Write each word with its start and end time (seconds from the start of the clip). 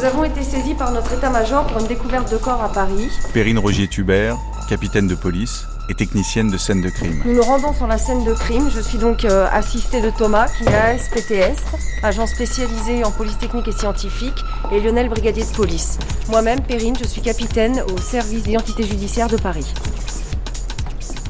Nous 0.00 0.06
avons 0.06 0.24
été 0.24 0.42
saisis 0.42 0.72
par 0.72 0.92
notre 0.92 1.12
état-major 1.12 1.66
pour 1.66 1.78
une 1.78 1.86
découverte 1.86 2.32
de 2.32 2.38
corps 2.38 2.64
à 2.64 2.72
Paris. 2.72 3.10
Perrine 3.34 3.58
Rogier-Tubert, 3.58 4.38
capitaine 4.66 5.06
de 5.06 5.14
police 5.14 5.66
et 5.90 5.94
technicienne 5.94 6.48
de 6.48 6.56
scène 6.56 6.80
de 6.80 6.88
crime. 6.88 7.20
Nous 7.26 7.34
nous 7.34 7.42
rendons 7.42 7.74
sur 7.74 7.86
la 7.86 7.98
scène 7.98 8.24
de 8.24 8.32
crime. 8.32 8.70
Je 8.74 8.80
suis 8.80 8.96
donc 8.96 9.26
euh, 9.26 9.46
assistée 9.52 10.00
de 10.00 10.08
Thomas, 10.08 10.48
qui 10.56 10.64
est 10.64 10.74
ASPTS, 10.74 11.60
agent 12.02 12.26
spécialisé 12.28 13.04
en 13.04 13.10
police 13.10 13.36
technique 13.36 13.68
et 13.68 13.72
scientifique, 13.72 14.42
et 14.72 14.80
Lionel, 14.80 15.10
brigadier 15.10 15.44
de 15.44 15.54
police. 15.54 15.98
Moi-même, 16.30 16.62
Perrine, 16.62 16.96
je 16.98 17.06
suis 17.06 17.20
capitaine 17.20 17.82
au 17.92 17.98
service 17.98 18.44
d'identité 18.44 18.84
judiciaire 18.84 19.28
de 19.28 19.36
Paris. 19.36 19.70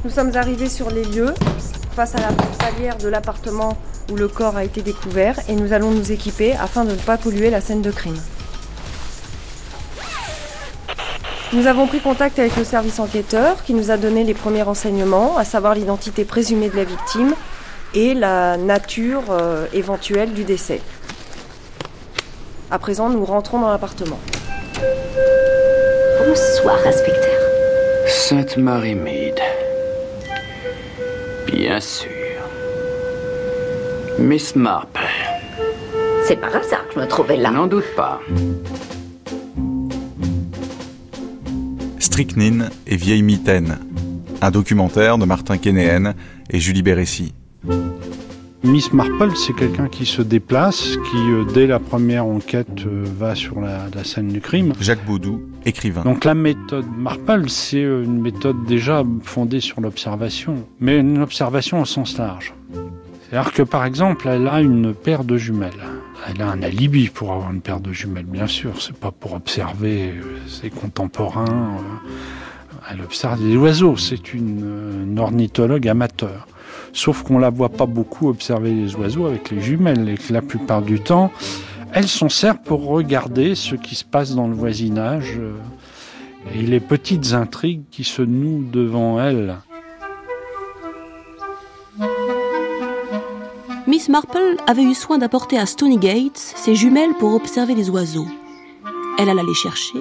Nous 0.04 0.10
sommes 0.10 0.36
arrivés 0.36 0.68
sur 0.68 0.90
les 0.90 1.04
lieux, 1.06 1.34
face 1.96 2.14
à 2.14 2.20
la 2.20 2.32
palière 2.56 2.98
de 2.98 3.08
l'appartement 3.08 3.76
où 4.12 4.14
le 4.14 4.28
corps 4.28 4.56
a 4.56 4.62
été 4.62 4.80
découvert, 4.80 5.40
et 5.48 5.56
nous 5.56 5.72
allons 5.72 5.90
nous 5.90 6.12
équiper 6.12 6.52
afin 6.52 6.84
de 6.84 6.92
ne 6.92 6.96
pas 6.96 7.16
polluer 7.16 7.50
la 7.50 7.60
scène 7.60 7.82
de 7.82 7.90
crime. 7.90 8.20
Nous 11.52 11.66
avons 11.66 11.88
pris 11.88 11.98
contact 11.98 12.38
avec 12.38 12.56
le 12.56 12.62
service 12.62 13.00
enquêteur 13.00 13.64
qui 13.64 13.74
nous 13.74 13.90
a 13.90 13.96
donné 13.96 14.22
les 14.22 14.34
premiers 14.34 14.62
renseignements, 14.62 15.36
à 15.36 15.44
savoir 15.44 15.74
l'identité 15.74 16.24
présumée 16.24 16.68
de 16.68 16.76
la 16.76 16.84
victime 16.84 17.34
et 17.92 18.14
la 18.14 18.56
nature 18.56 19.22
euh, 19.30 19.66
éventuelle 19.72 20.32
du 20.32 20.44
décès. 20.44 20.80
À 22.70 22.78
présent, 22.78 23.08
nous 23.08 23.24
rentrons 23.24 23.58
dans 23.58 23.68
l'appartement. 23.68 24.20
Bonsoir, 26.24 26.78
inspecteur. 26.86 27.40
Sainte-Marie-Mead. 28.06 29.40
Bien 31.46 31.80
sûr. 31.80 32.10
Miss 34.20 34.54
Marple. 34.54 35.00
C'est 36.26 36.36
par 36.36 36.54
hasard 36.54 36.86
que 36.86 36.94
je 36.94 37.00
me 37.00 37.08
trouvais 37.08 37.36
là. 37.36 37.50
N'en 37.50 37.66
doute 37.66 37.92
pas. 37.96 38.20
Strychnine 42.20 42.68
et 42.86 42.96
Vieille 42.96 43.22
Mitaine, 43.22 43.78
un 44.42 44.50
documentaire 44.50 45.16
de 45.16 45.24
Martin 45.24 45.56
Kénéen 45.56 46.12
et 46.50 46.60
Julie 46.60 46.82
Bérécy. 46.82 47.32
Miss 48.62 48.92
Marple, 48.92 49.34
c'est 49.36 49.54
quelqu'un 49.54 49.88
qui 49.88 50.04
se 50.04 50.20
déplace, 50.20 50.98
qui, 51.10 51.16
euh, 51.16 51.46
dès 51.54 51.66
la 51.66 51.78
première 51.78 52.26
enquête, 52.26 52.84
euh, 52.84 53.06
va 53.18 53.34
sur 53.34 53.62
la, 53.62 53.86
la 53.94 54.04
scène 54.04 54.28
du 54.28 54.42
crime. 54.42 54.74
Jacques 54.82 55.06
Baudou, 55.06 55.40
écrivain. 55.64 56.02
Donc 56.02 56.26
la 56.26 56.34
méthode 56.34 56.84
Marple, 56.94 57.48
c'est 57.48 57.82
euh, 57.82 58.04
une 58.04 58.20
méthode 58.20 58.66
déjà 58.66 59.02
fondée 59.22 59.60
sur 59.60 59.80
l'observation, 59.80 60.66
mais 60.78 60.98
une 60.98 61.22
observation 61.22 61.80
au 61.80 61.86
sens 61.86 62.18
large. 62.18 62.52
C'est-à-dire 63.30 63.52
que 63.52 63.62
par 63.62 63.84
exemple, 63.84 64.28
elle 64.28 64.48
a 64.48 64.60
une 64.60 64.92
paire 64.92 65.22
de 65.22 65.36
jumelles. 65.36 65.70
Elle 66.28 66.42
a 66.42 66.50
un 66.50 66.62
alibi 66.62 67.08
pour 67.08 67.32
avoir 67.32 67.52
une 67.52 67.60
paire 67.60 67.80
de 67.80 67.92
jumelles, 67.92 68.26
bien 68.26 68.48
sûr. 68.48 68.82
C'est 68.82 68.96
pas 68.96 69.12
pour 69.12 69.34
observer 69.34 70.10
euh, 70.10 70.38
ses 70.48 70.68
contemporains. 70.68 71.76
euh, 71.78 72.90
Elle 72.90 73.00
observe 73.02 73.40
des 73.40 73.56
oiseaux. 73.56 73.96
C'est 73.96 74.34
une, 74.34 74.62
euh, 74.64 75.04
une 75.04 75.18
ornithologue 75.18 75.86
amateur. 75.88 76.48
Sauf 76.92 77.22
qu'on 77.22 77.38
la 77.38 77.50
voit 77.50 77.68
pas 77.68 77.86
beaucoup 77.86 78.28
observer 78.28 78.74
les 78.74 78.96
oiseaux 78.96 79.26
avec 79.26 79.50
les 79.50 79.60
jumelles 79.60 80.08
et 80.08 80.16
que 80.16 80.32
la 80.32 80.42
plupart 80.42 80.82
du 80.82 80.98
temps, 80.98 81.30
elle 81.92 82.08
s'en 82.08 82.28
sert 82.28 82.60
pour 82.60 82.86
regarder 82.86 83.54
ce 83.54 83.76
qui 83.76 83.94
se 83.94 84.04
passe 84.04 84.34
dans 84.34 84.48
le 84.48 84.54
voisinage 84.54 85.38
et 86.54 86.62
les 86.62 86.80
petites 86.80 87.32
intrigues 87.32 87.82
qui 87.92 88.02
se 88.02 88.22
nouent 88.22 88.64
devant 88.70 89.20
elle. 89.20 89.56
Miss 94.00 94.08
Marple 94.08 94.56
avait 94.66 94.82
eu 94.82 94.94
soin 94.94 95.18
d'apporter 95.18 95.58
à 95.58 95.66
Stonygate 95.66 96.38
ses 96.38 96.74
jumelles 96.74 97.12
pour 97.18 97.34
observer 97.34 97.74
les 97.74 97.90
oiseaux. 97.90 98.28
Elle 99.18 99.28
alla 99.28 99.42
les 99.42 99.52
chercher. 99.52 99.98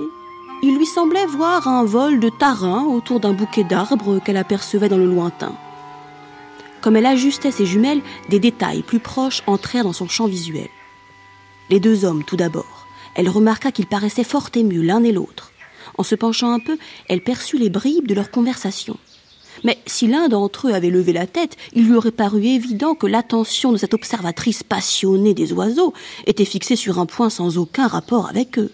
Il 0.63 0.77
lui 0.77 0.85
semblait 0.85 1.25
voir 1.25 1.67
un 1.67 1.83
vol 1.83 2.21
de 2.21 2.29
tarin 2.29 2.85
autour 2.85 3.19
d'un 3.19 3.33
bouquet 3.33 3.65
d'arbres 3.65 4.19
qu'elle 4.19 4.37
apercevait 4.37 4.87
dans 4.87 4.97
le 4.97 5.05
lointain. 5.05 5.51
Comme 6.79 6.95
elle 6.95 7.07
ajustait 7.07 7.51
ses 7.51 7.65
jumelles, 7.65 8.01
des 8.29 8.39
détails 8.39 8.83
plus 8.83 8.99
proches 8.99 9.43
entrèrent 9.47 9.83
dans 9.83 9.91
son 9.91 10.07
champ 10.07 10.27
visuel. 10.27 10.69
Les 11.69 11.81
deux 11.81 12.05
hommes, 12.05 12.23
tout 12.23 12.37
d'abord. 12.37 12.87
Elle 13.15 13.27
remarqua 13.27 13.73
qu'ils 13.73 13.85
paraissaient 13.85 14.23
fort 14.23 14.49
émus 14.55 14.81
l'un 14.81 15.03
et 15.03 15.11
l'autre. 15.11 15.51
En 15.97 16.03
se 16.03 16.15
penchant 16.15 16.53
un 16.53 16.59
peu, 16.59 16.77
elle 17.09 17.21
perçut 17.21 17.57
les 17.57 17.69
bribes 17.69 18.07
de 18.07 18.15
leur 18.15 18.31
conversation. 18.31 18.95
Mais 19.63 19.77
si 19.85 20.07
l'un 20.07 20.29
d'entre 20.29 20.67
eux 20.67 20.73
avait 20.73 20.89
levé 20.89 21.13
la 21.13 21.27
tête, 21.27 21.57
il 21.73 21.87
lui 21.87 21.95
aurait 21.95 22.11
paru 22.11 22.43
évident 22.45 22.95
que 22.95 23.07
l'attention 23.07 23.71
de 23.71 23.77
cette 23.77 23.93
observatrice 23.93 24.63
passionnée 24.63 25.33
des 25.33 25.53
oiseaux 25.53 25.93
était 26.27 26.45
fixée 26.45 26.75
sur 26.75 26.99
un 26.99 27.05
point 27.05 27.29
sans 27.29 27.57
aucun 27.57 27.87
rapport 27.87 28.29
avec 28.29 28.59
eux. 28.59 28.71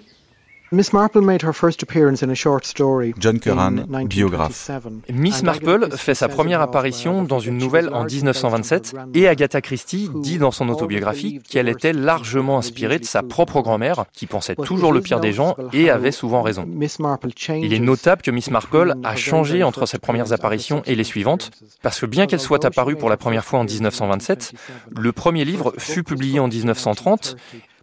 Miss 0.75 0.91
Marple 0.91 1.22
made 1.22 1.41
her 1.41 1.53
first 1.53 1.81
appearance 1.84 2.22
in 2.22 2.30
a 2.30 2.36
short 2.36 2.66
story 2.66 3.13
John 3.18 3.40
Curran, 3.40 3.86
biographe. 4.09 4.69
1927. 4.69 5.03
Miss 5.13 5.41
Marple 5.41 5.86
Agatha 5.86 5.96
fait 5.96 6.16
sa 6.16 6.28
première 6.28 6.59
herself, 6.59 6.69
apparition 6.69 7.24
uh, 7.24 7.28
dans 7.28 7.40
une 7.40 7.58
nouvelle 7.58 7.88
en 7.94 8.03
largely 8.03 8.25
1927 8.25 8.81
based 8.81 8.96
on 8.97 9.12
et 9.13 9.28
Agatha 9.30 9.62
Christie 9.62 10.09
dit 10.16 10.38
dans 10.38 10.52
son 10.52 10.68
autobiographie 10.68 11.40
qu'elle 11.50 11.69
était 11.69 11.94
largement 11.94 12.58
inspirée 12.58 13.00
de 13.00 13.06
sa 13.06 13.24
propre 13.24 13.62
grand-mère 13.62 14.03
qui 14.12 14.25
pensait 14.25 14.58
toujours 14.58 14.91
le 14.91 15.00
pire 15.00 15.22
des 15.22 15.31
gens 15.31 15.56
et 15.72 15.90
avait 15.90 16.12
souvent 16.12 16.41
raison. 16.41 16.66
Miss 16.68 17.00
Marple 17.00 17.30
Il 17.50 17.74
est 17.74 17.80
notable 17.80 18.22
que 18.22 18.31
Miss 18.31 18.52
Marple 18.52 18.96
a 19.02 19.16
changé 19.16 19.63
entre 19.63 19.86
ses 19.86 19.97
premières 19.97 20.34
apparitions 20.34 20.84
et 20.86 20.96
les 20.96 21.06
suivantes, 21.06 21.52
parce 21.84 22.02
que 22.02 22.06
bien 22.06 22.28
qu'elle 22.28 22.42
soit 22.42 22.66
apparue 22.66 22.97
pour 22.97 23.09
la 23.09 23.16
première 23.16 23.46
fois 23.46 23.59
en 23.59 23.63
1927, 23.63 24.52
le 24.94 25.12
premier 25.13 25.46
livre 25.46 25.74
fut 25.78 26.03
publié 26.03 26.42
en 26.42 26.50
1930 26.50 27.38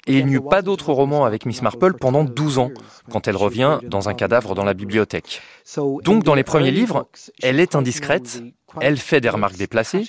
et 0.06 0.18
il 0.18 0.26
n'y 0.26 0.34
eut 0.34 0.40
pas 0.40 0.62
d'autre 0.62 0.92
roman 0.92 1.24
avec 1.24 1.46
Miss 1.46 1.62
Marple 1.62 1.94
pendant 1.94 2.24
12 2.24 2.58
ans, 2.58 2.70
quand 3.10 3.28
elle 3.28 3.36
revient 3.36 3.78
dans 3.84 4.08
un 4.08 4.14
cadavre 4.14 4.54
dans 4.54 4.64
la 4.64 4.74
bibliothèque. 4.74 5.40
Donc 6.02 6.24
dans 6.24 6.34
les 6.34 6.42
premiers 6.42 6.70
livres, 6.70 7.08
elle 7.42 7.60
est 7.60 7.76
indiscrète, 7.76 8.42
elle 8.80 8.96
fait 8.96 9.20
des 9.20 9.28
remarques 9.28 9.56
déplacées, 9.56 10.04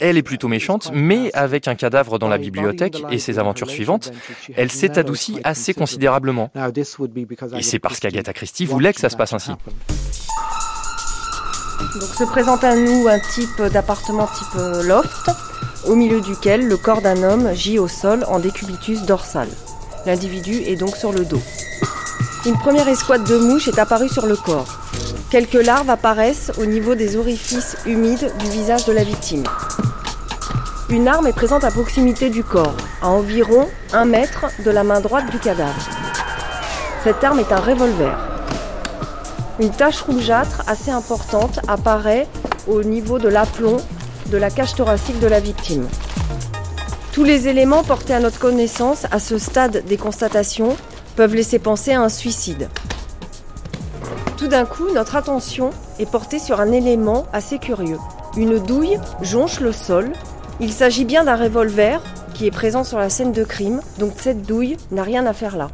elle 0.00 0.16
est 0.16 0.22
plutôt 0.22 0.48
méchante, 0.48 0.90
mais 0.92 1.30
avec 1.34 1.68
un 1.68 1.74
cadavre 1.74 2.18
dans 2.18 2.28
la 2.28 2.38
bibliothèque 2.38 3.02
et 3.10 3.18
ses 3.18 3.38
aventures 3.38 3.70
suivantes, 3.70 4.12
elle 4.56 4.70
s'est 4.70 4.98
adoucie 4.98 5.38
assez 5.44 5.74
considérablement. 5.74 6.50
Et 7.54 7.62
c'est 7.62 7.78
parce 7.78 8.00
qu'Agatha 8.00 8.32
Christie 8.32 8.66
voulait 8.66 8.92
que 8.92 9.00
ça 9.00 9.10
se 9.10 9.16
passe 9.16 9.32
ainsi. 9.32 9.52
Donc 11.94 12.14
se 12.14 12.24
présente 12.24 12.64
à 12.64 12.76
nous 12.76 13.06
un 13.08 13.18
type 13.18 13.62
d'appartement 13.72 14.26
type 14.26 14.56
euh, 14.56 14.82
loft, 14.82 15.30
au 15.86 15.94
milieu 15.94 16.20
duquel 16.20 16.66
le 16.66 16.76
corps 16.76 17.00
d'un 17.00 17.22
homme 17.22 17.52
gît 17.54 17.78
au 17.78 17.88
sol 17.88 18.24
en 18.28 18.38
décubitus 18.38 19.02
dorsal. 19.02 19.48
L'individu 20.04 20.62
est 20.66 20.76
donc 20.76 20.96
sur 20.96 21.12
le 21.12 21.24
dos. 21.24 21.40
Une 22.44 22.58
première 22.58 22.88
escouade 22.88 23.24
de 23.24 23.38
mouches 23.38 23.68
est 23.68 23.78
apparue 23.78 24.08
sur 24.08 24.26
le 24.26 24.36
corps. 24.36 24.78
Quelques 25.30 25.54
larves 25.54 25.90
apparaissent 25.90 26.52
au 26.58 26.66
niveau 26.66 26.94
des 26.94 27.16
orifices 27.16 27.76
humides 27.86 28.32
du 28.38 28.50
visage 28.50 28.84
de 28.84 28.92
la 28.92 29.04
victime. 29.04 29.44
Une 30.88 31.08
arme 31.08 31.26
est 31.26 31.32
présente 31.32 31.64
à 31.64 31.70
proximité 31.70 32.30
du 32.30 32.44
corps, 32.44 32.76
à 33.02 33.08
environ 33.08 33.68
un 33.92 34.04
mètre 34.04 34.46
de 34.64 34.70
la 34.70 34.84
main 34.84 35.00
droite 35.00 35.30
du 35.30 35.38
cadavre. 35.38 35.74
Cette 37.02 37.22
arme 37.24 37.40
est 37.40 37.52
un 37.52 37.60
revolver. 37.60 38.16
Une 39.58 39.70
tache 39.70 40.00
rougeâtre 40.02 40.62
assez 40.68 40.90
importante 40.90 41.58
apparaît 41.66 42.28
au 42.68 42.82
niveau 42.82 43.18
de 43.18 43.28
l'aplomb 43.28 43.78
de 44.30 44.36
la 44.36 44.50
cage 44.50 44.74
thoracique 44.74 45.20
de 45.20 45.26
la 45.26 45.40
victime. 45.40 45.86
Tous 47.12 47.24
les 47.24 47.48
éléments 47.48 47.82
portés 47.82 48.14
à 48.14 48.20
notre 48.20 48.38
connaissance 48.38 49.06
à 49.10 49.18
ce 49.18 49.38
stade 49.38 49.84
des 49.86 49.96
constatations 49.96 50.76
peuvent 51.16 51.34
laisser 51.34 51.58
penser 51.58 51.92
à 51.92 52.02
un 52.02 52.08
suicide. 52.08 52.68
Tout 54.36 54.48
d'un 54.48 54.66
coup, 54.66 54.92
notre 54.94 55.16
attention 55.16 55.70
est 55.98 56.10
portée 56.10 56.38
sur 56.38 56.60
un 56.60 56.72
élément 56.72 57.24
assez 57.32 57.58
curieux. 57.58 57.98
Une 58.36 58.58
douille 58.58 58.98
jonche 59.22 59.60
le 59.60 59.72
sol. 59.72 60.12
Il 60.60 60.72
s'agit 60.72 61.06
bien 61.06 61.24
d'un 61.24 61.36
revolver 61.36 62.02
qui 62.34 62.46
est 62.46 62.50
présent 62.50 62.84
sur 62.84 62.98
la 62.98 63.08
scène 63.08 63.32
de 63.32 63.44
crime, 63.44 63.80
donc 63.98 64.12
cette 64.18 64.42
douille 64.42 64.76
n'a 64.90 65.02
rien 65.02 65.24
à 65.24 65.32
faire 65.32 65.56
là. 65.56 65.70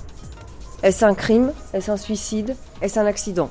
Est-ce 0.84 1.05
un 1.05 1.14
crime? 1.14 1.52
Est-ce 1.75 1.90
un 1.90 1.96
suicide? 1.96 2.56
Est-ce 2.81 3.00
un 3.00 3.06
accident? 3.06 3.50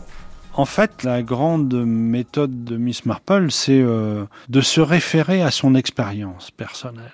En 0.53 0.65
fait, 0.65 1.03
la 1.03 1.23
grande 1.23 1.73
méthode 1.85 2.65
de 2.65 2.75
Miss 2.75 3.05
Marple, 3.05 3.51
c'est 3.51 3.81
euh, 3.81 4.25
de 4.49 4.59
se 4.59 4.81
référer 4.81 5.41
à 5.41 5.49
son 5.49 5.75
expérience 5.75 6.51
personnelle. 6.51 7.13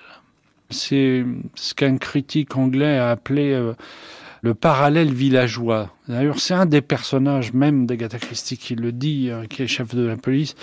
C'est 0.70 1.24
ce 1.54 1.72
qu'un 1.72 1.98
critique 1.98 2.56
anglais 2.56 2.98
a 2.98 3.10
appelé 3.10 3.52
euh, 3.52 3.74
le 4.42 4.54
parallèle 4.54 5.12
villageois. 5.12 5.94
D'ailleurs, 6.08 6.40
c'est 6.40 6.54
un 6.54 6.66
des 6.66 6.80
personnages 6.80 7.52
même 7.52 7.86
d'Agatha 7.86 8.18
Christie 8.18 8.58
qui 8.58 8.74
le 8.74 8.90
dit, 8.90 9.30
euh, 9.30 9.44
qui 9.46 9.62
est 9.62 9.68
chef 9.68 9.94
de 9.94 10.04
la 10.04 10.16
police. 10.16 10.56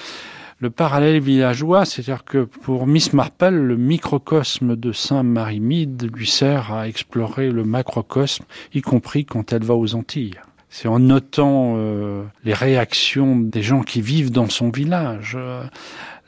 Le 0.60 0.70
parallèle 0.70 1.22
villageois, 1.22 1.86
c'est-à-dire 1.86 2.26
que 2.26 2.44
pour 2.44 2.88
Miss 2.88 3.14
Marple, 3.14 3.56
le 3.56 3.78
microcosme 3.78 4.76
de 4.76 4.92
Saint-Marie-Mide 4.92 6.12
lui 6.14 6.28
sert 6.28 6.74
à 6.74 6.90
explorer 6.90 7.52
le 7.52 7.64
macrocosme, 7.64 8.44
y 8.74 8.82
compris 8.82 9.24
quand 9.26 9.54
elle 9.54 9.64
va 9.64 9.76
aux 9.76 9.96
Antilles. 9.96 10.40
C'est 10.78 10.90
en 10.90 11.00
notant 11.00 11.76
euh, 11.78 12.26
les 12.44 12.54
réactions 12.54 13.38
des 13.38 13.62
gens 13.62 13.82
qui 13.82 14.02
vivent 14.02 14.30
dans 14.30 14.50
son 14.50 14.72
village, 14.72 15.38
euh, 15.40 15.64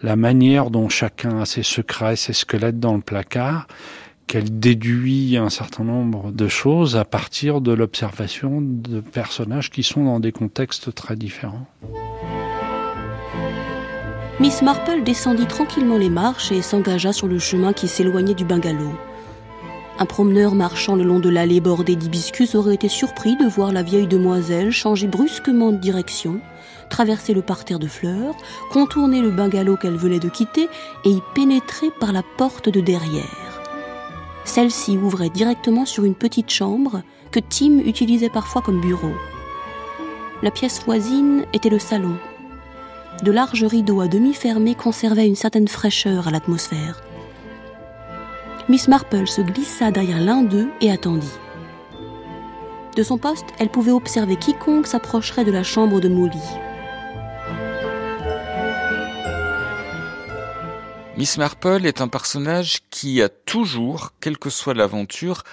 la 0.02 0.16
manière 0.16 0.70
dont 0.70 0.88
chacun 0.88 1.40
a 1.42 1.46
ses 1.46 1.64
secrets, 1.64 2.16
ses 2.16 2.32
squelettes 2.32 2.80
dans 2.80 2.96
le 2.96 3.02
placard, 3.02 3.68
qu'elle 4.26 4.58
déduit 4.58 5.36
un 5.36 5.50
certain 5.50 5.84
nombre 5.84 6.32
de 6.32 6.48
choses 6.48 6.96
à 6.96 7.04
partir 7.04 7.60
de 7.60 7.74
l'observation 7.74 8.62
de 8.62 9.02
personnages 9.02 9.70
qui 9.70 9.84
sont 9.84 10.06
dans 10.06 10.22
des 10.22 10.32
contextes 10.32 10.96
très 10.96 11.18
différents. 11.18 11.68
Miss 14.40 14.62
Marple 14.62 15.04
descendit 15.04 15.48
tranquillement 15.48 15.98
les 15.98 16.10
marches 16.10 16.54
et 16.54 16.62
s'engagea 16.62 17.12
sur 17.12 17.28
le 17.28 17.38
chemin 17.38 17.74
qui 17.74 17.90
s'éloignait 17.90 18.34
du 18.34 18.46
bungalow. 18.46 18.94
Un 20.00 20.06
promeneur 20.06 20.54
marchant 20.54 20.96
le 20.96 21.04
long 21.04 21.20
de 21.20 21.30
l'allée 21.30 21.60
bordée 21.60 21.96
d'hibiscus 21.96 22.54
aurait 22.54 22.76
été 22.76 22.88
surpris 22.88 23.36
de 23.36 23.46
voir 23.48 23.72
la 23.72 23.82
vieille 23.82 24.06
demoiselle 24.06 24.72
changer 24.72 25.08
brusquement 25.08 25.72
de 25.72 25.78
direction, 25.78 26.40
traverser 26.92 27.34
le 27.34 27.42
parterre 27.42 27.80
de 27.80 27.88
fleurs, 27.88 28.36
contourner 28.72 29.22
le 29.22 29.32
bungalow 29.32 29.76
qu'elle 29.76 29.98
venait 29.98 30.20
de 30.20 30.30
quitter 30.30 30.70
et 31.04 31.10
y 31.10 31.22
pénétrer 31.34 31.90
par 32.00 32.12
la 32.12 32.22
porte 32.38 32.70
de 32.70 32.80
derrière. 32.80 33.60
Celle-ci 34.46 34.98
ouvrait 34.98 35.32
directement 35.32 35.86
sur 35.86 36.06
une 36.06 36.16
petite 36.16 36.52
chambre 36.52 37.02
que 37.32 37.40
Tim 37.40 37.80
utilisait 37.80 38.30
parfois 38.30 38.62
comme 38.62 38.80
bureau. 38.80 39.14
La 40.44 40.52
pièce 40.52 40.84
voisine 40.86 41.46
était 41.54 41.70
le 41.70 41.80
salon. 41.80 42.18
De 43.24 43.32
larges 43.32 43.64
rideaux 43.64 44.02
à 44.02 44.08
demi 44.08 44.36
fermés 44.36 44.76
conservaient 44.76 45.28
une 45.28 45.36
certaine 45.36 45.68
fraîcheur 45.68 46.28
à 46.28 46.32
l'atmosphère. 46.32 47.02
Miss 48.70 48.90
Marple 48.90 49.28
se 49.28 49.40
glissa 49.40 49.92
derrière 49.92 50.20
l'un 50.20 50.44
d'eux 50.44 50.68
et 50.82 50.92
attendit. 50.92 51.32
De 52.98 53.02
son 53.04 53.18
poste, 53.18 53.46
elle 53.60 53.70
pouvait 53.70 53.94
observer 53.94 54.36
quiconque 54.36 54.88
s'approcherait 54.88 55.46
de 55.46 55.54
la 55.54 55.64
chambre 55.64 56.02
de 56.02 56.10
Molly. 56.10 56.38
Miss 61.16 61.38
Marple 61.38 61.86
est 61.86 62.02
un 62.02 62.10
personnage 62.10 62.80
qui 62.90 63.22
a 63.22 63.30
toujours, 63.30 64.12
quelle 64.20 64.38
que 64.38 64.50
soit 64.50 64.74
l'aventure, 64.74 65.44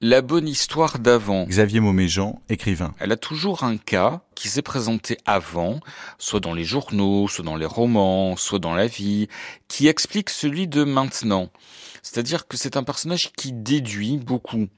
la 0.00 0.22
bonne 0.22 0.48
histoire 0.48 0.98
d'avant. 0.98 1.44
Xavier 1.44 1.80
Mauméjean, 1.80 2.40
écrivain. 2.48 2.94
Elle 2.98 3.12
a 3.12 3.18
toujours 3.18 3.62
un 3.62 3.76
cas 3.76 4.22
qui 4.34 4.48
s'est 4.48 4.62
présenté 4.62 5.18
avant, 5.26 5.80
soit 6.18 6.40
dans 6.40 6.54
les 6.54 6.64
journaux, 6.64 7.28
soit 7.28 7.44
dans 7.44 7.56
les 7.56 7.66
romans, 7.66 8.36
soit 8.36 8.58
dans 8.58 8.74
la 8.74 8.86
vie, 8.86 9.28
qui 9.68 9.86
explique 9.86 10.30
celui 10.30 10.66
de 10.66 10.84
maintenant. 10.84 11.50
C'est-à-dire 12.04 12.46
que 12.46 12.58
c'est 12.58 12.76
un 12.76 12.84
personnage 12.84 13.32
qui 13.32 13.52
déduit 13.52 14.18
beaucoup, 14.18 14.68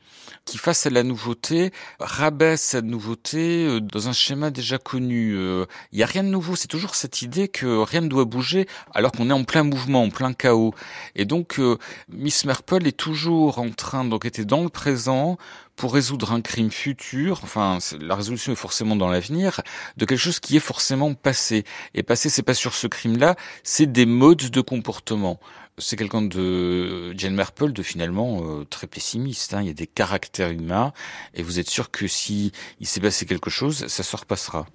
qui 0.44 0.58
face 0.58 0.86
à 0.86 0.90
la 0.90 1.02
nouveauté 1.02 1.72
rabaisse 1.98 2.62
sa 2.62 2.82
nouveauté 2.82 3.66
euh, 3.66 3.80
dans 3.80 4.08
un 4.08 4.12
schéma 4.12 4.50
déjà 4.50 4.78
connu. 4.78 5.34
Euh, 5.34 5.66
il 5.90 5.98
y 5.98 6.04
a 6.04 6.06
rien 6.06 6.22
de 6.22 6.28
nouveau, 6.28 6.54
c'est 6.54 6.68
toujours 6.68 6.94
cette 6.94 7.22
idée 7.22 7.48
que 7.48 7.82
rien 7.82 8.00
ne 8.00 8.06
doit 8.06 8.26
bouger 8.26 8.68
alors 8.94 9.10
qu'on 9.10 9.28
est 9.28 9.32
en 9.32 9.42
plein 9.42 9.64
mouvement, 9.64 10.04
en 10.04 10.10
plein 10.10 10.32
chaos. 10.34 10.72
Et 11.16 11.24
donc 11.24 11.58
euh, 11.58 11.78
Miss 12.08 12.44
Marple 12.44 12.86
est 12.86 12.96
toujours 12.96 13.58
en 13.58 13.70
train 13.70 14.04
d'enquêter 14.04 14.44
dans 14.44 14.62
le 14.62 14.68
présent 14.68 15.36
pour 15.74 15.94
résoudre 15.94 16.32
un 16.32 16.40
crime 16.40 16.70
futur, 16.70 17.40
enfin 17.42 17.78
la 18.00 18.14
résolution 18.14 18.52
est 18.52 18.56
forcément 18.56 18.96
dans 18.96 19.08
l'avenir, 19.08 19.60
de 19.96 20.06
quelque 20.06 20.18
chose 20.18 20.40
qui 20.40 20.56
est 20.56 20.60
forcément 20.60 21.12
passé. 21.12 21.64
Et 21.92 22.02
passé, 22.02 22.30
c'est 22.30 22.42
pas 22.42 22.54
sur 22.54 22.72
ce 22.72 22.86
crime-là, 22.86 23.34
c'est 23.62 23.90
des 23.90 24.06
modes 24.06 24.48
de 24.48 24.60
comportement 24.60 25.38
c'est 25.78 25.96
quelqu'un 25.96 26.22
de 26.22 27.12
Jane 27.16 27.34
Marple 27.34 27.72
de 27.72 27.82
finalement 27.82 28.40
euh, 28.42 28.64
très 28.64 28.86
pessimiste. 28.86 29.52
Hein. 29.52 29.60
Il 29.60 29.66
y 29.66 29.70
a 29.70 29.74
des 29.74 29.86
caractères 29.86 30.50
humains 30.50 30.92
et 31.34 31.42
vous 31.42 31.58
êtes 31.58 31.68
sûr 31.68 31.90
que 31.90 32.06
si 32.06 32.52
il 32.80 32.86
s'est 32.86 33.00
passé 33.00 33.26
quelque 33.26 33.50
chose, 33.50 33.86
ça 33.86 34.02
se 34.02 34.16
repassera? 34.16 34.66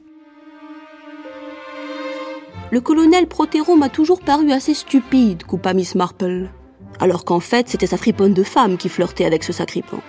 Le 2.72 2.80
colonel 2.80 3.28
Protero 3.28 3.76
m'a 3.76 3.90
toujours 3.90 4.22
paru 4.22 4.52
assez 4.52 4.74
stupide, 4.74 5.44
coupa 5.44 5.74
Miss 5.74 5.96
Marple. 5.96 6.50
Alors 7.00 7.26
qu'en 7.26 7.40
fait, 7.40 7.68
c'était 7.68 7.88
sa 7.88 7.98
friponne 7.98 8.34
de 8.34 8.44
femme 8.44 8.78
qui 8.78 8.88
flirtait 8.88 9.26
avec 9.26 9.44
ce 9.44 9.52
sacripant. 9.52 10.02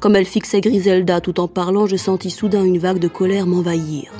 Comme 0.00 0.16
elle 0.16 0.26
fixait 0.26 0.60
Griselda 0.60 1.20
tout 1.20 1.40
en 1.40 1.48
parlant, 1.48 1.86
je 1.86 1.96
sentis 1.96 2.30
soudain 2.30 2.64
une 2.64 2.78
vague 2.78 2.98
de 2.98 3.08
colère 3.08 3.46
m'envahir. 3.46 4.12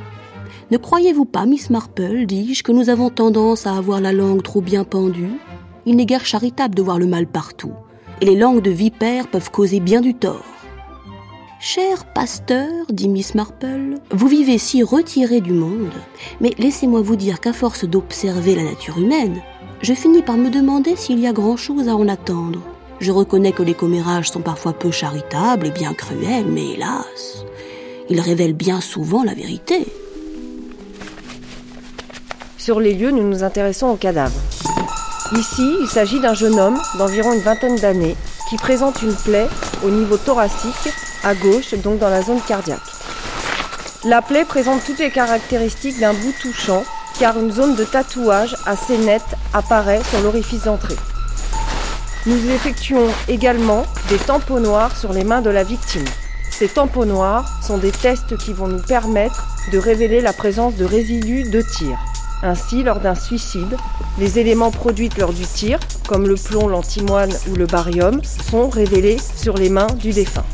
Ne 0.71 0.79
croyez-vous 0.79 1.25
pas, 1.25 1.47
Miss 1.47 1.71
Marple, 1.71 2.27
dis-je, 2.27 2.63
que 2.63 2.73
nous 2.73 2.91
avons 2.91 3.09
tendance 3.09 3.67
à 3.67 3.77
avoir 3.77 4.01
la 4.01 4.13
langue 4.13 4.43
trop 4.43 4.61
bien 4.61 4.85
pendue? 4.85 5.39
Il 5.87 5.97
n'est 5.97 6.05
guère 6.05 6.27
charitable 6.27 6.75
de 6.75 6.83
voir 6.83 6.99
le 6.99 7.07
mal 7.07 7.27
partout, 7.27 7.73
et 8.21 8.27
les 8.27 8.37
langues 8.37 8.63
de 8.63 8.71
vipères 8.71 9.29
peuvent 9.29 9.51
causer 9.51 9.81
bien 9.81 10.01
du 10.01 10.15
tort. 10.15 10.45
Cher 11.59 12.05
pasteur, 12.13 12.85
dit 12.91 13.09
Miss 13.09 13.35
Marple, 13.35 13.95
vous 14.11 14.27
vivez 14.27 14.59
si 14.59 14.83
retiré 14.83 15.41
du 15.41 15.53
monde, 15.53 15.93
mais 16.41 16.53
laissez-moi 16.59 17.01
vous 17.01 17.17
dire 17.17 17.41
qu'à 17.41 17.53
force 17.53 17.85
d'observer 17.85 18.55
la 18.55 18.65
nature 18.65 18.99
humaine, 18.99 19.41
je 19.81 19.95
finis 19.95 20.23
par 20.23 20.37
me 20.37 20.51
demander 20.51 20.97
s'il 20.97 21.19
y 21.19 21.27
a 21.27 21.33
grand-chose 21.33 21.89
à 21.89 21.97
en 21.97 22.09
attendre. 22.09 22.61
Je 22.99 23.13
reconnais 23.13 23.53
que 23.53 23.63
les 23.63 23.75
commérages 23.75 24.31
sont 24.31 24.41
parfois 24.41 24.73
peu 24.73 24.91
charitables 24.91 25.67
et 25.67 25.71
bien 25.71 25.95
cruels, 25.95 26.47
mais 26.49 26.73
hélas, 26.73 27.45
ils 28.09 28.21
révèlent 28.21 28.55
bien 28.55 28.81
souvent 28.81 29.23
la 29.23 29.35
vérité. 29.35 29.87
Sur 32.59 32.81
les 32.81 32.95
lieux, 32.95 33.11
nous 33.11 33.27
nous 33.27 33.45
intéressons 33.45 33.89
aux 33.89 33.97
cadavres. 33.97 34.41
Ici, 35.35 35.77
il 35.81 35.89
s'agit 35.89 36.21
d'un 36.21 36.35
jeune 36.35 36.59
homme 36.59 36.81
d'environ 36.99 37.33
une 37.33 37.41
vingtaine 37.41 37.77
d'années 37.77 38.17
qui 38.49 38.57
présente 38.57 39.03
une 39.03 39.15
plaie 39.15 39.49
au 39.85 39.91
niveau 39.91 40.17
thoracique, 40.17 40.93
à 41.25 41.35
gauche, 41.35 41.75
donc 41.75 41.99
dans 41.99 42.09
la 42.09 42.23
zone 42.23 42.41
cardiaque. 42.47 42.79
La 44.05 44.23
plaie 44.23 44.45
présente 44.45 44.85
toutes 44.87 45.01
les 45.01 45.11
caractéristiques 45.11 45.99
d'un 45.99 46.15
bout 46.15 46.35
touchant, 46.41 46.85
car 47.19 47.37
une 47.41 47.51
zone 47.51 47.75
de 47.75 47.85
tatouage 47.85 48.55
assez 48.67 48.99
nette 48.99 49.35
apparaît 49.53 50.03
sur 50.11 50.21
l'orifice 50.21 50.63
d'entrée. 50.63 50.97
Nous 52.27 52.51
effectuons 52.51 53.09
également 53.27 53.85
des 54.09 54.19
tampons 54.19 54.61
noirs 54.61 54.97
sur 54.97 55.13
les 55.13 55.25
mains 55.25 55.43
de 55.43 55.51
la 55.51 55.65
victime. 55.65 56.05
Ces 56.51 56.69
tampons 56.69 57.05
noirs 57.05 57.51
sont 57.63 57.79
des 57.79 57.93
tests 57.93 58.37
qui 58.37 58.53
vont 58.53 58.69
nous 58.69 58.83
permettre 58.83 59.49
de 59.73 59.79
révéler 59.79 60.21
la 60.21 60.33
présence 60.33 60.77
de 60.77 60.85
résidus 60.85 61.51
de 61.51 61.63
tir. 61.63 61.99
Ainsi, 62.43 62.83
lors 62.83 63.01
d'un 63.01 63.15
suicide, 63.15 63.77
les 64.19 64.39
éléments 64.39 64.71
produits 64.71 65.11
lors 65.19 65.33
du 65.33 65.45
tir, 65.45 65.79
comme 66.07 66.27
le 66.27 66.35
plomb, 66.35 66.69
l'antimoine 66.69 67.33
ou 67.51 67.55
le 67.55 67.67
barium, 67.67 68.21
sont 68.25 68.69
révélés 68.69 69.19
sur 69.37 69.57
les 69.57 69.71
mains 69.71 69.87
du 69.99 70.13
défunt. 70.13 70.45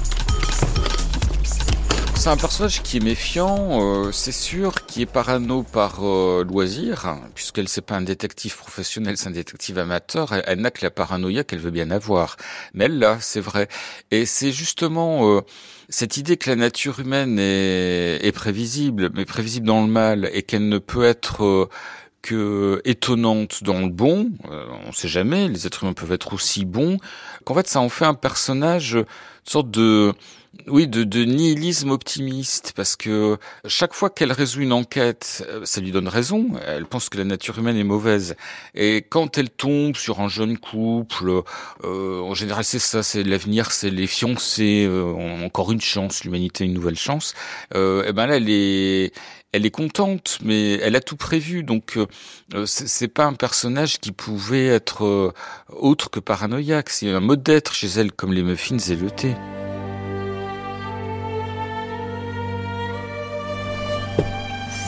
C'est 2.23 2.31
un 2.31 2.37
personnage 2.37 2.85
qui 2.85 2.99
est 2.99 3.01
méfiant, 3.01 3.81
euh, 3.83 4.12
c'est 4.12 4.31
sûr, 4.31 4.87
qui 4.87 5.02
est 5.02 5.07
parano 5.07 5.64
par 5.64 6.07
euh, 6.07 6.45
loisir, 6.49 7.17
puisqu'elle 7.35 7.69
c'est 7.69 7.81
pas 7.81 7.97
un 7.97 8.02
détective 8.02 8.57
professionnel, 8.57 9.17
c'est 9.17 9.26
un 9.26 9.33
détective 9.33 9.76
amateur. 9.76 10.33
Elle, 10.33 10.61
n'a 10.61 10.71
que 10.71 10.85
la 10.85 10.93
paranoïa 10.93 11.43
qu'elle 11.43 11.59
veut 11.59 11.73
bien 11.73 11.91
avoir, 11.91 12.37
mais 12.75 12.85
elle 12.85 13.00
l'a, 13.00 13.19
c'est 13.21 13.41
vrai. 13.41 13.67
Et 14.12 14.25
c'est 14.25 14.52
justement 14.52 15.35
euh, 15.35 15.41
cette 15.88 16.17
idée 16.17 16.37
que 16.37 16.49
la 16.49 16.55
nature 16.55 17.00
humaine 17.00 17.41
est, 17.41 18.25
est, 18.25 18.33
prévisible, 18.33 19.11
mais 19.14 19.25
prévisible 19.25 19.67
dans 19.67 19.83
le 19.83 19.91
mal, 19.91 20.31
et 20.33 20.45
qu'elle 20.45 20.69
ne 20.69 20.79
peut 20.79 21.02
être 21.02 21.69
que 22.23 22.81
étonnante 22.85 23.64
dans 23.64 23.81
le 23.81 23.88
bon, 23.88 24.31
on 24.45 24.91
ne 24.91 24.93
sait 24.93 25.09
jamais, 25.09 25.49
les 25.49 25.67
êtres 25.67 25.83
humains 25.83 25.93
peuvent 25.93 26.12
être 26.12 26.35
aussi 26.35 26.64
bons, 26.67 26.99
qu'en 27.45 27.55
fait 27.55 27.67
ça 27.67 27.81
en 27.81 27.88
fait 27.88 28.05
un 28.05 28.14
personnage, 28.14 28.95
une 28.95 29.05
sorte 29.43 29.73
de 29.73 30.14
oui, 30.66 30.87
de, 30.87 31.02
de, 31.02 31.25
nihilisme 31.25 31.90
optimiste, 31.90 32.73
parce 32.76 32.94
que 32.94 33.38
chaque 33.66 33.94
fois 33.94 34.11
qu'elle 34.11 34.32
résout 34.32 34.61
une 34.61 34.73
enquête, 34.73 35.44
euh, 35.49 35.64
ça 35.64 35.80
lui 35.80 35.92
donne 35.92 36.09
raison. 36.09 36.47
Elle 36.66 36.85
pense 36.87 37.09
que 37.09 37.16
la 37.16 37.25
nature 37.25 37.59
humaine 37.59 37.76
est 37.76 37.85
mauvaise. 37.85 38.37
Et 38.75 38.97
quand 38.97 39.38
elle 39.38 39.49
tombe 39.50 39.97
sur 39.97 40.21
un 40.21 40.28
jeune 40.28 40.59
couple, 40.59 41.42
euh, 41.85 42.21
en 42.21 42.35
général 42.35 42.64
c'est 42.64 42.78
ça, 42.78 43.02
c'est 43.02 43.23
l'avenir, 43.23 43.73
c'est 43.73 43.90
les 43.90 44.06
fiancés, 44.06 44.87
euh, 44.88 45.44
encore 45.44 45.73
une 45.73 45.80
chance, 45.80 46.23
l'humanité 46.25 46.64
une 46.64 46.75
nouvelle 46.75 46.99
chance. 46.99 47.35
Euh, 47.75 48.04
et 48.04 48.06
eh 48.11 48.12
ben 48.12 48.26
là, 48.26 48.37
elle 48.37 48.50
est, 48.50 49.12
elle 49.52 49.64
est 49.64 49.71
contente, 49.71 50.38
mais 50.44 50.75
elle 50.75 50.97
a 50.97 51.00
tout 51.00 51.16
prévu. 51.16 51.62
Donc 51.62 51.97
euh, 51.97 52.66
c'est 52.66 53.09
pas 53.09 53.25
un 53.25 53.35
personnage 53.35 53.99
qui 54.00 54.12
pouvait 54.12 54.66
être 54.66 55.32
autre 55.71 56.11
que 56.11 56.21
paranoïaque. 56.21 56.90
C'est 56.90 57.11
un 57.11 57.21
mode 57.21 57.42
d'être 57.42 57.75
chez 57.75 57.88
elle, 57.88 58.12
comme 58.12 58.32
les 58.32 58.42
muffins 58.42 58.76
et 58.76 58.97
le 58.97 59.11
thé. 59.11 59.35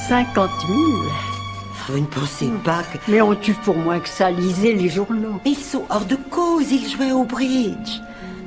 50 0.09 0.51
000 0.67 0.79
Vous 1.89 1.99
ne 1.99 2.05
pensez 2.05 2.51
pas 2.63 2.83
que... 2.83 2.99
Mais 3.09 3.23
on 3.23 3.35
tue 3.35 3.55
pour 3.55 3.77
moins 3.77 4.01
que 4.01 4.09
ça, 4.09 4.31
lisez 4.31 4.75
les 4.75 4.91
journaux. 4.91 5.41
Ils 5.47 5.57
sont 5.57 5.85
hors 5.89 6.05
de 6.05 6.17
cause, 6.17 6.71
ils 6.71 6.91
jouaient 6.91 7.13
au 7.13 7.25
bridge. 7.25 8.01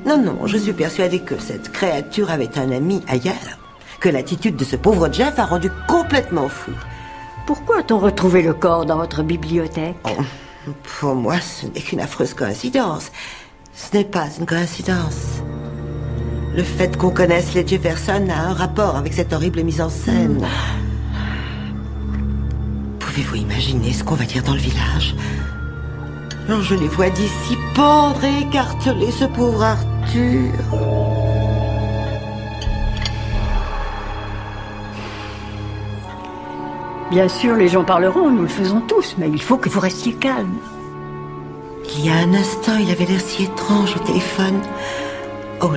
Non, 0.06 0.18
non, 0.18 0.46
je 0.46 0.56
suis 0.56 0.72
persuadée 0.72 1.18
que 1.18 1.36
cette 1.40 1.72
créature 1.72 2.30
avait 2.30 2.56
un 2.58 2.70
ami 2.70 3.02
ailleurs. 3.08 3.58
Que 3.98 4.08
l'attitude 4.08 4.54
de 4.54 4.64
ce 4.64 4.76
pauvre 4.76 5.12
Jeff 5.12 5.36
a 5.40 5.46
rendu 5.46 5.68
complètement 5.88 6.48
fou. 6.48 6.70
Pourquoi 7.44 7.80
a-t-on 7.80 7.98
retrouvé 7.98 8.42
le 8.42 8.54
corps 8.54 8.86
dans 8.86 8.98
votre 8.98 9.24
bibliothèque? 9.24 9.96
Oh, 10.04 10.22
Pour 11.00 11.16
moi, 11.16 11.40
ce 11.40 11.66
n'est 11.66 11.80
qu'une 11.80 12.00
affreuse 12.00 12.34
coïncidence. 12.34 13.10
Ce 13.74 13.96
n'est 13.96 14.04
pas 14.04 14.26
une 14.38 14.46
coïncidence. 14.46 15.42
Le 16.54 16.62
fait 16.62 16.96
qu'on 16.96 17.10
connaisse 17.10 17.52
les 17.54 17.66
Jefferson 17.66 18.28
a 18.30 18.48
un 18.50 18.54
rapport 18.54 18.94
avec 18.94 19.12
cette 19.12 19.32
horrible 19.32 19.62
mise 19.64 19.80
en 19.80 19.88
scène. 19.90 20.38
Hmm. 20.38 20.87
Pouvez-vous 23.18 23.50
imaginer 23.50 23.92
ce 23.92 24.04
qu'on 24.04 24.14
va 24.14 24.24
dire 24.24 24.44
dans 24.44 24.52
le 24.52 24.60
village? 24.60 25.16
Alors 26.46 26.62
je 26.62 26.76
les 26.76 26.86
vois 26.86 27.10
d'ici 27.10 27.58
pendre 27.74 28.22
et 28.22 28.42
écarteler 28.42 29.10
ce 29.10 29.24
pauvre 29.24 29.60
Arthur. 29.60 30.52
Bien 37.10 37.28
sûr, 37.28 37.56
les 37.56 37.66
gens 37.66 37.82
parleront, 37.82 38.30
nous 38.30 38.42
le 38.42 38.48
faisons 38.48 38.82
tous, 38.82 39.16
mais 39.18 39.28
il 39.28 39.42
faut 39.42 39.56
que 39.56 39.68
vous 39.68 39.80
restiez 39.80 40.12
calme. 40.12 40.54
Il 41.96 42.06
y 42.06 42.10
a 42.10 42.14
un 42.18 42.32
instant, 42.34 42.76
il 42.78 42.88
avait 42.88 43.06
l'air 43.06 43.20
si 43.20 43.42
étrange 43.42 43.96
au 43.96 43.98
téléphone. 43.98 44.60
Oh, 45.60 45.72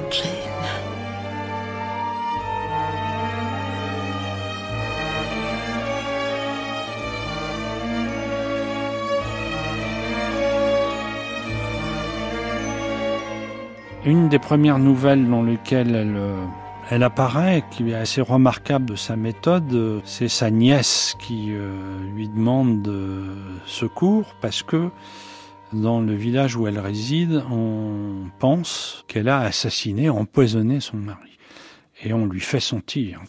Une 14.04 14.30
des 14.30 14.40
premières 14.40 14.80
nouvelles 14.80 15.30
dans 15.30 15.44
lesquelles 15.44 15.94
elle, 15.94 16.16
euh, 16.18 16.44
elle 16.90 17.04
apparaît, 17.04 17.64
qui 17.70 17.92
est 17.92 17.94
assez 17.94 18.20
remarquable 18.20 18.86
de 18.86 18.96
sa 18.96 19.16
méthode, 19.16 19.72
euh, 19.74 20.00
c'est 20.06 20.28
sa 20.28 20.50
nièce 20.50 21.16
qui 21.20 21.50
euh, 21.52 21.72
lui 22.16 22.28
demande 22.28 22.82
de 22.82 23.26
secours 23.68 24.36
parce 24.42 24.64
que 24.64 24.90
dans 25.72 26.02
le 26.02 26.16
village 26.16 26.56
où 26.56 26.66
elle 26.66 26.80
réside, 26.80 27.44
on 27.52 28.32
pense 28.40 29.06
qu'elle 29.08 29.30
a 29.30 29.42
assassiné, 29.42 30.10
empoisonné 30.10 30.80
son 30.80 30.98
mari. 30.98 31.38
Et 32.04 32.12
on 32.12 32.26
lui 32.26 32.40
fait 32.42 32.60
sentir. 32.60 33.22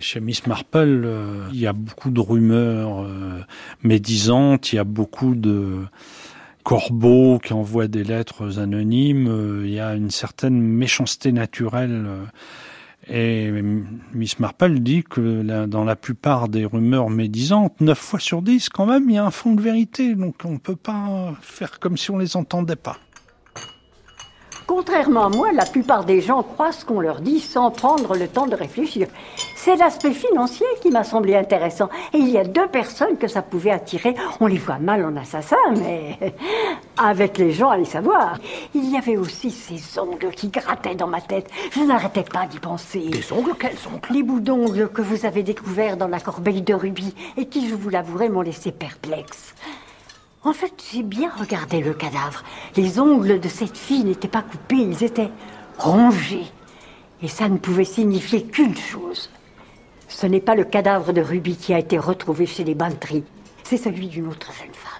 Chez 0.00 0.20
Miss 0.20 0.46
Marple, 0.46 1.08
il 1.50 1.58
y 1.58 1.66
a 1.66 1.72
beaucoup 1.72 2.10
de 2.10 2.20
rumeurs 2.20 3.08
médisantes, 3.82 4.72
il 4.72 4.76
y 4.76 4.78
a 4.78 4.84
beaucoup 4.84 5.34
de 5.34 5.86
corbeaux 6.64 7.38
qui 7.38 7.52
envoient 7.52 7.86
des 7.86 8.02
lettres 8.02 8.58
anonymes, 8.58 9.62
il 9.64 9.70
y 9.70 9.78
a 9.78 9.94
une 9.94 10.10
certaine 10.10 10.60
méchanceté 10.60 11.30
naturelle. 11.30 12.06
Et 13.06 13.52
Miss 14.14 14.38
Marple 14.38 14.80
dit 14.80 15.04
que 15.04 15.42
dans 15.66 15.84
la 15.84 15.94
plupart 15.94 16.48
des 16.48 16.64
rumeurs 16.64 17.10
médisantes, 17.10 17.80
9 17.80 17.98
fois 17.98 18.18
sur 18.18 18.40
10, 18.40 18.70
quand 18.70 18.86
même, 18.86 19.10
il 19.10 19.16
y 19.16 19.18
a 19.18 19.24
un 19.26 19.30
fond 19.30 19.52
de 19.52 19.60
vérité. 19.60 20.14
Donc 20.14 20.36
on 20.44 20.52
ne 20.52 20.58
peut 20.58 20.74
pas 20.74 21.34
faire 21.42 21.78
comme 21.78 21.98
si 21.98 22.10
on 22.10 22.18
les 22.18 22.36
entendait 22.36 22.76
pas. 22.76 22.96
Contrairement 24.66 25.26
à 25.26 25.28
moi, 25.28 25.52
la 25.52 25.66
plupart 25.66 26.04
des 26.04 26.22
gens 26.22 26.42
croient 26.42 26.72
ce 26.72 26.84
qu'on 26.84 27.00
leur 27.00 27.20
dit 27.20 27.40
sans 27.40 27.70
prendre 27.70 28.16
le 28.16 28.28
temps 28.28 28.46
de 28.46 28.54
réfléchir. 28.54 29.08
C'est 29.56 29.76
l'aspect 29.76 30.12
financier 30.12 30.66
qui 30.80 30.90
m'a 30.90 31.04
semblé 31.04 31.36
intéressant. 31.36 31.90
Et 32.14 32.18
il 32.18 32.30
y 32.30 32.38
a 32.38 32.44
deux 32.44 32.66
personnes 32.68 33.18
que 33.18 33.28
ça 33.28 33.42
pouvait 33.42 33.70
attirer. 33.70 34.14
On 34.40 34.46
les 34.46 34.58
voit 34.58 34.78
mal 34.78 35.04
en 35.04 35.16
assassin, 35.16 35.56
mais 35.76 36.18
avec 36.96 37.36
les 37.36 37.52
gens, 37.52 37.70
allez 37.70 37.84
savoir. 37.84 38.38
Il 38.74 38.90
y 38.90 38.96
avait 38.96 39.18
aussi 39.18 39.50
ces 39.50 39.98
ongles 39.98 40.30
qui 40.30 40.48
grattaient 40.48 40.94
dans 40.94 41.06
ma 41.08 41.20
tête. 41.20 41.50
Je 41.72 41.80
n'arrêtais 41.80 42.24
pas 42.24 42.46
d'y 42.46 42.58
penser. 42.58 43.08
Des 43.10 43.32
ongles? 43.32 43.54
Quels 43.58 43.76
ongles? 43.86 44.08
Les 44.10 44.22
bouts 44.22 44.40
d'ongles 44.40 44.88
que 44.88 45.02
vous 45.02 45.26
avez 45.26 45.42
découverts 45.42 45.98
dans 45.98 46.08
la 46.08 46.20
corbeille 46.20 46.62
de 46.62 46.74
rubis 46.74 47.14
et 47.36 47.46
qui, 47.46 47.68
je 47.68 47.74
vous 47.74 47.90
l'avouerai, 47.90 48.30
m'ont 48.30 48.40
laissé 48.40 48.72
perplexe. 48.72 49.54
En 50.46 50.52
fait, 50.52 50.74
j'ai 50.92 51.02
bien 51.02 51.30
regardé 51.34 51.80
le 51.80 51.94
cadavre. 51.94 52.44
Les 52.76 53.00
ongles 53.00 53.40
de 53.40 53.48
cette 53.48 53.78
fille 53.78 54.04
n'étaient 54.04 54.28
pas 54.28 54.42
coupés, 54.42 54.76
ils 54.76 55.02
étaient 55.02 55.30
rongés. 55.78 56.44
Et 57.22 57.28
ça 57.28 57.48
ne 57.48 57.56
pouvait 57.56 57.86
signifier 57.86 58.44
qu'une 58.44 58.76
chose. 58.76 59.30
Ce 60.08 60.26
n'est 60.26 60.42
pas 60.42 60.54
le 60.54 60.64
cadavre 60.64 61.14
de 61.14 61.22
Ruby 61.22 61.56
qui 61.56 61.72
a 61.72 61.78
été 61.78 61.96
retrouvé 61.96 62.44
chez 62.44 62.62
les 62.62 62.74
Bantry, 62.74 63.24
c'est 63.62 63.78
celui 63.78 64.08
d'une 64.08 64.28
autre 64.28 64.52
jeune 64.52 64.74
femme. 64.74 64.92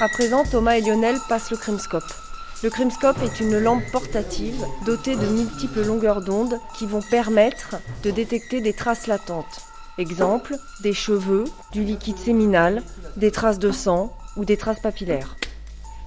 À 0.00 0.08
présent, 0.08 0.44
Thomas 0.50 0.78
et 0.78 0.80
Lionel 0.80 1.18
passent 1.28 1.50
le 1.50 1.58
crimscope. 1.58 2.10
Le 2.62 2.70
crimscope 2.70 3.18
est 3.22 3.40
une 3.40 3.58
lampe 3.58 3.84
portative 3.92 4.64
dotée 4.86 5.14
de 5.14 5.26
multiples 5.26 5.84
longueurs 5.84 6.22
d'onde 6.22 6.58
qui 6.76 6.86
vont 6.86 7.02
permettre 7.02 7.76
de 8.02 8.10
détecter 8.10 8.62
des 8.62 8.72
traces 8.72 9.06
latentes. 9.06 9.67
Exemple, 9.98 10.56
des 10.80 10.92
cheveux, 10.92 11.44
du 11.72 11.82
liquide 11.82 12.18
séminal, 12.18 12.84
des 13.16 13.32
traces 13.32 13.58
de 13.58 13.72
sang 13.72 14.12
ou 14.36 14.44
des 14.44 14.56
traces 14.56 14.78
papillaires. 14.78 15.36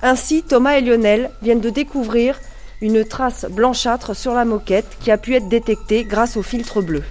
Ainsi, 0.02 0.44
Thomas 0.44 0.78
et 0.78 0.82
Lionel 0.82 1.30
viennent 1.42 1.60
de 1.60 1.70
découvrir 1.70 2.40
une 2.82 3.04
trace 3.04 3.46
blanchâtre 3.50 4.16
sur 4.16 4.34
la 4.34 4.46
moquette 4.46 4.98
qui 5.02 5.12
a 5.12 5.18
pu 5.18 5.36
être 5.36 5.50
détectée 5.50 6.06
grâce 6.06 6.38
au 6.38 6.42
filtre 6.42 6.82
bleu. 6.82 7.04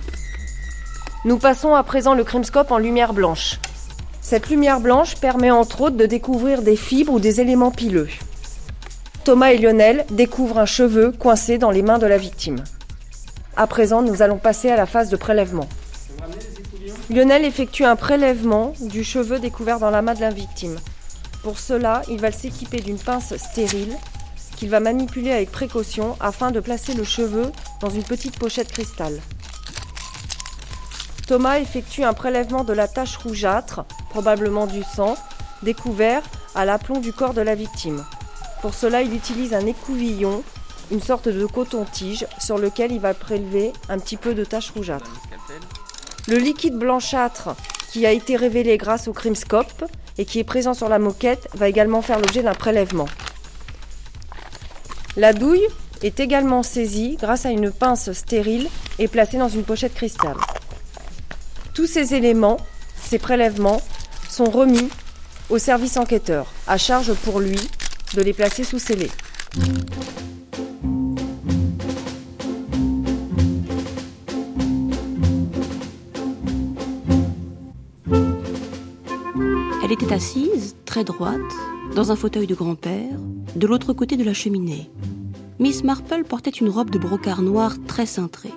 Nous 1.27 1.37
passons 1.37 1.75
à 1.75 1.83
présent 1.83 2.15
le 2.15 2.25
crimscope 2.25 2.71
en 2.71 2.79
lumière 2.79 3.13
blanche. 3.13 3.61
Cette 4.23 4.49
lumière 4.49 4.81
blanche 4.81 5.17
permet 5.17 5.51
entre 5.51 5.83
autres 5.83 5.97
de 5.97 6.07
découvrir 6.07 6.63
des 6.63 6.77
fibres 6.77 7.13
ou 7.13 7.21
des 7.21 7.43
éléments 7.43 7.71
pileux. 7.71 8.09
Thomas 9.25 9.53
et 9.53 9.59
Lionel 9.59 10.07
découvrent 10.11 10.59
un 10.59 10.67
cheveu 10.67 11.13
coincé 11.13 11.59
dans 11.59 11.71
les 11.71 11.83
mains 11.83 11.99
de 11.99 12.07
la 12.07 12.17
victime. 12.17 12.65
À 13.55 13.67
présent, 13.67 14.01
nous 14.01 14.23
allons 14.23 14.39
passer 14.39 14.71
à 14.71 14.77
la 14.77 14.87
phase 14.87 15.11
de 15.11 15.17
prélèvement. 15.17 15.69
Lionel 17.11 17.45
effectue 17.45 17.85
un 17.85 17.97
prélèvement 17.97 18.73
du 18.81 19.03
cheveu 19.03 19.41
découvert 19.41 19.81
dans 19.81 19.91
la 19.91 20.01
main 20.01 20.15
de 20.15 20.21
la 20.21 20.31
victime. 20.31 20.79
Pour 21.43 21.59
cela, 21.59 22.03
il 22.09 22.21
va 22.21 22.31
s'équiper 22.31 22.81
d'une 22.81 23.01
pince 23.01 23.37
stérile 23.37 23.97
qu'il 24.57 24.71
va 24.71 24.79
manipuler 24.79 25.33
avec 25.33 25.51
précaution 25.51 26.17
afin 26.21 26.53
de 26.53 26.61
placer 26.61 26.95
le 26.95 27.03
cheveu 27.03 27.51
dans 27.81 27.91
une 27.91 28.05
petite 28.05 28.39
pochette 28.39 28.71
cristal. 28.71 29.21
Thomas 31.27 31.59
effectue 31.59 32.05
un 32.05 32.13
prélèvement 32.13 32.63
de 32.63 32.73
la 32.73 32.87
tache 32.87 33.17
rougeâtre, 33.17 33.85
probablement 34.11 34.69
du 34.69 34.85
sang, 34.85 35.17
découvert 35.65 36.23
à 36.55 36.65
l'aplomb 36.65 37.01
du 37.01 37.13
corps 37.13 37.35
de 37.35 37.41
la 37.41 37.57
victime. 37.57 38.05
Pour 38.63 38.73
cela, 38.73 39.03
il 39.03 39.13
utilise 39.13 39.53
un 39.53 39.67
écouvillon, 39.67 40.45
une 40.93 41.03
sorte 41.03 41.29
de 41.29 41.47
coton-tige, 41.47 42.27
sur 42.39 42.59
lequel 42.59 42.93
il 42.93 43.01
va 43.01 43.15
prélever 43.15 43.73
un 43.89 43.99
petit 43.99 44.17
peu 44.17 44.33
de 44.33 44.45
tache 44.45 44.71
rougeâtre. 44.71 45.11
Le 46.31 46.37
liquide 46.37 46.79
blanchâtre 46.79 47.57
qui 47.91 48.07
a 48.07 48.13
été 48.13 48.37
révélé 48.37 48.79
grâce 48.79 49.09
au 49.09 49.13
crimscope 49.13 49.85
et 50.17 50.25
qui 50.25 50.39
est 50.39 50.45
présent 50.45 50.75
sur 50.75 50.89
la 50.89 51.01
moquette 51.01 51.49
va 51.55 51.69
également 51.69 52.03
faire 52.03 52.21
l'objet 52.21 52.45
d'un 52.45 52.55
prélèvement. 52.55 53.09
La 55.17 55.33
douille 55.33 55.67
est 56.03 56.21
également 56.21 56.63
saisie 56.63 57.17
grâce 57.21 57.47
à 57.47 57.51
une 57.51 57.73
pince 57.73 58.13
stérile 58.13 58.69
et 59.01 59.09
placée 59.09 59.39
dans 59.39 59.49
une 59.49 59.65
pochette 59.65 59.95
cristal. 59.95 60.37
Tous 61.75 61.89
ces 61.89 62.15
éléments, 62.15 62.59
ces 63.03 63.19
prélèvements, 63.19 63.83
sont 64.29 64.51
remis 64.51 64.89
au 65.49 65.59
service 65.59 65.97
enquêteur, 65.97 66.47
à 66.69 66.79
charge 66.79 67.13
pour 67.13 67.41
lui 67.41 67.59
de 68.15 68.23
les 68.23 68.35
placer 68.35 68.63
sous 68.63 68.79
scellé. 68.79 69.11
Elle 79.91 79.95
était 79.95 80.15
assise, 80.15 80.77
très 80.85 81.03
droite, 81.03 81.41
dans 81.97 82.13
un 82.13 82.15
fauteuil 82.15 82.47
de 82.47 82.55
grand-père, 82.55 83.19
de 83.57 83.67
l'autre 83.67 83.93
côté 83.93 84.17
de 84.17 84.23
la 84.23 84.33
cheminée. 84.33 84.89
Miss 85.59 85.83
Marple 85.83 86.23
portait 86.23 86.51
une 86.51 86.69
robe 86.69 86.91
de 86.91 86.99
brocart 87.01 87.43
noir 87.43 87.75
très 87.89 88.07
cintrée, 88.07 88.55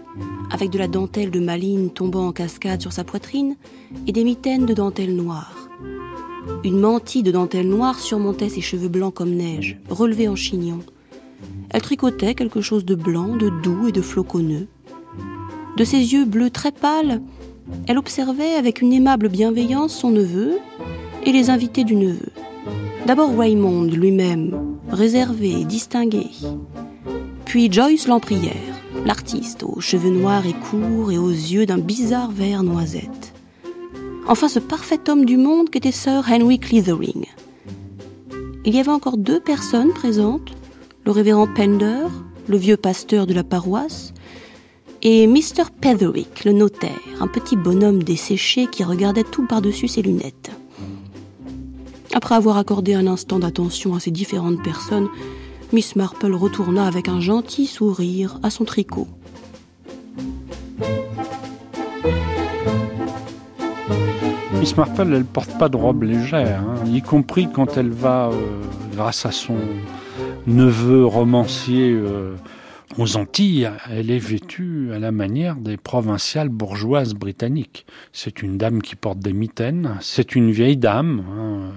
avec 0.51 0.69
de 0.69 0.77
la 0.77 0.87
dentelle 0.87 1.31
de 1.31 1.39
maline 1.39 1.89
tombant 1.89 2.27
en 2.27 2.33
cascade 2.33 2.81
sur 2.81 2.93
sa 2.93 3.03
poitrine 3.03 3.55
et 4.05 4.11
des 4.11 4.23
mitaines 4.23 4.67
de 4.67 4.75
dentelle 4.75 5.15
noire. 5.15 5.69
Une 6.63 6.79
mantille 6.79 7.23
de 7.23 7.31
dentelle 7.31 7.67
noire 7.67 7.97
surmontait 7.97 8.49
ses 8.49 8.61
cheveux 8.61 8.87
blancs 8.87 9.15
comme 9.15 9.33
neige, 9.33 9.79
relevés 9.89 10.27
en 10.27 10.35
chignon. 10.35 10.81
Elle 11.71 11.81
tricotait 11.81 12.35
quelque 12.35 12.61
chose 12.61 12.85
de 12.85 12.93
blanc, 12.93 13.37
de 13.37 13.49
doux 13.49 13.87
et 13.87 13.91
de 13.91 14.03
floconneux. 14.03 14.67
De 15.77 15.83
ses 15.83 16.13
yeux 16.13 16.25
bleus 16.25 16.51
très 16.51 16.71
pâles, 16.71 17.23
elle 17.87 17.97
observait 17.97 18.53
avec 18.53 18.81
une 18.81 18.93
aimable 18.93 19.29
bienveillance 19.29 19.95
son 19.95 20.11
neveu 20.11 20.59
et 21.25 21.31
les 21.31 21.49
invités 21.49 21.83
du 21.83 21.95
neveu. 21.95 22.31
D'abord 23.05 23.37
Raymond 23.37 23.83
lui-même, 23.83 24.77
réservé 24.89 25.61
et 25.61 25.65
distingué. 25.65 26.27
Puis 27.45 27.71
Joyce 27.71 28.07
Lamprière, 28.07 28.53
l'artiste, 29.05 29.63
aux 29.63 29.81
cheveux 29.81 30.09
noirs 30.09 30.45
et 30.45 30.53
courts 30.53 31.11
et 31.11 31.17
aux 31.17 31.29
yeux 31.29 31.65
d'un 31.65 31.77
bizarre 31.77 32.31
vert 32.31 32.63
noisette. 32.63 33.33
Enfin 34.27 34.47
ce 34.47 34.59
parfait 34.59 35.09
homme 35.09 35.25
du 35.25 35.37
monde 35.37 35.69
qu'était 35.69 35.91
Sir 35.91 36.23
Henry 36.29 36.59
Cleathering. 36.59 37.25
Il 38.65 38.75
y 38.75 38.79
avait 38.79 38.89
encore 38.89 39.17
deux 39.17 39.41
personnes 39.41 39.91
présentes, 39.93 40.53
le 41.05 41.11
révérend 41.11 41.47
Pender, 41.47 42.07
le 42.47 42.57
vieux 42.57 42.77
pasteur 42.77 43.27
de 43.27 43.33
la 43.33 43.43
paroisse, 43.43 44.13
et 45.01 45.27
Mr. 45.27 45.65
Petherick, 45.81 46.45
le 46.45 46.53
notaire, 46.53 46.97
un 47.19 47.27
petit 47.27 47.57
bonhomme 47.57 48.01
desséché 48.03 48.67
qui 48.67 48.85
regardait 48.85 49.25
tout 49.25 49.45
par-dessus 49.45 49.89
ses 49.89 50.01
lunettes. 50.01 50.51
Après 52.15 52.35
avoir 52.35 52.57
accordé 52.57 52.93
un 52.93 53.07
instant 53.07 53.39
d'attention 53.39 53.95
à 53.95 53.99
ces 53.99 54.11
différentes 54.11 54.61
personnes, 54.61 55.09
Miss 55.71 55.95
Marple 55.95 56.33
retourna 56.33 56.85
avec 56.85 57.09
un 57.09 57.19
gentil 57.19 57.65
sourire 57.65 58.39
à 58.43 58.51
son 58.51 58.65
tricot. 58.65 59.07
Miss 64.59 64.77
Marple, 64.77 65.11
elle 65.13 65.25
porte 65.25 65.57
pas 65.57 65.69
de 65.69 65.75
robe 65.75 66.03
légère, 66.03 66.61
hein, 66.61 66.75
y 66.85 67.01
compris 67.01 67.49
quand 67.51 67.77
elle 67.77 67.89
va, 67.89 68.29
euh, 68.29 68.61
grâce 68.95 69.25
à 69.25 69.31
son 69.31 69.57
neveu 70.45 71.05
romancier 71.05 71.91
euh, 71.91 72.35
aux 72.97 73.17
Antilles, 73.17 73.71
elle 73.89 74.11
est 74.11 74.19
vêtue 74.19 74.91
à 74.93 74.99
la 74.99 75.11
manière 75.11 75.55
des 75.55 75.77
provinciales 75.77 76.49
bourgeoises 76.49 77.13
britanniques. 77.15 77.85
C'est 78.11 78.43
une 78.43 78.57
dame 78.57 78.81
qui 78.81 78.95
porte 78.95 79.19
des 79.19 79.33
mitaines, 79.33 79.97
c'est 79.99 80.35
une 80.35 80.51
vieille 80.51 80.77
dame. 80.77 81.23
Hein, 81.35 81.71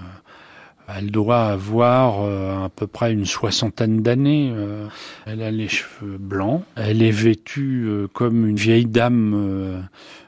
elle 0.87 1.11
doit 1.11 1.47
avoir 1.47 2.21
euh, 2.21 2.65
à 2.65 2.69
peu 2.69 2.87
près 2.87 3.11
une 3.11 3.25
soixantaine 3.25 4.01
d'années. 4.01 4.51
Euh, 4.55 4.87
elle 5.25 5.41
a 5.41 5.51
les 5.51 5.67
cheveux 5.67 6.17
blancs. 6.17 6.63
Elle 6.75 7.01
est 7.01 7.11
vêtue 7.11 7.85
euh, 7.87 8.07
comme 8.07 8.47
une 8.47 8.55
vieille 8.55 8.85
dame 8.85 9.87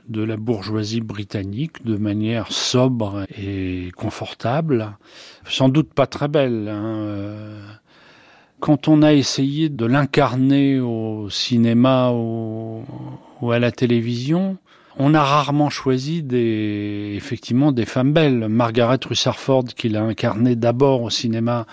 de 0.09 0.21
la 0.21 0.35
bourgeoisie 0.35 1.01
britannique, 1.01 1.85
de 1.85 1.95
manière 1.95 2.51
sobre 2.51 3.25
et 3.37 3.91
confortable. 3.95 4.97
Sans 5.45 5.69
doute 5.69 5.93
pas 5.93 6.07
très 6.07 6.27
belle. 6.27 6.67
Hein, 6.67 7.05
quand 8.59 8.89
on 8.89 9.01
a 9.01 9.13
essayé 9.13 9.69
de 9.69 9.85
l'incarner 9.85 10.81
au 10.81 11.29
cinéma 11.29 12.11
ou 12.11 12.83
à 13.49 13.59
la 13.59 13.71
télévision, 13.71 14.57
on 14.99 15.13
a 15.13 15.23
rarement 15.23 15.69
choisi 15.69 16.21
des, 16.21 17.13
effectivement, 17.15 17.71
des 17.71 17.85
femmes 17.85 18.11
belles. 18.11 18.49
Margaret 18.49 18.99
Rutherford, 19.03 19.63
qu'il 19.75 19.95
a 19.95 20.03
incarné 20.03 20.57
d'abord 20.57 21.03
au 21.03 21.09
cinéma, 21.09 21.65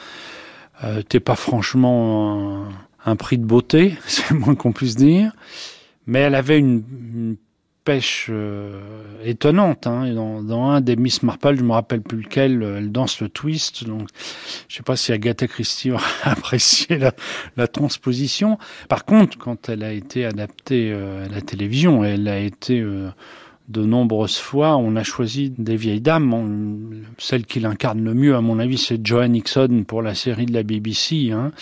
euh, 0.85 1.03
pas 1.25 1.35
franchement 1.35 2.65
un, 3.05 3.17
prix 3.17 3.37
de 3.37 3.45
beauté, 3.45 3.97
c'est 4.07 4.31
le 4.31 4.39
moins 4.39 4.55
qu'on 4.55 4.73
puisse 4.73 4.95
dire. 4.95 5.33
Mais 6.07 6.21
elle 6.21 6.37
avait 6.37 6.59
une 6.59 7.37
pêche 7.87 8.27
euh, 8.31 8.81
étonnante. 9.25 9.87
Hein. 9.87 10.13
Dans, 10.13 10.65
un 10.71 10.81
des 10.83 10.97
Miss 10.97 11.23
Marple, 11.23 11.57
je 11.57 11.63
me 11.63 11.73
rappelle 11.73 12.03
plus 12.03 12.21
lequel, 12.21 12.63
euh, 12.63 12.79
elle 12.79 12.93
danse 12.93 13.21
le 13.21 13.29
twist. 13.31 13.85
Donc, 13.85 14.09
je 14.69 14.77
sais 14.77 14.83
pas 14.83 14.97
si 14.97 15.13
Agatha 15.13 15.47
Christie 15.47 15.93
aura 15.93 16.05
apprécié 16.25 16.99
la, 16.99 17.69
transposition. 17.69 18.59
Par 18.89 19.05
contre, 19.05 19.39
quand 19.39 19.69
elle 19.69 19.85
a 19.85 19.93
été 19.93 20.27
adaptée 20.27 20.91
euh, 20.93 21.25
à 21.25 21.29
la 21.29 21.41
télévision, 21.41 22.05
elle 22.05 22.27
a 22.29 22.41
été 22.41 22.85
de 23.69 23.85
nombreuses 23.85 24.39
fois, 24.39 24.77
on 24.77 24.97
a 24.97 25.05
choisi 25.05 25.51
des 25.57 25.77
vieilles 25.77 26.01
dames. 26.01 27.05
celle 27.19 27.47
qui 27.47 27.61
l'incarne 27.61 28.03
le 28.03 28.15
mieux, 28.15 28.35
à 28.35 28.41
mon 28.41 28.59
avis, 28.59 28.79
c'est 28.79 29.05
Joanne 29.07 29.33
Nixon 29.33 29.85
pour 29.87 30.03
la 30.03 30.15
série 30.15 30.47
de 30.47 30.53
la 30.53 30.65
BBC, 30.65 31.31
hein, 31.31 31.53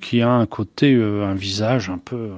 qui 0.00 0.22
a 0.22 0.30
un 0.30 0.46
côté, 0.46 0.94
un 0.94 1.34
visage 1.34 1.90
un 1.90 1.98
peu 1.98 2.30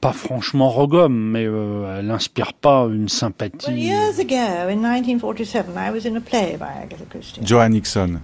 pas 0.00 0.12
franchement 0.12 0.68
rogome, 0.70 1.14
mais 1.14 1.44
euh, 1.46 1.98
elle 1.98 2.06
n'inspire 2.06 2.52
pas 2.52 2.86
une 2.90 3.08
sympathie. 3.08 3.90
Joan 7.42 7.72
Nixon. 7.72 8.20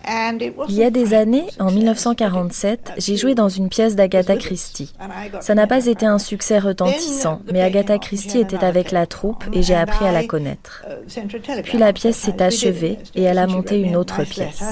Il 0.68 0.74
y 0.74 0.84
a 0.84 0.90
des 0.90 1.14
années, 1.14 1.46
en 1.58 1.70
1947, 1.70 2.92
j'ai 2.98 3.16
joué 3.16 3.34
dans 3.34 3.48
une 3.48 3.68
pièce 3.68 3.96
d'Agatha 3.96 4.36
Christie. 4.36 4.92
Ça 5.40 5.54
n'a 5.54 5.66
pas 5.66 5.86
été 5.86 6.06
un 6.06 6.18
succès 6.18 6.58
retentissant, 6.58 7.40
mais 7.52 7.62
Agatha 7.62 7.98
Christie 7.98 8.38
était 8.38 8.64
avec 8.64 8.90
la 8.90 9.06
troupe 9.06 9.44
et 9.52 9.62
j'ai 9.62 9.74
appris 9.74 10.06
à 10.06 10.12
la 10.12 10.24
connaître. 10.24 10.84
Uh, 10.88 11.62
Puis 11.62 11.78
la 11.78 11.92
pièce 11.92 12.16
s'est 12.16 12.42
achevée 12.42 12.98
et 13.14 13.22
elle 13.22 13.38
a 13.38 13.46
monté 13.46 13.80
une 13.80 13.96
autre 13.96 14.22
pièce. 14.24 14.62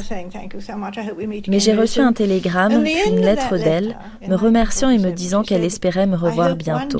Mais 1.48 1.58
j'ai 1.58 1.74
reçu 1.74 2.00
un 2.00 2.12
télégramme, 2.12 2.82
puis 2.84 2.94
une 3.06 3.20
lettre 3.20 3.56
d'elle, 3.56 3.96
me 4.26 4.34
remerciant 4.36 4.90
et 4.90 4.98
me 4.98 5.10
disant 5.10 5.42
qu'elle 5.42 5.64
espérait 5.64 6.06
me 6.06 6.16
revoir 6.16 6.56
bientôt. 6.56 6.91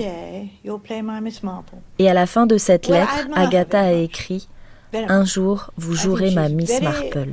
Et 1.99 2.08
à 2.08 2.14
la 2.14 2.26
fin 2.26 2.46
de 2.46 2.58
cette 2.58 2.88
lettre, 2.88 3.28
Agatha 3.34 3.80
a 3.80 3.93
écrit 3.93 4.49
Un 4.95 5.25
jour, 5.25 5.71
vous 5.76 5.95
jouerez 5.95 6.32
ma 6.32 6.49
Miss 6.49 6.80
Marple. 6.80 7.28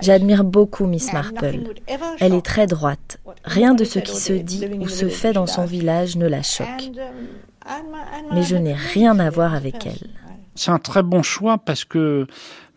J'admire 0.00 0.44
beaucoup 0.44 0.86
Miss 0.86 1.12
Marple. 1.12 1.74
Elle 2.20 2.34
est 2.34 2.44
très 2.44 2.66
droite. 2.66 3.18
Rien 3.44 3.74
de 3.74 3.84
ce 3.84 3.98
qui 3.98 4.16
se 4.16 4.32
dit 4.32 4.66
ou 4.80 4.88
se 4.88 5.08
fait 5.08 5.32
dans 5.32 5.46
son 5.46 5.64
village 5.64 6.16
ne 6.16 6.26
la 6.26 6.42
choque. 6.42 6.90
Um, 7.68 7.96
Mais 8.32 8.42
je 8.42 8.54
n'ai 8.54 8.74
rien 8.74 9.18
à 9.18 9.28
voir 9.28 9.54
avec 9.54 9.86
elle. 9.86 10.08
C'est 10.54 10.70
un 10.70 10.78
très 10.78 11.02
bon 11.02 11.22
choix 11.22 11.58
parce 11.58 11.84
que 11.84 12.26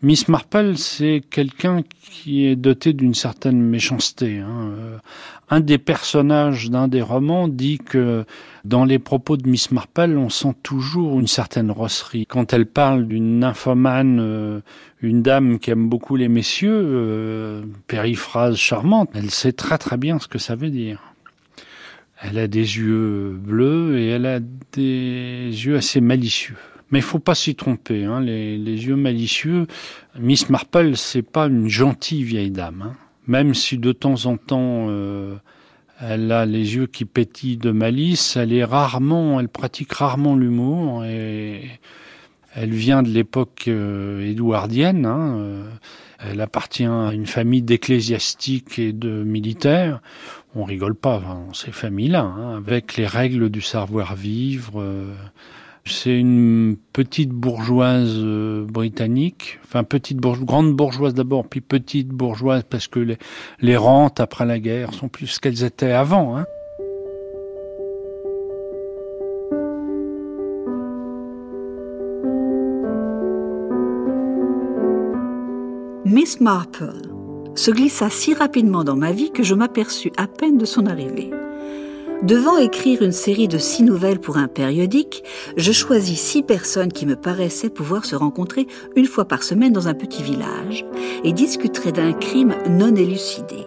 Miss 0.02 0.28
Marple, 0.28 0.76
c'est 0.76 1.22
quelqu'un 1.30 1.82
qui 2.10 2.46
est 2.46 2.56
doté 2.56 2.92
d'une 2.92 3.14
certaine 3.14 3.60
méchanceté. 3.60 4.38
Hein. 4.38 4.72
Un 5.52 5.58
des 5.58 5.78
personnages 5.78 6.70
d'un 6.70 6.86
des 6.86 7.02
romans 7.02 7.48
dit 7.48 7.78
que 7.78 8.24
dans 8.64 8.84
les 8.84 9.00
propos 9.00 9.36
de 9.36 9.48
Miss 9.48 9.72
Marple, 9.72 10.16
on 10.16 10.28
sent 10.28 10.54
toujours 10.62 11.18
une 11.18 11.26
certaine 11.26 11.72
rosserie. 11.72 12.24
Quand 12.26 12.52
elle 12.52 12.66
parle 12.66 13.08
d'une 13.08 13.40
nymphomane, 13.40 14.20
euh, 14.20 14.60
une 15.02 15.22
dame 15.22 15.58
qui 15.58 15.72
aime 15.72 15.88
beaucoup 15.88 16.14
les 16.14 16.28
messieurs, 16.28 16.80
euh, 16.80 17.64
périphrase 17.88 18.56
charmante, 18.56 19.10
elle 19.14 19.30
sait 19.30 19.52
très 19.52 19.76
très 19.76 19.96
bien 19.96 20.20
ce 20.20 20.28
que 20.28 20.38
ça 20.38 20.54
veut 20.54 20.70
dire. 20.70 21.02
Elle 22.22 22.38
a 22.38 22.46
des 22.46 22.78
yeux 22.78 23.36
bleus 23.42 23.98
et 23.98 24.06
elle 24.08 24.26
a 24.26 24.38
des 24.72 25.50
yeux 25.50 25.76
assez 25.76 26.00
malicieux. 26.00 26.56
Mais 26.92 27.00
il 27.00 27.04
faut 27.04 27.18
pas 27.18 27.34
s'y 27.34 27.56
tromper. 27.56 28.04
Hein. 28.04 28.20
Les, 28.20 28.56
yeux 28.56 28.96
malicieux, 28.96 29.66
Miss 30.18 30.48
Marple, 30.48 30.96
c'est 30.96 31.22
pas 31.22 31.46
une 31.46 31.68
gentille 31.68 32.22
vieille 32.22 32.50
dame. 32.50 32.84
Hein. 32.86 32.96
Même 33.30 33.54
si 33.54 33.78
de 33.78 33.92
temps 33.92 34.26
en 34.26 34.36
temps 34.36 34.86
euh, 34.88 35.36
elle 36.00 36.32
a 36.32 36.46
les 36.46 36.74
yeux 36.74 36.86
qui 36.86 37.04
pétillent 37.04 37.58
de 37.58 37.70
malice, 37.70 38.36
elle 38.36 38.52
est 38.52 38.64
rarement, 38.64 39.38
elle 39.38 39.48
pratique 39.48 39.92
rarement 39.92 40.34
l'humour 40.34 41.04
elle 42.54 42.72
vient 42.72 43.02
de 43.02 43.08
l'époque 43.08 43.66
euh, 43.68 44.28
édouardienne. 44.28 45.06
Hein. 45.06 45.36
Euh, 45.38 45.70
elle 46.18 46.40
appartient 46.40 46.84
à 46.84 47.12
une 47.12 47.26
famille 47.26 47.62
d'ecclésiastiques 47.62 48.78
et 48.78 48.92
de 48.92 49.22
militaires. 49.22 50.00
On 50.54 50.64
rigole 50.64 50.94
pas 50.94 51.20
dans 51.20 51.54
ces 51.54 51.70
familles-là, 51.70 52.22
hein, 52.22 52.56
avec 52.56 52.96
les 52.96 53.06
règles 53.06 53.48
du 53.48 53.60
savoir-vivre. 53.60 54.84
C'est 55.84 56.18
une 56.18 56.76
petite 56.92 57.30
bourgeoise 57.30 58.14
euh, 58.18 58.64
britannique, 58.64 59.58
enfin 59.64 59.82
petite 59.82 60.18
bourgeoise, 60.18 60.46
grande 60.46 60.76
bourgeoise 60.76 61.14
d'abord, 61.14 61.46
puis 61.46 61.60
petite 61.60 62.08
bourgeoise 62.08 62.62
parce 62.68 62.86
que 62.86 63.16
les, 63.60 63.76
rentes 63.76 64.20
après 64.20 64.44
la 64.44 64.58
guerre 64.58 64.92
sont 64.94 65.08
plus 65.08 65.26
ce 65.26 65.40
qu'elles 65.40 65.64
étaient 65.64 65.92
avant. 65.92 66.36
Hein. 66.36 66.44
Miss 76.04 76.40
Marple 76.40 76.92
se 77.54 77.70
glissa 77.70 78.10
si 78.10 78.34
rapidement 78.34 78.84
dans 78.84 78.96
ma 78.96 79.12
vie 79.12 79.30
que 79.32 79.42
je 79.42 79.54
m'aperçus 79.54 80.12
à 80.16 80.26
peine 80.26 80.58
de 80.58 80.64
son 80.64 80.86
arrivée. 80.86 81.30
Devant 82.22 82.58
écrire 82.58 83.00
une 83.00 83.12
série 83.12 83.48
de 83.48 83.56
six 83.56 83.82
nouvelles 83.82 84.20
pour 84.20 84.36
un 84.36 84.46
périodique, 84.46 85.24
je 85.56 85.72
choisis 85.72 86.20
six 86.20 86.42
personnes 86.42 86.92
qui 86.92 87.06
me 87.06 87.16
paraissaient 87.16 87.70
pouvoir 87.70 88.04
se 88.04 88.14
rencontrer 88.14 88.66
une 88.94 89.06
fois 89.06 89.24
par 89.24 89.42
semaine 89.42 89.72
dans 89.72 89.88
un 89.88 89.94
petit 89.94 90.22
village 90.22 90.84
et 91.24 91.32
discuteraient 91.32 91.92
d'un 91.92 92.12
crime 92.12 92.54
non 92.68 92.94
élucidé. 92.94 93.66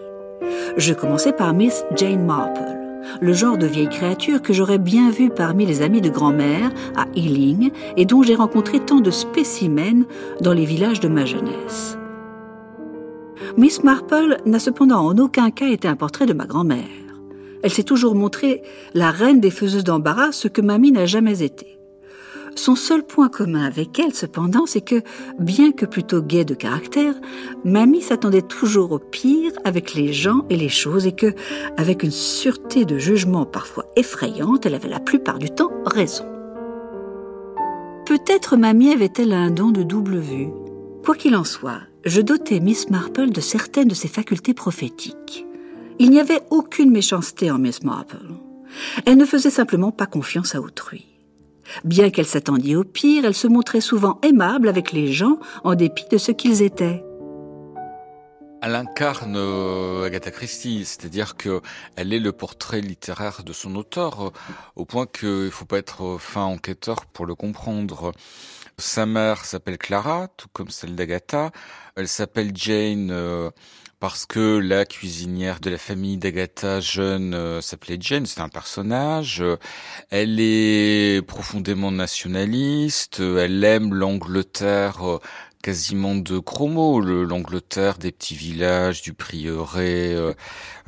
Je 0.78 0.94
commençais 0.94 1.34
par 1.34 1.56
Miss 1.56 1.84
Jane 1.96 2.24
Marple, 2.24 2.78
le 3.22 3.34
genre 3.34 3.58
de 3.58 3.66
vieille 3.66 3.90
créature 3.90 4.44
que 4.44 4.54
j'aurais 4.54 4.78
bien 4.78 5.10
vue 5.10 5.32
parmi 5.32 5.66
les 5.66 5.82
amis 5.82 6.02
de 6.02 6.10
grand-mère 6.10 6.72
à 6.96 7.06
Ealing 7.16 7.72
et 7.98 8.06
dont 8.06 8.22
j'ai 8.22 8.36
rencontré 8.36 8.80
tant 8.80 9.00
de 9.00 9.10
spécimens 9.10 10.06
dans 10.42 10.54
les 10.54 10.66
villages 10.66 11.00
de 11.00 11.08
ma 11.08 11.26
jeunesse. 11.26 11.98
Miss 13.58 13.84
Marple 13.84 14.38
n'a 14.46 14.60
cependant 14.60 15.00
en 15.00 15.18
aucun 15.18 15.50
cas 15.50 15.70
été 15.70 15.88
un 15.88 15.96
portrait 15.96 16.28
de 16.28 16.34
ma 16.34 16.46
grand-mère. 16.46 17.03
Elle 17.64 17.72
s'est 17.72 17.84
toujours 17.84 18.14
montrée 18.14 18.62
la 18.94 19.10
reine 19.10 19.40
des 19.40 19.50
faiseuses 19.50 19.86
d'embarras, 19.86 20.34
ce 20.34 20.48
que 20.48 20.62
mamie 20.62 20.92
n'a 20.92 21.06
jamais 21.06 21.42
été. 21.42 21.80
Son 22.56 22.76
seul 22.76 23.04
point 23.04 23.30
commun 23.30 23.64
avec 23.64 23.98
elle, 24.00 24.14
cependant, 24.14 24.66
c'est 24.66 24.82
que, 24.82 25.02
bien 25.40 25.72
que 25.72 25.86
plutôt 25.86 26.22
gaie 26.22 26.46
de 26.46 26.54
caractère, 26.54 27.16
mamie 27.64 28.02
s'attendait 28.02 28.44
toujours 28.44 28.92
au 28.92 29.00
pire 29.00 29.54
avec 29.64 29.96
les 29.96 30.14
gens 30.14 30.46
et 30.50 30.56
les 30.56 30.70
choses 30.70 31.08
et 31.08 31.14
que, 31.14 31.34
avec 31.78 32.04
une 32.04 32.12
sûreté 32.12 32.86
de 32.86 33.00
jugement 33.00 33.46
parfois 33.46 33.86
effrayante, 33.96 34.66
elle 34.66 34.76
avait 34.76 34.90
la 34.90 35.00
plupart 35.00 35.40
du 35.40 35.50
temps 35.50 35.72
raison. 35.86 36.26
Peut-être 38.06 38.58
mamie 38.58 38.92
avait-elle 38.92 39.34
un 39.34 39.50
don 39.50 39.72
de 39.72 39.82
double 39.82 40.18
vue. 40.18 40.50
Quoi 41.04 41.16
qu'il 41.16 41.36
en 41.36 41.46
soit, 41.46 41.82
je 42.06 42.22
dotais 42.22 42.60
Miss 42.60 42.90
Marple 42.90 43.32
de 43.32 43.42
certaines 43.42 43.88
de 43.88 43.96
ses 43.96 44.08
facultés 44.10 44.54
prophétiques. 44.54 45.46
Il 46.00 46.10
n'y 46.10 46.20
avait 46.20 46.42
aucune 46.50 46.92
méchanceté 46.92 47.52
en 47.52 47.60
Miss 47.60 47.84
Marple. 47.84 48.32
Elle 49.06 49.18
ne 49.18 49.26
faisait 49.26 49.50
simplement 49.50 49.92
pas 49.92 50.06
confiance 50.06 50.56
à 50.56 50.62
autrui. 50.62 51.06
Bien 51.84 52.10
qu'elle 52.10 52.26
s'attendît 52.26 52.76
au 52.76 52.84
pire, 52.84 53.26
elle 53.26 53.34
se 53.34 53.48
montrait 53.48 53.82
souvent 53.82 54.20
aimable 54.24 54.68
avec 54.68 54.92
les 54.92 55.12
gens 55.12 55.40
en 55.64 55.76
dépit 55.76 56.06
de 56.12 56.18
ce 56.18 56.32
qu'ils 56.32 56.62
étaient. 56.62 57.04
elle 58.62 58.76
incarne 58.76 59.36
euh, 59.36 60.06
Agatha 60.06 60.32
Christie, 60.32 60.86
c'est-à-dire 60.86 61.36
que 61.36 61.62
elle 61.98 62.14
est 62.14 62.20
le 62.20 62.32
portrait 62.32 62.80
littéraire 62.80 63.44
de 63.44 63.52
son 63.52 63.76
auteur, 63.76 64.28
euh, 64.28 64.30
au 64.78 64.86
point 64.86 65.06
qu'il 65.06 65.52
faut 65.52 65.66
pas 65.66 65.80
être 65.80 66.04
euh, 66.04 66.18
fin 66.18 66.44
enquêteur 66.44 67.06
pour 67.08 67.26
le 67.26 67.36
comprendre. 67.36 68.14
Sa 68.78 69.06
mère 69.06 69.44
s'appelle 69.44 69.78
Clara, 69.78 70.30
tout 70.38 70.48
comme 70.54 70.70
celle 70.70 70.96
d'Agatha. 70.96 71.52
Elle 71.98 72.08
s'appelle 72.08 72.52
Jane 72.56 73.12
parce 74.04 74.26
que 74.26 74.58
la 74.58 74.84
cuisinière 74.84 75.62
de 75.62 75.70
la 75.70 75.78
famille 75.78 76.18
d'Agatha 76.18 76.82
jeune 76.82 77.62
s'appelait 77.62 77.96
Jane, 78.02 78.26
c'est 78.26 78.42
un 78.42 78.50
personnage. 78.50 79.42
Elle 80.10 80.42
est 80.42 81.26
profondément 81.26 81.90
nationaliste, 81.90 83.22
elle 83.22 83.64
aime 83.64 83.94
l'Angleterre 83.94 85.20
quasiment 85.62 86.16
de 86.16 86.38
chromo, 86.38 87.00
l'Angleterre 87.00 87.98
des 87.98 88.12
petits 88.12 88.36
villages, 88.36 89.02
du 89.04 89.14
prieuré. 89.14 90.14
Euh, 90.14 90.34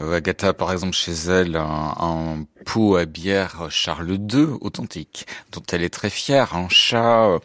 euh, 0.01 0.17
Agatha, 0.17 0.51
par 0.51 0.73
exemple, 0.73 0.93
chez 0.93 1.13
elle, 1.29 1.55
un, 1.55 2.45
pot 2.65 2.97
à 2.97 3.05
bière 3.05 3.67
Charles 3.69 4.11
II 4.11 4.57
authentique, 4.59 5.25
dont 5.53 5.63
elle 5.71 5.83
est 5.83 5.93
très 5.93 6.09
fière, 6.09 6.53
un 6.53 6.67
chat. 6.67 7.39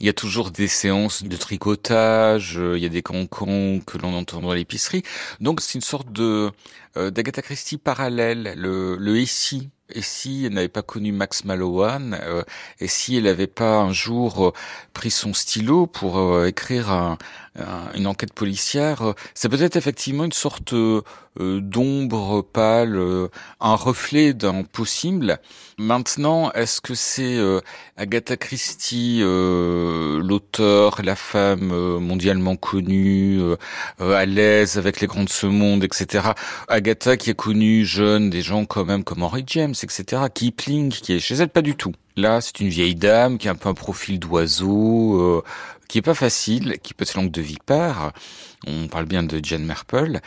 Il 0.00 0.06
y 0.06 0.08
a 0.08 0.12
toujours 0.12 0.50
des 0.50 0.68
séances 0.68 1.22
de 1.22 1.36
tricotage, 1.36 2.58
il 2.60 2.78
y 2.82 2.86
a 2.86 2.88
des 2.88 3.02
cancans 3.02 3.80
que 3.86 3.98
l'on 3.98 4.14
entend 4.14 4.40
dans 4.40 4.52
l'épicerie. 4.52 5.02
Donc 5.40 5.60
c'est 5.60 5.74
une 5.74 5.80
sorte 5.80 6.12
de 6.12 6.50
euh, 6.96 7.10
d'Agatha 7.10 7.42
Christie 7.42 7.78
parallèle, 7.78 8.54
le, 8.56 8.96
le 8.96 9.18
ici 9.18 9.70
et 9.94 10.02
si 10.02 10.44
elle 10.46 10.54
n'avait 10.54 10.68
pas 10.68 10.82
connu 10.82 11.12
Max 11.12 11.44
Mallowan, 11.44 12.18
euh, 12.22 12.42
et 12.80 12.88
si 12.88 13.16
elle 13.16 13.24
n'avait 13.24 13.46
pas 13.46 13.78
un 13.78 13.92
jour 13.92 14.48
euh, 14.48 14.52
pris 14.92 15.10
son 15.10 15.34
stylo 15.34 15.86
pour 15.86 16.18
euh, 16.18 16.46
écrire 16.46 17.16
une 17.94 18.06
enquête 18.06 18.32
policière, 18.32 19.14
c'est 19.34 19.48
peut-être 19.48 19.76
effectivement 19.76 20.24
une 20.24 20.32
sorte 20.32 20.74
d'ombre 21.38 22.42
pâle, 22.42 23.28
un 23.60 23.74
reflet 23.74 24.34
d'un 24.34 24.62
possible. 24.62 25.38
Maintenant, 25.78 26.52
est-ce 26.52 26.80
que 26.80 26.94
c'est 26.94 27.38
Agatha 27.96 28.36
Christie, 28.36 29.20
l'auteur, 29.20 31.00
la 31.02 31.16
femme 31.16 31.98
mondialement 31.98 32.56
connue, 32.56 33.40
à 33.98 34.26
l'aise 34.26 34.78
avec 34.78 35.00
les 35.00 35.06
grands 35.06 35.24
de 35.24 35.28
ce 35.28 35.46
monde, 35.46 35.82
etc. 35.84 36.30
Agatha 36.68 37.16
qui 37.16 37.30
a 37.30 37.34
connu 37.34 37.84
jeune 37.84 38.30
des 38.30 38.42
gens 38.42 38.64
quand 38.64 38.84
même 38.84 39.04
comme 39.04 39.22
Henry 39.22 39.44
James, 39.46 39.74
etc. 39.82 40.22
Kipling, 40.32 40.90
qui 40.90 41.14
est 41.14 41.20
chez 41.20 41.34
elle, 41.34 41.48
pas 41.48 41.62
du 41.62 41.74
tout. 41.74 41.92
Là, 42.16 42.40
c'est 42.40 42.60
une 42.60 42.68
vieille 42.68 42.94
dame 42.94 43.38
qui 43.38 43.48
a 43.48 43.52
un 43.52 43.54
peu 43.54 43.68
un 43.68 43.74
profil 43.74 44.18
d'oiseau, 44.18 45.20
euh, 45.20 45.42
qui 45.90 45.98
est 45.98 46.02
pas 46.02 46.14
facile, 46.14 46.78
qui 46.84 46.94
peut 46.94 47.02
être 47.02 47.14
langue 47.14 47.32
de 47.32 47.42
vipère. 47.42 48.12
On 48.68 48.86
parle 48.86 49.06
bien 49.06 49.24
de 49.24 49.40
Jane 49.42 49.64
Marple. 49.64 50.20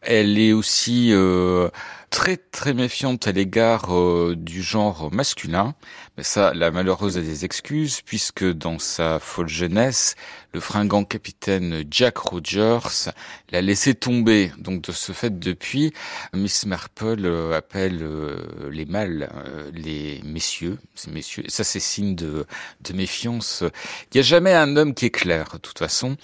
Elle 0.00 0.38
est 0.38 0.54
aussi 0.54 1.10
euh, 1.12 1.68
très 2.08 2.38
très 2.38 2.72
méfiante 2.72 3.26
à 3.26 3.32
l'égard 3.32 3.94
euh, 3.94 4.34
du 4.34 4.62
genre 4.62 5.12
masculin. 5.12 5.74
Mais 6.16 6.22
ça, 6.22 6.54
la 6.54 6.70
malheureuse 6.70 7.18
a 7.18 7.20
des 7.20 7.44
excuses 7.44 8.00
puisque 8.00 8.50
dans 8.50 8.78
sa 8.78 9.18
folle 9.18 9.48
jeunesse, 9.48 10.16
le 10.54 10.60
fringant 10.60 11.04
capitaine 11.04 11.84
Jack 11.90 12.16
Rogers 12.16 13.10
l'a 13.50 13.60
laissé 13.60 13.94
tomber. 13.94 14.52
Donc 14.56 14.80
de 14.80 14.92
ce 14.92 15.12
fait, 15.12 15.38
depuis, 15.38 15.92
Miss 16.32 16.64
Marple 16.64 17.26
euh, 17.26 17.54
appelle 17.54 18.02
les 18.70 18.86
mâles 18.86 19.28
les 19.74 20.20
messieurs, 20.24 20.78
ces 20.94 21.10
messieurs. 21.10 21.44
Ça, 21.48 21.64
c'est 21.64 21.80
signe 21.80 22.14
de, 22.14 22.46
de 22.82 22.92
méfiance. 22.92 23.62
Il 23.62 24.16
n'y 24.16 24.20
a 24.20 24.22
jamais 24.22 24.54
un 24.54 24.76
homme 24.76 24.94
qui 24.94 25.06
est 25.06 25.10
clair, 25.10 25.50
de 25.54 25.58
toute 25.58 25.78
façon. 25.78 26.16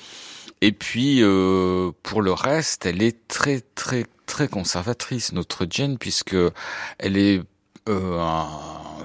Et 0.61 0.73
puis, 0.73 1.23
euh, 1.23 1.91
pour 2.03 2.23
le 2.23 2.33
reste, 2.33 2.87
elle 2.87 3.03
est 3.03 3.29
très, 3.29 3.61
très, 3.75 4.07
très 4.27 4.49
conservatrice, 4.49 5.33
notre 5.33 5.67
Jane, 5.69 5.99
puisque 5.99 6.37
elle 6.99 7.17
est 7.17 7.43
euh, 7.89 8.19
un 8.19 8.49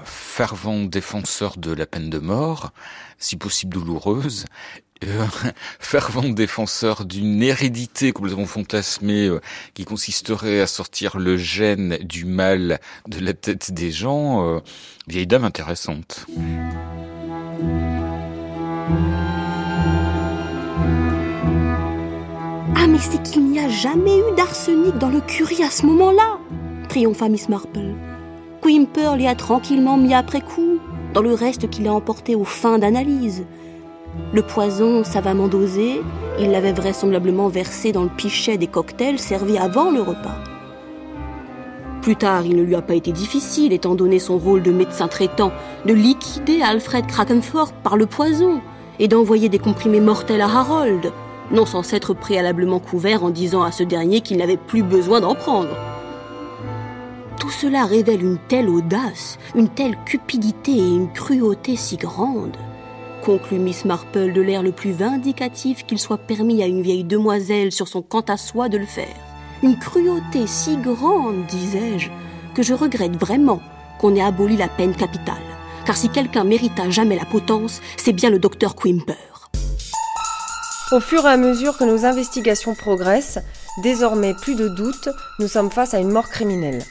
fervent 0.04 0.84
défenseur 0.84 1.56
de 1.58 1.72
la 1.72 1.86
peine 1.86 2.10
de 2.10 2.18
mort, 2.18 2.72
si 3.18 3.36
possible 3.36 3.74
douloureuse, 3.74 4.46
fervent 5.80 6.28
défenseur 6.28 7.04
d'une 7.04 7.42
hérédité 7.42 8.12
complètement 8.12 8.46
fantasmée 8.46 9.26
euh, 9.26 9.40
qui 9.74 9.84
consisterait 9.84 10.60
à 10.60 10.66
sortir 10.66 11.18
le 11.18 11.36
gène 11.36 11.98
du 12.02 12.24
mal 12.24 12.80
de 13.08 13.20
la 13.20 13.32
tête 13.32 13.72
des 13.72 13.90
gens, 13.90 14.46
euh, 14.46 14.60
vieille 15.08 15.26
dame 15.26 15.44
intéressante. 15.44 16.26
Ah, 22.74 22.86
mais 22.88 22.98
c'est 22.98 23.22
qu'il 23.22 23.44
n'y 23.44 23.60
a 23.60 23.68
jamais 23.68 24.18
eu 24.18 24.36
d'arsenic 24.36 24.98
dans 24.98 25.10
le 25.10 25.20
curry 25.20 25.62
à 25.62 25.70
ce 25.70 25.86
moment-là 25.86 26.38
triompha 26.92 27.30
Miss 27.30 27.48
Marple. 27.48 27.94
Quimper 28.60 29.16
l'y 29.16 29.26
a 29.26 29.34
tranquillement 29.34 29.96
mis 29.96 30.12
après 30.12 30.42
coup, 30.42 30.78
dans 31.14 31.22
le 31.22 31.32
reste 31.32 31.70
qu'il 31.70 31.88
a 31.88 31.92
emporté 31.94 32.34
aux 32.34 32.44
fins 32.44 32.78
d'analyse. 32.78 33.46
Le 34.34 34.42
poison 34.42 35.04
savamment 35.04 35.48
dosé, 35.48 36.02
il 36.38 36.50
l'avait 36.50 36.72
vraisemblablement 36.72 37.48
versé 37.48 37.92
dans 37.92 38.02
le 38.02 38.10
pichet 38.10 38.58
des 38.58 38.66
cocktails 38.66 39.18
servis 39.18 39.56
avant 39.56 39.90
le 39.90 40.02
repas. 40.02 40.36
Plus 42.02 42.16
tard, 42.16 42.44
il 42.44 42.56
ne 42.56 42.62
lui 42.62 42.74
a 42.74 42.82
pas 42.82 42.94
été 42.94 43.12
difficile, 43.12 43.72
étant 43.72 43.94
donné 43.94 44.18
son 44.18 44.36
rôle 44.36 44.62
de 44.62 44.72
médecin 44.72 45.08
traitant, 45.08 45.52
de 45.86 45.94
liquider 45.94 46.60
Alfred 46.60 47.06
Krakenford 47.06 47.72
par 47.84 47.96
le 47.96 48.06
poison 48.06 48.60
et 48.98 49.08
d'envoyer 49.08 49.48
des 49.48 49.58
comprimés 49.58 50.00
mortels 50.00 50.40
à 50.40 50.46
Harold, 50.46 51.12
non 51.50 51.64
sans 51.64 51.82
s'être 51.82 52.12
préalablement 52.12 52.80
couvert 52.80 53.24
en 53.24 53.30
disant 53.30 53.62
à 53.62 53.72
ce 53.72 53.82
dernier 53.82 54.20
qu'il 54.20 54.38
n'avait 54.38 54.56
plus 54.56 54.82
besoin 54.82 55.20
d'en 55.20 55.34
prendre. 55.34 55.76
Tout 57.38 57.50
cela 57.50 57.84
révèle 57.84 58.22
une 58.22 58.38
telle 58.48 58.68
audace, 58.68 59.38
une 59.54 59.68
telle 59.68 59.96
cupidité 60.04 60.72
et 60.72 60.94
une 60.94 61.12
cruauté 61.12 61.76
si 61.76 61.96
grande, 61.96 62.56
conclut 63.22 63.58
Miss 63.58 63.84
Marple 63.84 64.32
de 64.32 64.40
l'air 64.40 64.62
le 64.62 64.72
plus 64.72 64.90
vindicatif 64.90 65.86
qu'il 65.86 65.98
soit 65.98 66.18
permis 66.18 66.62
à 66.62 66.66
une 66.66 66.82
vieille 66.82 67.04
demoiselle 67.04 67.70
sur 67.70 67.86
son 67.86 68.02
quant 68.02 68.22
à 68.22 68.36
soi 68.36 68.68
de 68.68 68.76
le 68.76 68.86
faire. 68.86 69.14
Une 69.62 69.78
cruauté 69.78 70.46
si 70.46 70.76
grande, 70.76 71.46
disais-je, 71.46 72.10
que 72.54 72.64
je 72.64 72.74
regrette 72.74 73.16
vraiment 73.16 73.60
qu'on 74.00 74.16
ait 74.16 74.22
aboli 74.22 74.56
la 74.56 74.66
peine 74.66 74.94
capitale. 74.94 75.36
Car 75.86 75.96
si 75.96 76.08
quelqu'un 76.08 76.42
mérita 76.42 76.90
jamais 76.90 77.16
la 77.16 77.24
potence, 77.24 77.80
c'est 77.96 78.12
bien 78.12 78.28
le 78.28 78.40
docteur 78.40 78.74
Quimper. 78.74 79.50
Au 80.90 81.00
fur 81.00 81.24
et 81.24 81.30
à 81.30 81.36
mesure 81.36 81.78
que 81.78 81.84
nos 81.84 82.04
investigations 82.04 82.74
progressent, 82.74 83.38
désormais 83.82 84.34
plus 84.34 84.56
de 84.56 84.68
doute, 84.68 85.08
nous 85.38 85.48
sommes 85.48 85.70
face 85.70 85.94
à 85.94 86.00
une 86.00 86.10
mort 86.10 86.28
criminelle. 86.28 86.82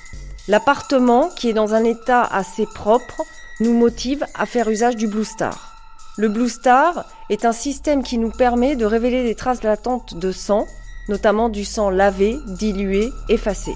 L'appartement, 0.48 1.30
qui 1.36 1.50
est 1.50 1.54
dans 1.54 1.74
un 1.74 1.84
état 1.84 2.24
assez 2.24 2.66
propre, 2.66 3.22
nous 3.60 3.74
motive 3.74 4.26
à 4.34 4.46
faire 4.46 4.70
usage 4.70 4.96
du 4.96 5.08
Blue 5.08 5.26
Star. 5.26 5.71
Le 6.18 6.28
Blue 6.28 6.50
Star 6.50 7.06
est 7.30 7.46
un 7.46 7.54
système 7.54 8.04
qui 8.04 8.18
nous 8.18 8.32
permet 8.32 8.76
de 8.76 8.86
révéler 8.86 9.24
des 9.24 9.36
traces 9.36 9.64
latentes 9.64 10.16
de 10.16 10.34
sang, 10.34 10.68
notamment 11.08 11.48
du 11.48 11.64
sang 11.64 11.90
lavé, 11.90 12.38
dilué, 12.48 13.10
effacé. 13.30 13.74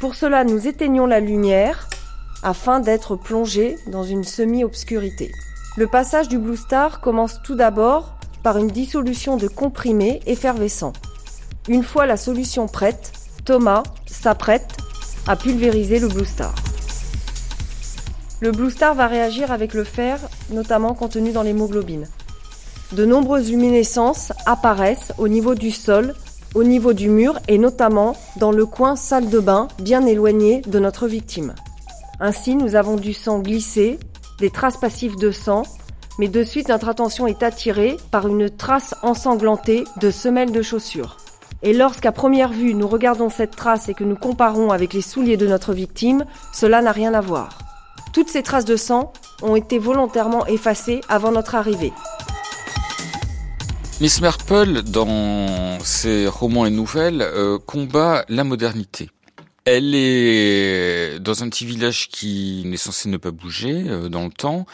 Pour 0.00 0.16
cela, 0.16 0.42
nous 0.42 0.66
éteignons 0.66 1.06
la 1.06 1.20
lumière 1.20 1.88
afin 2.42 2.80
d'être 2.80 3.14
plongés 3.14 3.78
dans 3.86 4.02
une 4.02 4.24
semi-obscurité. 4.24 5.30
Le 5.76 5.86
passage 5.86 6.28
du 6.28 6.38
Blue 6.38 6.56
Star 6.56 7.00
commence 7.00 7.40
tout 7.44 7.54
d'abord 7.54 8.14
par 8.42 8.58
une 8.58 8.68
dissolution 8.68 9.36
de 9.36 9.46
comprimés 9.46 10.20
effervescents. 10.26 10.94
Une 11.68 11.84
fois 11.84 12.06
la 12.06 12.16
solution 12.16 12.66
prête, 12.66 13.12
Thomas 13.44 13.84
s'apprête 14.06 14.76
à 15.28 15.36
pulvériser 15.36 16.00
le 16.00 16.08
Blue 16.08 16.24
Star. 16.24 16.52
Le 18.40 18.52
Blue 18.52 18.70
Star 18.70 18.94
va 18.94 19.06
réagir 19.06 19.52
avec 19.52 19.74
le 19.74 19.84
fer, 19.84 20.18
notamment 20.50 20.94
contenu 20.94 21.30
dans 21.30 21.42
l'hémoglobine. 21.42 22.06
De 22.92 23.04
nombreuses 23.04 23.50
luminescences 23.50 24.32
apparaissent 24.46 25.12
au 25.18 25.28
niveau 25.28 25.54
du 25.54 25.70
sol, 25.70 26.14
au 26.54 26.64
niveau 26.64 26.94
du 26.94 27.10
mur 27.10 27.38
et 27.48 27.58
notamment 27.58 28.16
dans 28.38 28.50
le 28.50 28.64
coin 28.64 28.96
salle 28.96 29.28
de 29.28 29.40
bain 29.40 29.68
bien 29.78 30.06
éloigné 30.06 30.62
de 30.62 30.78
notre 30.78 31.06
victime. 31.06 31.54
Ainsi, 32.18 32.56
nous 32.56 32.76
avons 32.76 32.96
du 32.96 33.12
sang 33.12 33.40
glissé, 33.40 33.98
des 34.38 34.48
traces 34.48 34.78
passives 34.78 35.16
de 35.16 35.32
sang, 35.32 35.64
mais 36.18 36.28
de 36.28 36.42
suite 36.42 36.70
notre 36.70 36.88
attention 36.88 37.26
est 37.26 37.42
attirée 37.42 37.98
par 38.10 38.26
une 38.26 38.48
trace 38.48 38.94
ensanglantée 39.02 39.84
de 40.00 40.10
semelles 40.10 40.52
de 40.52 40.62
chaussures. 40.62 41.18
Et 41.62 41.74
lorsqu'à 41.74 42.10
première 42.10 42.52
vue 42.52 42.72
nous 42.72 42.88
regardons 42.88 43.28
cette 43.28 43.54
trace 43.54 43.90
et 43.90 43.94
que 43.94 44.04
nous 44.04 44.16
comparons 44.16 44.70
avec 44.70 44.94
les 44.94 45.02
souliers 45.02 45.36
de 45.36 45.46
notre 45.46 45.74
victime, 45.74 46.24
cela 46.54 46.80
n'a 46.80 46.92
rien 46.92 47.12
à 47.12 47.20
voir. 47.20 47.69
Toutes 48.12 48.28
ces 48.28 48.42
traces 48.42 48.64
de 48.64 48.76
sang 48.76 49.12
ont 49.42 49.54
été 49.54 49.78
volontairement 49.78 50.44
effacées 50.46 51.00
avant 51.08 51.30
notre 51.30 51.54
arrivée. 51.54 51.92
Miss 54.00 54.20
Marple, 54.20 54.82
dans 54.82 55.78
ses 55.84 56.26
romans 56.26 56.66
et 56.66 56.70
nouvelles, 56.70 57.22
euh, 57.22 57.58
combat 57.58 58.24
la 58.28 58.44
modernité. 58.44 59.10
Elle 59.66 59.94
est 59.94 61.18
dans 61.20 61.44
un 61.44 61.50
petit 61.50 61.66
village 61.66 62.08
qui 62.08 62.62
n'est 62.64 62.78
censé 62.78 63.10
ne 63.10 63.18
pas 63.18 63.30
bouger 63.30 63.84
euh, 63.88 64.08
dans 64.08 64.24
le 64.24 64.30
temps. 64.30 64.64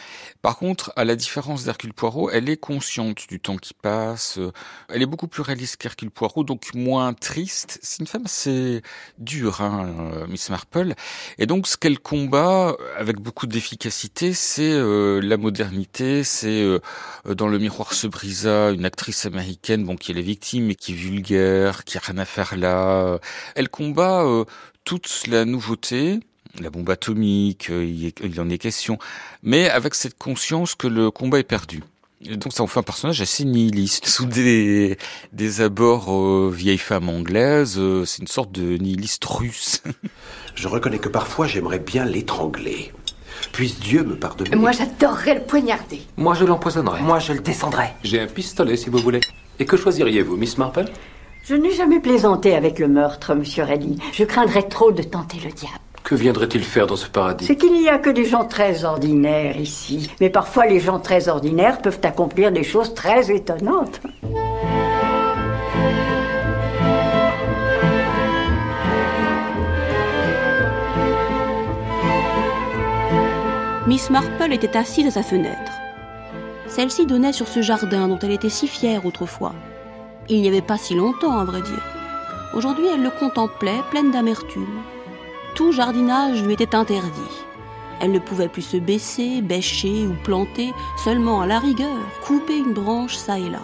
Par 0.41 0.57
contre, 0.57 0.93
à 0.95 1.03
la 1.03 1.17
différence 1.17 1.65
d'Hercule 1.65 1.93
Poirot, 1.93 2.29
elle 2.29 2.49
est 2.49 2.55
consciente 2.55 3.27
du 3.27 3.41
temps 3.41 3.57
qui 3.57 3.73
passe. 3.73 4.39
Elle 4.87 5.01
est 5.01 5.07
beaucoup 5.07 5.27
plus 5.27 5.41
réaliste 5.41 5.75
qu'Hercule 5.75 6.09
Poirot, 6.09 6.45
donc 6.45 6.73
moins 6.73 7.13
triste. 7.13 7.79
C'est 7.81 7.99
une 7.99 8.07
femme 8.07 8.23
assez 8.25 8.81
dure, 9.17 9.59
hein, 9.59 9.93
euh, 10.13 10.27
Miss 10.27 10.49
Marple. 10.49 10.93
Et 11.37 11.47
donc, 11.47 11.67
ce 11.67 11.75
qu'elle 11.75 11.99
combat 11.99 12.73
avec 12.97 13.19
beaucoup 13.19 13.45
d'efficacité, 13.45 14.31
c'est 14.31 14.71
euh, 14.71 15.19
la 15.21 15.35
modernité. 15.35 16.23
C'est 16.23 16.65
dans 17.25 17.49
Le 17.49 17.59
Miroir 17.59 17.91
se 17.93 18.07
brisa, 18.07 18.71
une 18.71 18.85
actrice 18.85 19.25
américaine, 19.25 19.83
bon, 19.83 19.97
qui 19.97 20.11
est 20.11 20.15
la 20.15 20.21
victime, 20.21 20.67
mais 20.67 20.75
qui 20.75 20.93
est 20.93 20.95
vulgaire, 20.95 21.83
qui 21.83 21.97
a 21.97 22.01
rien 22.01 22.19
à 22.19 22.25
faire 22.25 22.55
là. 22.55 23.19
Elle 23.55 23.67
combat 23.67 24.23
toute 24.87 25.27
la 25.27 25.43
nouveauté, 25.43 26.21
la 26.61 26.69
bombe 26.69 26.89
atomique, 26.89 27.69
euh, 27.69 27.83
il 27.85 28.39
en 28.39 28.49
est 28.49 28.57
question, 28.57 28.97
mais 29.43 29.69
avec 29.69 29.93
cette 29.95 30.17
conscience 30.17 30.75
que 30.75 30.87
le 30.87 31.11
combat 31.11 31.39
est 31.39 31.43
perdu. 31.43 31.83
Et 32.23 32.37
donc 32.37 32.53
ça 32.53 32.63
en 32.63 32.67
fait 32.67 32.79
un 32.79 32.83
personnage 32.83 33.19
assez 33.19 33.43
nihiliste. 33.43 34.07
Sous 34.07 34.25
des, 34.25 34.97
des 35.33 35.59
abords 35.59 36.09
euh, 36.09 36.49
vieille 36.49 36.77
femme 36.77 37.09
anglaise, 37.09 37.75
euh, 37.77 38.05
c'est 38.05 38.21
une 38.21 38.29
sorte 38.29 38.53
de 38.53 38.77
nihiliste 38.77 39.25
russe. 39.25 39.83
Je 40.55 40.69
reconnais 40.69 40.99
que 40.99 41.09
parfois 41.09 41.47
j'aimerais 41.47 41.79
bien 41.79 42.05
l'étrangler. 42.05 42.93
Puisse 43.51 43.81
Dieu 43.81 44.05
me 44.05 44.15
pardonner. 44.15 44.55
Moi 44.55 44.71
j'adorerais 44.71 45.35
le 45.35 45.41
poignarder. 45.41 46.01
Moi 46.15 46.33
je 46.33 46.45
l'empoisonnerais. 46.45 47.01
Moi 47.01 47.19
je 47.19 47.33
le 47.33 47.39
descendrais. 47.39 47.93
J'ai 48.05 48.21
un 48.21 48.27
pistolet 48.27 48.77
si 48.77 48.89
vous 48.89 48.99
voulez. 48.99 49.19
Et 49.59 49.65
que 49.65 49.75
choisiriez-vous, 49.75 50.37
Miss 50.37 50.57
Marple? 50.57 50.85
Je 51.47 51.55
n'ai 51.55 51.71
jamais 51.71 52.01
plaisanté 52.01 52.55
avec 52.55 52.77
le 52.77 52.89
meurtre, 52.89 53.33
monsieur 53.33 53.63
Reddy. 53.63 53.97
Je 54.11 54.25
craindrais 54.25 54.63
trop 54.63 54.91
de 54.91 55.01
tenter 55.01 55.37
le 55.37 55.49
diable. 55.51 55.79
Que 56.03 56.13
viendrait-il 56.13 56.61
faire 56.61 56.87
dans 56.87 56.97
ce 56.97 57.07
paradis 57.07 57.45
C'est 57.45 57.55
qu'il 57.55 57.71
n'y 57.71 57.87
a 57.87 57.97
que 57.97 58.09
des 58.09 58.25
gens 58.25 58.43
très 58.43 58.83
ordinaires 58.83 59.57
ici. 59.57 60.11
Mais 60.19 60.29
parfois, 60.29 60.65
les 60.65 60.81
gens 60.81 60.99
très 60.99 61.29
ordinaires 61.29 61.81
peuvent 61.81 62.01
accomplir 62.03 62.51
des 62.51 62.63
choses 62.63 62.93
très 62.93 63.33
étonnantes. 63.33 64.01
Miss 73.87 74.09
Marple 74.09 74.51
était 74.51 74.75
assise 74.75 75.07
à 75.07 75.11
sa 75.11 75.23
fenêtre. 75.23 75.71
Celle-ci 76.67 77.05
donnait 77.05 77.31
sur 77.31 77.47
ce 77.47 77.61
jardin 77.61 78.09
dont 78.09 78.19
elle 78.19 78.31
était 78.31 78.49
si 78.49 78.67
fière 78.67 79.05
autrefois. 79.05 79.53
Il 80.29 80.41
n'y 80.41 80.47
avait 80.49 80.61
pas 80.61 80.77
si 80.77 80.93
longtemps, 80.93 81.37
à 81.37 81.45
vrai 81.45 81.61
dire. 81.61 81.83
Aujourd'hui, 82.53 82.87
elle 82.93 83.01
le 83.01 83.09
contemplait, 83.09 83.79
pleine 83.91 84.11
d'amertume. 84.11 84.81
Tout 85.55 85.71
jardinage 85.71 86.43
lui 86.43 86.53
était 86.53 86.75
interdit. 86.75 87.09
Elle 88.01 88.11
ne 88.11 88.19
pouvait 88.19 88.49
plus 88.49 88.61
se 88.61 88.77
baisser, 88.77 89.41
bêcher 89.41 90.05
ou 90.05 90.13
planter, 90.25 90.73
seulement 91.01 91.41
à 91.41 91.47
la 91.47 91.59
rigueur, 91.59 91.97
couper 92.25 92.57
une 92.57 92.73
branche 92.73 93.15
ça 93.15 93.39
et 93.39 93.49
là. 93.49 93.61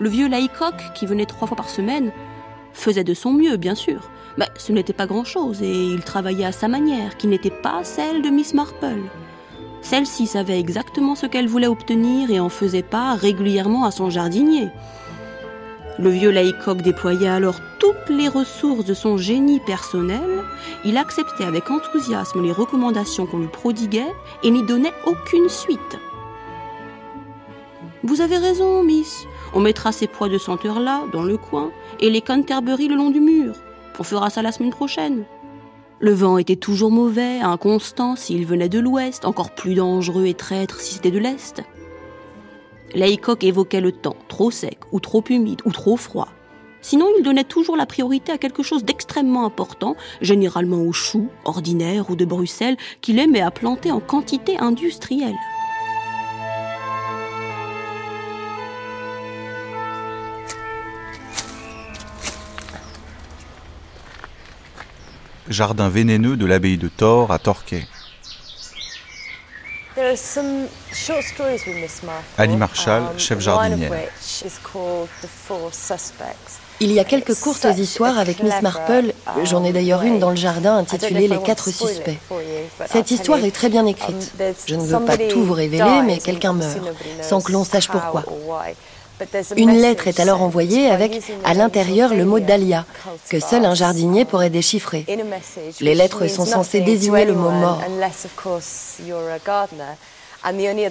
Le 0.00 0.08
vieux 0.08 0.28
laïcoque, 0.28 0.92
qui 0.94 1.06
venait 1.06 1.26
trois 1.26 1.46
fois 1.46 1.56
par 1.56 1.70
semaine, 1.70 2.10
faisait 2.72 3.04
de 3.04 3.14
son 3.14 3.32
mieux, 3.32 3.56
bien 3.56 3.76
sûr, 3.76 4.10
mais 4.36 4.48
ce 4.58 4.72
n'était 4.72 4.92
pas 4.92 5.06
grand-chose 5.06 5.62
et 5.62 5.86
il 5.86 6.02
travaillait 6.02 6.44
à 6.44 6.52
sa 6.52 6.66
manière, 6.66 7.16
qui 7.16 7.28
n'était 7.28 7.50
pas 7.50 7.84
celle 7.84 8.20
de 8.20 8.30
Miss 8.30 8.52
Marple. 8.52 9.00
Celle-ci 9.80 10.26
savait 10.26 10.58
exactement 10.58 11.14
ce 11.14 11.26
qu'elle 11.26 11.46
voulait 11.46 11.68
obtenir 11.68 12.30
et 12.32 12.40
en 12.40 12.48
faisait 12.48 12.82
part 12.82 13.16
régulièrement 13.16 13.84
à 13.84 13.92
son 13.92 14.10
jardinier. 14.10 14.68
Le 15.98 16.10
vieux 16.10 16.30
laïcoque 16.30 16.82
déployait 16.82 17.28
alors 17.28 17.56
toutes 17.78 18.10
les 18.10 18.28
ressources 18.28 18.84
de 18.84 18.92
son 18.92 19.16
génie 19.16 19.60
personnel, 19.60 20.44
il 20.84 20.98
acceptait 20.98 21.44
avec 21.44 21.70
enthousiasme 21.70 22.42
les 22.42 22.52
recommandations 22.52 23.24
qu'on 23.24 23.38
lui 23.38 23.48
prodiguait 23.48 24.12
et 24.42 24.50
n'y 24.50 24.62
donnait 24.62 24.92
aucune 25.06 25.48
suite. 25.48 25.98
Vous 28.02 28.20
avez 28.20 28.36
raison, 28.36 28.82
Miss. 28.82 29.26
On 29.54 29.60
mettra 29.60 29.90
ces 29.90 30.06
poids 30.06 30.28
de 30.28 30.38
senteur 30.38 30.80
là, 30.80 31.04
dans 31.12 31.22
le 31.22 31.38
coin, 31.38 31.70
et 31.98 32.10
les 32.10 32.20
Canterbury 32.20 32.88
le 32.88 32.96
long 32.96 33.10
du 33.10 33.20
mur. 33.20 33.54
On 33.98 34.02
fera 34.02 34.28
ça 34.28 34.42
la 34.42 34.52
semaine 34.52 34.70
prochaine. 34.70 35.24
Le 35.98 36.12
vent 36.12 36.36
était 36.36 36.56
toujours 36.56 36.90
mauvais, 36.90 37.40
inconstant 37.40 38.16
s'il 38.16 38.44
venait 38.44 38.68
de 38.68 38.78
l'ouest, 38.78 39.24
encore 39.24 39.54
plus 39.54 39.74
dangereux 39.74 40.26
et 40.26 40.34
traître 40.34 40.78
si 40.78 40.94
c'était 40.94 41.10
de 41.10 41.18
l'est. 41.18 41.62
Laycock 42.96 43.44
évoquait 43.44 43.82
le 43.82 43.92
temps, 43.92 44.16
trop 44.26 44.50
sec, 44.50 44.78
ou 44.90 45.00
trop 45.00 45.22
humide, 45.28 45.60
ou 45.66 45.70
trop 45.70 45.98
froid. 45.98 46.28
Sinon, 46.80 47.06
il 47.18 47.22
donnait 47.22 47.44
toujours 47.44 47.76
la 47.76 47.84
priorité 47.84 48.32
à 48.32 48.38
quelque 48.38 48.62
chose 48.62 48.84
d'extrêmement 48.84 49.44
important, 49.44 49.96
généralement 50.22 50.80
aux 50.80 50.94
choux, 50.94 51.28
ordinaires 51.44 52.08
ou 52.08 52.16
de 52.16 52.24
Bruxelles, 52.24 52.78
qu'il 53.02 53.18
aimait 53.18 53.42
à 53.42 53.50
planter 53.50 53.92
en 53.92 54.00
quantité 54.00 54.56
industrielle. 54.58 55.36
Jardin 65.50 65.90
vénéneux 65.90 66.38
de 66.38 66.46
l'abbaye 66.46 66.78
de 66.78 66.88
Thor 66.88 67.30
à 67.30 67.38
Torquay. 67.38 67.86
Ali 72.38 72.56
Marshall, 72.56 73.02
um, 73.02 73.18
chef 73.18 73.40
jardinière. 73.40 73.92
Il 76.80 76.92
y 76.92 77.00
a 77.00 77.04
quelques 77.04 77.34
courtes 77.34 77.66
histoires 77.78 78.18
avec 78.18 78.42
Miss 78.42 78.60
Marple, 78.60 79.14
j'en 79.44 79.64
ai 79.64 79.72
d'ailleurs 79.72 80.02
une 80.02 80.18
dans 80.18 80.28
le 80.28 80.36
jardin 80.36 80.76
intitulée 80.76 81.28
Les 81.28 81.40
quatre 81.40 81.70
suspects. 81.70 82.18
Cette 82.86 83.10
histoire 83.10 83.42
est 83.42 83.50
très 83.50 83.70
bien 83.70 83.86
écrite. 83.86 84.32
Um, 84.38 84.54
Je 84.66 84.74
ne 84.74 84.82
veux 84.82 85.04
pas 85.04 85.16
tout 85.16 85.42
vous 85.42 85.54
révéler, 85.54 86.02
mais 86.04 86.18
quelqu'un 86.18 86.52
meurt, 86.52 86.78
sans 87.22 87.40
que 87.40 87.52
l'on 87.52 87.64
sache 87.64 87.88
pourquoi. 87.88 88.24
Une 89.56 89.72
lettre 89.72 90.08
est 90.08 90.20
alors 90.20 90.42
envoyée 90.42 90.88
avec 90.88 91.22
à 91.44 91.54
l'intérieur 91.54 92.14
le 92.14 92.24
mot 92.24 92.40
dahlia, 92.40 92.84
que 93.28 93.40
seul 93.40 93.64
un 93.64 93.74
jardinier 93.74 94.24
pourrait 94.24 94.50
déchiffrer. 94.50 95.06
Les 95.80 95.94
lettres 95.94 96.26
sont 96.28 96.46
censées 96.46 96.80
désigner 96.80 97.24
le 97.24 97.34
mot 97.34 97.50
mort. 97.50 97.80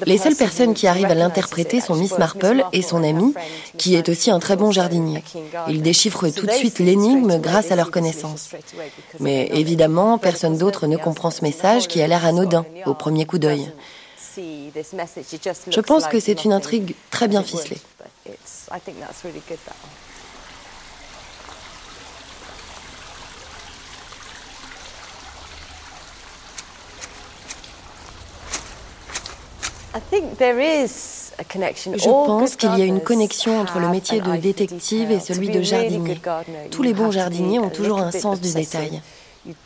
Les 0.06 0.18
seules 0.18 0.36
personnes 0.36 0.74
qui 0.74 0.88
arrivent 0.88 1.06
à 1.12 1.16
l'interpréter 1.16 1.80
sont 1.80 1.96
Miss 1.96 2.18
Marple 2.18 2.66
et 2.74 2.82
son 2.82 3.04
ami, 3.04 3.34
qui 3.78 3.96
est 3.96 4.10
aussi 4.10 4.32
un 4.32 4.40
très 4.40 4.56
bon 4.56 4.72
jardinier. 4.72 5.24
Ils 5.70 5.82
déchiffrent 5.82 6.30
tout 6.30 6.46
de 6.46 6.52
suite 6.52 6.80
l'énigme 6.80 7.40
grâce 7.40 7.72
à 7.72 7.76
leur 7.76 7.92
connaissance. 7.92 8.50
Mais 9.20 9.50
évidemment, 9.54 10.18
personne 10.18 10.58
d'autre 10.58 10.88
ne 10.88 10.98
comprend 10.98 11.32
ce 11.32 11.44
message 11.44 11.88
qui 11.88 12.02
a 12.02 12.08
l'air 12.08 12.26
anodin 12.26 12.66
au 12.86 12.94
premier 12.94 13.26
coup 13.26 13.40
d'œil. 13.40 13.72
Je 14.38 15.80
pense 15.80 16.08
que 16.08 16.20
c'est 16.20 16.44
une 16.44 16.52
intrigue 16.52 16.96
très 17.10 17.28
bien 17.30 17.44
ficelée. 17.44 17.78
I 18.28 18.80
think 18.80 19.00
that's 19.00 19.24
really 19.24 19.42
good 19.48 19.60
that 19.66 19.76
one. 19.84 19.92
Je 31.98 32.10
pense 32.10 32.56
qu'il 32.58 32.78
y 32.78 32.82
a 32.82 32.86
une 32.86 33.00
connexion 33.00 33.60
entre 33.60 33.80
le 33.80 33.88
métier 33.90 34.20
de 34.20 34.36
détective 34.36 35.12
et 35.12 35.20
celui 35.20 35.50
de 35.50 35.62
jardinier. 35.62 36.20
Tous 36.72 36.84
les 36.84 36.94
bons 36.94 37.12
jardiniers 37.12 37.60
ont 37.60 37.70
toujours 37.70 38.00
un 38.00 38.12
sens 38.12 38.42
du 38.42 38.54
détail. 38.54 39.02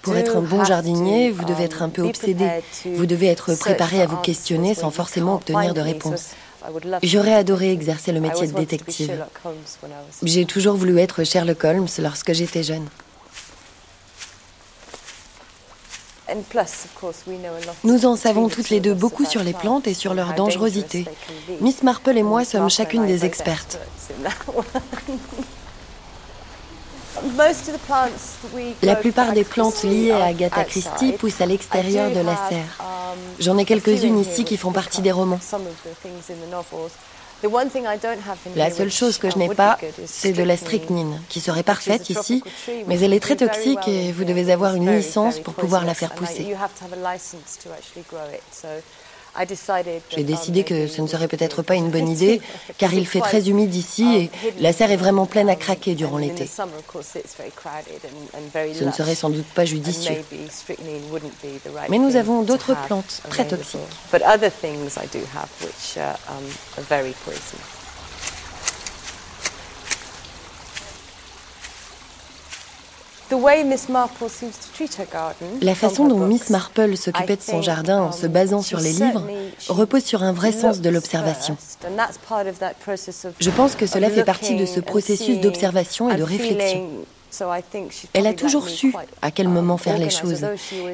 Pour 0.01 0.15
être 0.17 0.35
un 0.35 0.41
bon 0.41 0.63
jardinier, 0.65 1.31
vous 1.31 1.45
devez 1.45 1.63
être 1.63 1.81
un 1.81 1.89
peu 1.89 2.03
obsédé. 2.03 2.45
Vous 2.85 3.05
devez 3.05 3.27
être 3.27 3.55
préparé 3.55 4.01
à 4.01 4.05
vous 4.05 4.17
questionner 4.17 4.75
sans 4.75 4.91
forcément 4.91 5.35
obtenir 5.35 5.73
de 5.73 5.81
réponse. 5.81 6.35
J'aurais 7.03 7.33
adoré 7.33 7.71
exercer 7.71 8.11
le 8.11 8.19
métier 8.19 8.47
de 8.47 8.53
détective. 8.53 9.25
J'ai 10.23 10.45
toujours 10.45 10.75
voulu 10.75 10.99
être 10.99 11.23
Sherlock 11.23 11.63
Holmes 11.63 11.87
lorsque 11.99 12.33
j'étais 12.33 12.63
jeune. 12.63 12.87
Nous 17.83 18.05
en 18.05 18.15
savons 18.15 18.49
toutes 18.49 18.69
les 18.69 18.79
deux 18.79 18.93
beaucoup 18.93 19.25
sur 19.25 19.43
les 19.43 19.53
plantes 19.53 19.87
et 19.87 19.93
sur 19.93 20.13
leur 20.13 20.33
dangerosité. 20.33 21.05
Miss 21.61 21.83
Marple 21.83 22.17
et 22.17 22.23
moi 22.23 22.45
sommes 22.45 22.69
chacune 22.69 23.05
des 23.05 23.25
expertes. 23.25 23.79
La 28.83 28.95
plupart 28.95 29.33
des 29.33 29.43
plantes 29.43 29.83
liées 29.83 30.11
à 30.11 30.25
Agatha 30.25 30.63
Christie 30.63 31.13
poussent 31.13 31.41
à 31.41 31.45
l'extérieur 31.45 32.09
de 32.11 32.19
la 32.19 32.35
serre. 32.49 32.85
J'en 33.39 33.57
ai 33.57 33.65
quelques-unes 33.65 34.19
ici 34.19 34.43
qui 34.43 34.57
font 34.57 34.71
partie 34.71 35.01
des 35.01 35.11
romans. 35.11 35.39
La 38.55 38.69
seule 38.69 38.91
chose 38.91 39.17
que 39.17 39.29
je 39.29 39.37
n'ai 39.37 39.47
pas, 39.49 39.77
c'est 40.05 40.33
de 40.33 40.43
la 40.43 40.57
strychnine, 40.57 41.21
qui 41.29 41.39
serait 41.39 41.63
parfaite 41.63 42.09
ici, 42.09 42.43
mais 42.87 42.99
elle 42.99 43.13
est 43.13 43.21
très 43.21 43.37
toxique 43.37 43.87
et 43.87 44.11
vous 44.11 44.25
devez 44.25 44.51
avoir 44.51 44.75
une 44.75 44.93
licence 44.93 45.39
pour 45.39 45.53
pouvoir 45.53 45.85
la 45.85 45.93
faire 45.93 46.13
pousser. 46.13 46.53
J'ai 50.09 50.23
décidé 50.23 50.63
que 50.63 50.87
ce 50.87 51.01
ne 51.01 51.07
serait 51.07 51.27
peut-être 51.27 51.61
pas 51.61 51.75
une 51.75 51.89
bonne 51.89 52.09
idée, 52.09 52.41
car 52.77 52.93
il 52.93 53.07
fait 53.07 53.21
très 53.21 53.49
humide 53.49 53.73
ici 53.73 54.03
et 54.15 54.31
la 54.59 54.73
serre 54.73 54.91
est 54.91 54.97
vraiment 54.97 55.25
pleine 55.25 55.49
à 55.49 55.55
craquer 55.55 55.95
durant 55.95 56.17
l'été. 56.17 56.47
Ce 56.47 56.61
ne 58.83 58.91
serait 58.91 59.15
sans 59.15 59.29
doute 59.29 59.47
pas 59.47 59.65
judicieux. 59.65 60.15
Mais 61.89 61.97
nous 61.97 62.15
avons 62.15 62.43
d'autres 62.43 62.75
plantes 62.87 63.21
très 63.29 63.47
toxiques. 63.47 63.79
La 75.61 75.75
façon 75.75 76.07
dont 76.07 76.19
Miss 76.19 76.49
Marple 76.49 76.97
s'occupait 76.97 77.35
de 77.35 77.41
son 77.41 77.61
jardin 77.61 78.01
en 78.01 78.11
se 78.11 78.27
basant 78.27 78.61
sur 78.61 78.79
les 78.79 78.91
livres 78.91 79.27
repose 79.67 80.03
sur 80.03 80.23
un 80.23 80.33
vrai 80.33 80.51
sens 80.51 80.81
de 80.81 80.89
l'observation. 80.89 81.57
Je 83.39 83.49
pense 83.49 83.75
que 83.75 83.85
cela 83.85 84.09
fait 84.09 84.23
partie 84.23 84.55
de 84.55 84.65
ce 84.65 84.79
processus 84.79 85.39
d'observation 85.39 86.09
et 86.09 86.15
de 86.15 86.23
réflexion. 86.23 86.87
Elle 88.13 88.27
a 88.27 88.33
toujours 88.33 88.69
su 88.69 88.93
à 89.21 89.31
quel 89.31 89.47
moment 89.47 89.77
faire 89.77 89.97
les 89.97 90.09
choses. 90.09 90.45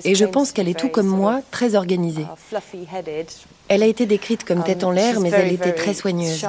Et 0.03 0.15
je 0.15 0.25
pense 0.25 0.51
qu'elle 0.51 0.67
est 0.67 0.79
tout 0.79 0.89
comme 0.89 1.07
moi, 1.07 1.41
très 1.51 1.75
organisée. 1.75 2.25
Elle 3.67 3.81
a 3.81 3.87
été 3.87 4.05
décrite 4.05 4.43
comme 4.43 4.63
tête 4.63 4.83
en 4.83 4.91
l'air, 4.91 5.19
mais 5.19 5.31
elle 5.31 5.51
était 5.51 5.73
très 5.73 5.93
soigneuse. 5.93 6.45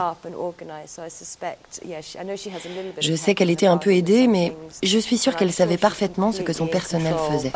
Je 3.01 3.14
sais 3.14 3.35
qu'elle 3.35 3.51
était 3.51 3.66
un 3.66 3.79
peu 3.79 3.94
aidée, 3.94 4.27
mais 4.27 4.53
je 4.83 4.99
suis 4.99 5.18
sûre 5.18 5.35
qu'elle 5.37 5.53
savait 5.53 5.79
parfaitement 5.79 6.33
ce 6.33 6.42
que 6.42 6.53
son 6.53 6.66
personnel 6.66 7.14
faisait. 7.31 7.53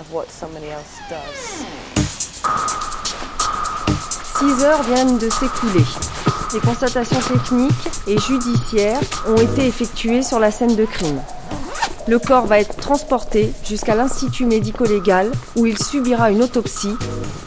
Six 4.39 4.65
heures 4.65 4.83
viennent 4.85 5.19
de 5.19 5.29
s'écouler. 5.29 5.85
Les 6.55 6.61
constatations 6.61 7.21
techniques 7.21 7.71
et 8.09 8.19
judiciaires 8.19 9.01
ont 9.29 9.37
été 9.37 9.67
effectuées 9.67 10.23
sur 10.23 10.41
la 10.41 10.51
scène 10.51 10.75
de 10.75 10.85
crime. 10.87 11.21
Le 12.09 12.19
corps 12.19 12.47
va 12.47 12.59
être 12.59 12.77
transporté 12.77 13.53
jusqu'à 13.65 13.95
l'Institut 13.95 14.47
médico-légal 14.47 15.31
où 15.57 15.67
il 15.67 15.79
subira 15.79 16.31
une 16.31 16.43
autopsie 16.43 16.95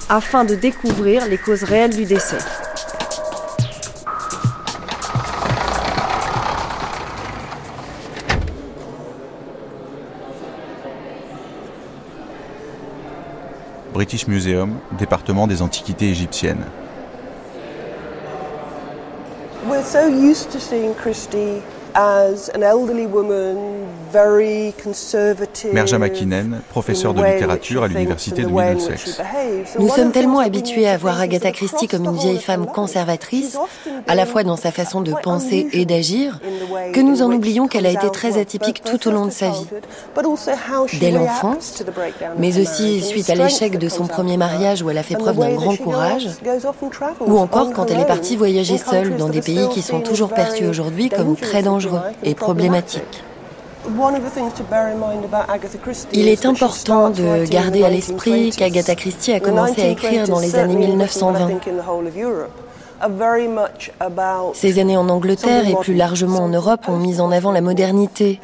afin 0.10 0.46
de 0.46 0.56
découvrir 0.56 1.28
les 1.28 1.38
causes 1.38 1.64
réelles 1.64 1.96
du 1.96 2.06
décès. 2.06 2.38
British 13.94 14.28
Museum, 14.28 14.80
département 14.98 15.48
des 15.48 15.62
antiquités 15.62 16.10
égyptiennes. 16.10 16.66
We're 19.68 19.84
so 19.84 20.08
used 20.08 20.52
to 20.52 20.60
seeing 20.60 20.94
Christie 20.94 21.62
Merja 25.74 25.98
Makinen, 25.98 26.62
professeure 26.70 27.14
de 27.14 27.24
littérature 27.24 27.84
à 27.84 27.88
l'université 27.88 28.44
de 28.44 28.48
Middlesex. 28.48 29.22
Nous 29.80 29.90
sommes 29.90 30.12
tellement 30.12 30.40
habitués 30.40 30.88
à 30.88 30.98
voir 30.98 31.20
Agatha 31.20 31.52
Christie 31.52 31.88
comme 31.88 32.06
une 32.06 32.18
vieille 32.18 32.40
femme 32.40 32.66
conservatrice, 32.68 33.58
à 34.08 34.16
la 34.16 34.26
fois 34.26 34.44
dans 34.44 34.56
sa 34.56 34.72
façon 34.72 35.02
de 35.02 35.14
penser 35.24 35.68
et 35.74 35.86
d'agir, 35.86 36.40
que 36.94 37.00
nous 37.00 37.22
en 37.22 37.32
oublions 37.32 37.68
qu'elle 37.68 37.86
a 37.86 37.92
été 37.92 38.10
très 38.12 38.38
atypique 38.40 38.84
tout 38.84 39.08
au 39.08 39.12
long 39.12 39.26
de 39.26 39.32
sa 39.32 39.50
vie. 39.50 39.68
Dès 41.00 41.12
l'enfance, 41.12 41.84
mais 42.38 42.60
aussi 42.60 43.02
suite 43.02 43.30
à 43.30 43.36
l'échec 43.36 43.78
de 43.78 43.90
son 43.90 44.06
premier 44.06 44.38
mariage 44.38 44.82
où 44.84 44.90
elle 44.90 44.98
a 44.98 45.04
fait 45.04 45.16
preuve 45.16 45.40
d'un 45.40 45.54
grand 45.54 45.76
courage, 45.76 46.30
ou 47.22 47.38
encore 47.38 47.72
quand 47.74 47.90
elle 47.90 48.00
est 48.00 48.06
partie 48.06 48.36
voyager 48.36 48.78
seule 48.78 49.18
dans 49.18 49.30
des 49.30 49.42
pays 49.42 49.70
qui 49.70 49.82
sont 49.82 50.02
toujours 50.02 50.30
perçus 50.30 50.66
aujourd'hui 50.66 51.10
comme 51.10 51.36
très 51.36 51.64
dangereux 51.64 52.02
et 52.24 52.36
problématique. 52.36 53.24
Il 56.14 56.28
est 56.28 56.46
important 56.46 57.10
de 57.10 57.46
garder 57.46 57.84
à 57.84 57.90
l'esprit 57.90 58.52
qu'Agatha 58.52 58.96
Christie 58.96 59.34
a 59.34 59.40
commencé 59.40 59.82
à 59.82 59.88
écrire 59.88 60.28
dans 60.28 60.40
les 60.40 60.56
années 60.56 60.76
1920. 60.76 61.50
Ces 64.54 64.80
années 64.80 64.98
en 64.98 65.10
Angleterre 65.10 65.68
et 65.68 65.76
plus 65.76 65.94
largement 65.94 66.40
en 66.40 66.48
Europe 66.48 66.88
ont 66.88 66.98
mis 66.98 67.20
en 67.20 67.32
avant 67.32 67.52
la 67.52 67.62
modernité. 67.62 68.40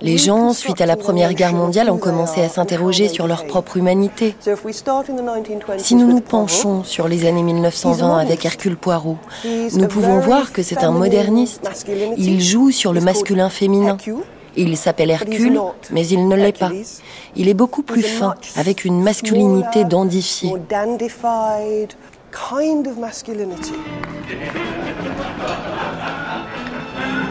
Les 0.00 0.18
gens, 0.18 0.52
suite 0.52 0.80
à 0.80 0.86
la 0.86 0.96
Première 0.96 1.34
Guerre 1.34 1.52
mondiale, 1.52 1.90
ont 1.90 1.98
commencé 1.98 2.40
à 2.40 2.48
s'interroger 2.48 3.08
sur 3.08 3.26
leur 3.26 3.46
propre 3.46 3.76
humanité. 3.76 4.36
Si 5.78 5.94
nous 5.94 6.06
nous 6.06 6.20
penchons 6.20 6.84
sur 6.84 7.08
les 7.08 7.26
années 7.26 7.42
1920 7.42 8.18
avec 8.18 8.44
Hercule 8.44 8.76
Poirot, 8.76 9.18
nous 9.44 9.88
pouvons 9.88 10.20
voir 10.20 10.52
que 10.52 10.62
c'est 10.62 10.84
un 10.84 10.92
moderniste. 10.92 11.86
Il 12.16 12.40
joue 12.40 12.70
sur 12.70 12.92
le 12.92 13.00
masculin 13.00 13.48
féminin. 13.48 13.96
Il 14.58 14.76
s'appelle 14.76 15.10
Hercule, 15.10 15.60
mais 15.90 16.06
il 16.06 16.28
ne 16.28 16.36
l'est 16.36 16.58
pas. 16.58 16.70
Il 17.34 17.48
est 17.48 17.54
beaucoup 17.54 17.82
plus 17.82 18.02
fin, 18.02 18.34
avec 18.56 18.84
une 18.84 19.02
masculinité 19.02 19.84
dandifiée 19.84 20.54
kind 22.36 22.86
of 22.86 22.98
masculinity. 22.98 23.74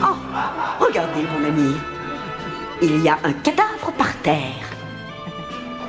Oh, 0.01 0.15
regardez 0.79 1.23
mon 1.23 1.47
ami. 1.47 1.75
Il 2.81 3.01
y 3.01 3.09
a 3.09 3.17
un 3.23 3.33
cadavre 3.33 3.91
par 3.97 4.13
terre. 4.23 4.65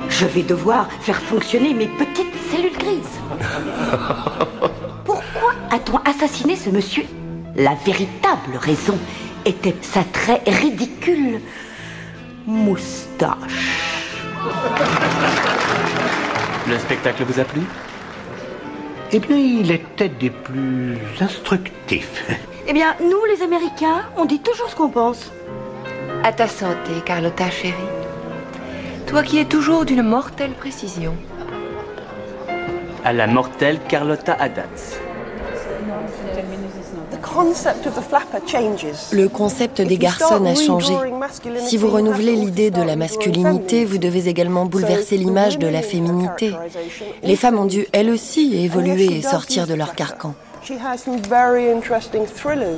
Je 0.09 0.25
vais 0.25 0.43
devoir 0.43 0.87
faire 1.01 1.19
fonctionner 1.19 1.73
mes 1.73 1.87
petites 1.87 2.33
cellules 2.51 2.77
grises. 2.77 3.19
Pourquoi 5.05 5.53
a-t-on 5.71 5.97
assassiné 6.09 6.55
ce 6.55 6.69
monsieur? 6.69 7.05
La 7.55 7.73
véritable 7.85 8.55
raison 8.59 8.97
était 9.45 9.75
sa 9.81 10.03
très 10.03 10.41
ridicule 10.45 11.41
moustache. 12.45 13.35
Le 16.67 16.77
spectacle 16.79 17.23
vous 17.23 17.39
a 17.39 17.43
plu? 17.43 17.61
Eh 19.11 19.19
bien, 19.19 19.37
il 19.37 19.71
était 19.71 20.09
des 20.09 20.29
plus 20.29 20.97
instructifs. 21.19 22.25
Eh 22.67 22.73
bien, 22.73 22.95
nous, 22.99 23.23
les 23.33 23.41
Américains, 23.41 24.03
on 24.17 24.25
dit 24.25 24.39
toujours 24.39 24.69
ce 24.69 24.75
qu'on 24.75 24.89
pense. 24.89 25.31
À 26.23 26.33
ta 26.33 26.47
santé, 26.47 26.91
Carlotta 27.05 27.49
chérie. 27.49 27.73
Toi 29.05 29.23
qui 29.23 29.39
es 29.39 29.45
toujours 29.45 29.85
d'une 29.85 30.01
mortelle 30.01 30.51
précision. 30.51 31.15
À 33.05 33.13
la 33.13 33.27
mortelle 33.27 33.79
Carlotta 33.87 34.33
Adams. 34.33 34.65
Le 39.11 39.27
concept 39.27 39.81
des 39.81 39.97
garçons 39.97 40.45
a 40.45 40.55
changé. 40.55 40.93
Si 41.59 41.77
vous 41.77 41.89
renouvelez 41.89 42.35
l'idée 42.35 42.71
de 42.71 42.81
la 42.81 42.95
masculinité, 42.95 43.85
vous 43.85 43.97
devez 43.97 44.27
également 44.27 44.65
bouleverser 44.65 45.17
l'image 45.17 45.59
de 45.59 45.67
la 45.67 45.81
féminité. 45.81 46.53
Les 47.23 47.35
femmes 47.35 47.59
ont 47.59 47.65
dû, 47.65 47.87
elles 47.91 48.09
aussi, 48.09 48.55
évoluer 48.55 49.17
et 49.17 49.21
sortir 49.21 49.67
de 49.67 49.73
leur 49.75 49.93
carcan. 49.93 50.33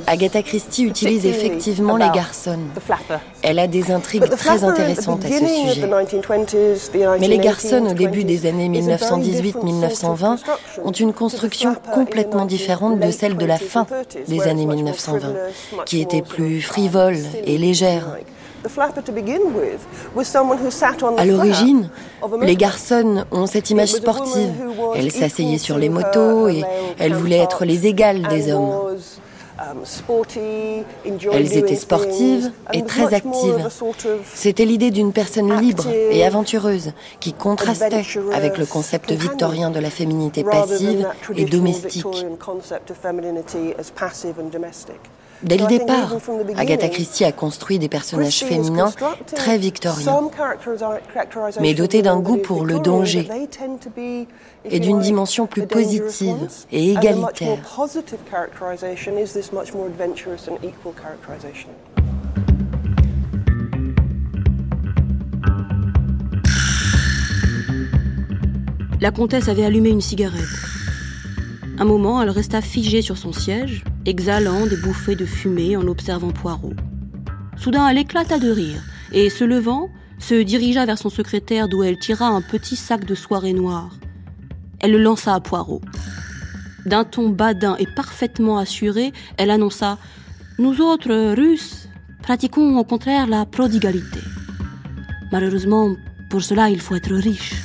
Agatha 0.06 0.42
Christie 0.42 0.84
utilise 0.84 1.26
effectivement 1.26 1.96
les 1.96 2.10
garçons. 2.10 2.58
Elle 3.42 3.58
a 3.58 3.66
des 3.66 3.90
intrigues 3.90 4.28
très 4.30 4.64
intéressantes 4.64 5.24
à 5.24 5.28
ce 5.28 5.38
sujet. 5.38 5.88
Mais 7.20 7.28
les 7.28 7.38
garçons 7.38 7.86
au 7.86 7.94
début 7.94 8.24
des 8.24 8.46
années 8.46 8.68
1918-1920 8.68 10.38
ont 10.84 10.92
une 10.92 11.12
construction 11.12 11.74
complètement 11.92 12.46
différente 12.46 13.00
de 13.00 13.10
celle 13.10 13.36
de 13.36 13.46
la 13.46 13.58
fin 13.58 13.86
des 14.28 14.42
années 14.42 14.66
1920, 14.66 15.84
qui 15.86 16.00
était 16.00 16.22
plus 16.22 16.60
frivole 16.62 17.18
et 17.44 17.58
légère. 17.58 18.16
À 21.16 21.24
l'origine, 21.24 21.90
les 22.42 22.56
garçons 22.56 23.24
ont 23.30 23.46
cette 23.46 23.70
image 23.70 23.92
sportive. 23.92 24.52
Elles 24.96 25.10
s'asseyaient 25.10 25.58
sur 25.58 25.78
les 25.78 25.88
motos 25.88 26.48
et 26.48 26.64
elles 26.98 27.14
voulaient 27.14 27.38
être 27.38 27.64
les 27.64 27.86
égales 27.86 28.22
des 28.28 28.52
hommes. 28.52 28.96
Um, 29.60 29.84
elles 31.32 31.58
étaient 31.58 31.76
sportives 31.76 32.50
et 32.72 32.82
très 32.82 33.12
actives. 33.12 33.68
C'était 34.32 34.64
l'idée 34.64 34.90
d'une 34.90 35.12
personne 35.12 35.60
libre 35.60 35.86
et 35.88 36.24
aventureuse 36.24 36.92
qui 37.20 37.34
contrastait 37.34 38.02
avec 38.32 38.56
le 38.56 38.64
concept 38.64 39.12
victorien 39.12 39.70
de 39.70 39.78
la 39.78 39.90
féminité 39.90 40.44
passive 40.44 41.06
et 41.36 41.44
domestique. 41.44 42.06
Dès 45.42 45.56
le 45.56 45.66
départ, 45.66 46.16
Agatha 46.56 46.88
Christie 46.88 47.24
a 47.24 47.32
construit 47.32 47.78
des 47.78 47.88
personnages 47.88 48.40
féminins 48.44 48.92
très 49.34 49.56
victoriens, 49.56 50.30
mais 51.60 51.74
dotés 51.74 52.02
d'un 52.02 52.20
goût 52.20 52.36
pour 52.36 52.66
le 52.66 52.78
danger 52.78 53.28
et 54.64 54.80
d'une 54.80 55.00
dimension 55.00 55.46
plus 55.46 55.66
positive 55.66 56.36
et 56.70 56.92
égalitaire. 56.92 57.58
La 69.00 69.10
comtesse 69.10 69.48
avait 69.48 69.64
allumé 69.64 69.88
une 69.88 70.02
cigarette. 70.02 70.42
Un 71.78 71.84
moment, 71.86 72.20
elle 72.20 72.28
resta 72.28 72.60
figée 72.60 73.00
sur 73.00 73.16
son 73.16 73.32
siège, 73.32 73.84
exhalant 74.06 74.66
des 74.66 74.76
bouffées 74.76 75.16
de 75.16 75.26
fumée 75.26 75.76
en 75.76 75.86
observant 75.86 76.30
Poirot. 76.30 76.74
Soudain, 77.56 77.88
elle 77.88 77.98
éclata 77.98 78.38
de 78.38 78.50
rire 78.50 78.82
et, 79.12 79.28
se 79.30 79.44
levant, 79.44 79.90
se 80.18 80.34
dirigea 80.42 80.86
vers 80.86 80.98
son 80.98 81.10
secrétaire 81.10 81.68
d'où 81.68 81.82
elle 81.82 81.98
tira 81.98 82.26
un 82.26 82.42
petit 82.42 82.76
sac 82.76 83.04
de 83.04 83.14
soirée 83.14 83.52
noire. 83.52 83.90
Elle 84.80 84.92
le 84.92 85.02
lança 85.02 85.34
à 85.34 85.40
Poirot. 85.40 85.82
D'un 86.86 87.04
ton 87.04 87.28
badin 87.28 87.76
et 87.78 87.86
parfaitement 87.86 88.58
assuré, 88.58 89.12
elle 89.36 89.50
annonça 89.50 89.98
Nous 90.58 90.80
autres, 90.80 91.34
Russes, 91.34 91.88
pratiquons 92.22 92.78
au 92.78 92.84
contraire 92.84 93.26
la 93.26 93.44
prodigalité. 93.44 94.20
Malheureusement, 95.32 95.94
pour 96.30 96.42
cela, 96.42 96.70
il 96.70 96.80
faut 96.80 96.94
être 96.94 97.14
riche. 97.14 97.62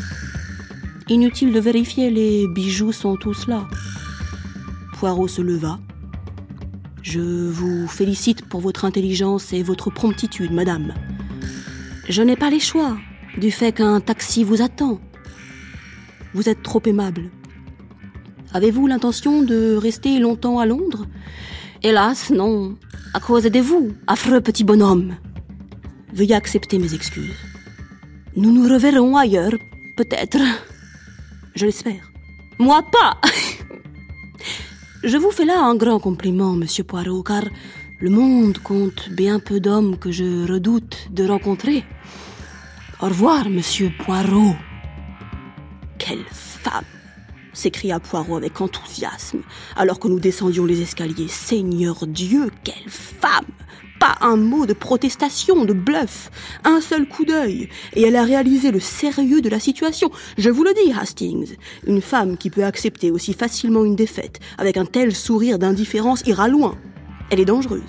Inutile 1.08 1.54
de 1.54 1.60
vérifier, 1.60 2.10
les 2.10 2.48
bijoux 2.48 2.92
sont 2.92 3.16
tous 3.16 3.48
là. 3.48 3.68
Poirot 4.98 5.28
se 5.28 5.42
leva. 5.42 5.80
Je 7.06 7.20
vous 7.20 7.88
félicite 7.88 8.50
pour 8.50 8.62
votre 8.62 8.84
intelligence 8.84 9.54
et 9.54 9.62
votre 9.62 9.92
promptitude, 9.92 10.52
madame. 10.52 10.92
Je 12.10 12.24
n'ai 12.24 12.36
pas 12.36 12.50
les 12.50 12.60
choix 12.60 12.98
du 13.38 13.52
fait 13.52 13.72
qu'un 13.74 14.00
taxi 14.02 14.44
vous 14.44 14.64
attend. 14.64 15.00
Vous 16.34 16.50
êtes 16.50 16.64
trop 16.64 16.82
aimable. 16.84 17.30
Avez-vous 18.56 18.88
l'intention 18.88 19.44
de 19.44 19.76
rester 19.76 20.18
longtemps 20.18 20.58
à 20.58 20.66
Londres? 20.66 21.06
Hélas, 21.84 22.32
non. 22.32 22.76
À 23.14 23.20
cause 23.20 23.44
de 23.44 23.60
vous, 23.60 23.94
affreux 24.08 24.42
petit 24.42 24.64
bonhomme. 24.64 25.16
Veuillez 26.12 26.34
accepter 26.34 26.80
mes 26.80 26.96
excuses. 26.96 27.38
Nous 28.36 28.52
nous 28.52 28.68
reverrons 28.68 29.16
ailleurs, 29.16 29.54
peut-être. 29.96 30.40
Je 31.54 31.68
l'espère. 31.68 32.12
Moi 32.58 32.84
pas 32.92 33.22
Je 35.06 35.18
vous 35.18 35.30
fais 35.30 35.46
là 35.46 35.62
un 35.62 35.76
grand 35.76 36.00
compliment, 36.00 36.54
monsieur 36.54 36.84
Poirot, 36.84 37.22
car 37.22 37.44
le 38.00 38.10
monde 38.10 38.58
compte 38.58 39.10
bien 39.12 39.40
peu 39.40 39.60
d'hommes 39.60 40.00
que 40.00 40.12
je 40.12 40.52
redoute 40.52 41.10
de 41.12 41.28
rencontrer. 41.28 41.84
Au 43.00 43.06
revoir, 43.06 43.48
monsieur 43.48 43.92
Poirot. 44.04 44.56
Quelle 46.00 46.26
femme 46.32 46.86
s'écria 47.54 48.00
Poirot 48.00 48.38
avec 48.38 48.60
enthousiasme, 48.60 49.44
alors 49.76 50.00
que 50.00 50.08
nous 50.08 50.20
descendions 50.20 50.66
les 50.66 50.82
escaliers. 50.82 51.28
Seigneur 51.28 52.08
Dieu, 52.08 52.50
quelle 52.64 52.90
femme 52.90 53.46
Pas 54.00 54.16
un 54.22 54.36
mot 54.36 54.66
de 54.66 54.74
protestation, 54.74 55.66
de 55.66 55.74
bluff, 55.74 56.30
un 56.64 56.82
seul 56.82 57.08
coup 57.08 57.26
d'œil, 57.26 57.70
et 57.96 58.04
elle 58.04 58.16
a 58.16 58.24
réalisé 58.24 58.72
le 58.72 58.80
sérieux 58.80 59.42
de 59.42 59.50
la 59.50 59.60
situation. 59.60 60.12
Je 60.38 60.50
vous 60.50 60.64
le 60.64 60.74
dis, 60.74 60.92
Hastings, 60.92 61.56
une 61.88 62.02
femme 62.02 62.38
qui 62.38 62.50
peut 62.50 62.66
accepter 62.66 63.12
aussi 63.12 63.34
facilement 63.34 63.86
une 63.86 63.96
défaite, 63.96 64.40
avec 64.58 64.78
un 64.78 64.86
tel 64.86 65.16
sourire 65.16 65.60
d'indifférence, 65.60 66.24
ira 66.26 66.48
loin. 66.48 66.78
Elle 67.30 67.40
est 67.40 67.46
dangereuse. 67.46 67.82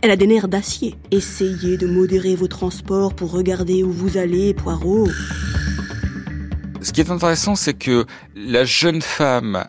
Elle 0.00 0.10
a 0.12 0.16
des 0.16 0.28
nerfs 0.28 0.48
d'acier. 0.48 0.94
Essayez 1.10 1.76
de 1.76 1.86
modérer 1.86 2.36
vos 2.36 2.46
transports 2.46 3.14
pour 3.14 3.32
regarder 3.32 3.82
où 3.82 3.90
vous 3.90 4.16
allez, 4.16 4.54
Poirot. 4.54 5.08
Ce 6.80 6.92
qui 6.92 7.00
est 7.00 7.10
intéressant, 7.10 7.56
c'est 7.56 7.74
que 7.74 8.06
la 8.36 8.64
jeune 8.64 9.02
femme 9.02 9.66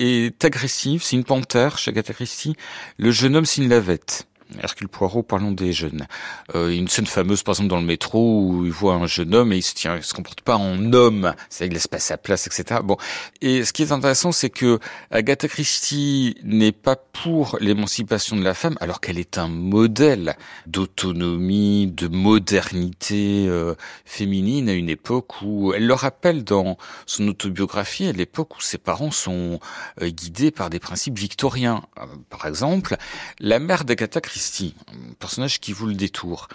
est 0.00 0.44
agressive, 0.44 1.02
c'est 1.04 1.14
une 1.14 1.24
panthère 1.24 1.76
Agatha 1.86 2.12
Christie. 2.12 2.56
Le 2.98 3.12
jeune 3.12 3.36
homme, 3.36 3.44
c'est 3.44 3.62
une 3.62 3.68
lavette. 3.68 4.26
Hercule 4.62 4.88
Poirot, 4.88 5.22
parlons 5.22 5.52
des 5.52 5.72
jeunes. 5.72 6.06
Euh, 6.54 6.70
une 6.70 6.88
scène 6.88 7.06
fameuse, 7.06 7.42
par 7.42 7.52
exemple, 7.52 7.68
dans 7.68 7.80
le 7.80 7.86
métro, 7.86 8.42
où 8.42 8.66
il 8.66 8.72
voit 8.72 8.94
un 8.94 9.06
jeune 9.06 9.34
homme 9.34 9.52
et 9.52 9.58
il 9.58 9.62
se 9.62 9.74
tient, 9.74 9.96
il 9.96 10.02
se 10.02 10.14
comporte 10.14 10.40
pas 10.40 10.56
en 10.56 10.92
homme, 10.92 11.34
c'est 11.48 11.66
il 11.66 11.72
laisse 11.72 11.88
pas 11.88 11.98
sa 11.98 12.16
place, 12.16 12.46
etc. 12.46 12.80
Bon. 12.82 12.96
Et 13.40 13.64
ce 13.64 13.72
qui 13.72 13.82
est 13.82 13.92
intéressant, 13.92 14.32
c'est 14.32 14.50
que 14.50 14.78
Agatha 15.10 15.48
Christie 15.48 16.36
n'est 16.42 16.72
pas 16.72 16.96
pour 16.96 17.56
l'émancipation 17.60 18.36
de 18.36 18.42
la 18.42 18.54
femme, 18.54 18.76
alors 18.80 19.00
qu'elle 19.00 19.18
est 19.18 19.38
un 19.38 19.48
modèle 19.48 20.36
d'autonomie, 20.66 21.86
de 21.86 22.08
modernité 22.08 23.46
euh, 23.48 23.74
féminine 24.04 24.68
à 24.68 24.72
une 24.72 24.88
époque 24.88 25.42
où 25.42 25.72
elle 25.72 25.86
le 25.86 25.94
rappelle 25.94 26.44
dans 26.44 26.76
son 27.06 27.28
autobiographie, 27.28 28.06
à 28.06 28.12
l'époque 28.12 28.56
où 28.56 28.60
ses 28.60 28.78
parents 28.78 29.10
sont 29.10 29.60
euh, 30.02 30.08
guidés 30.08 30.50
par 30.50 30.70
des 30.70 30.80
principes 30.80 31.18
victoriens. 31.18 31.82
Euh, 31.98 32.06
par 32.28 32.46
exemple, 32.46 32.96
la 33.38 33.58
mère 33.58 33.84
d'Agatha 33.84 34.20
Christie 34.20 34.39
un 34.88 35.12
personnage 35.18 35.60
qui 35.60 35.72
vous 35.72 35.86
le 35.86 35.94
détour. 35.94 36.48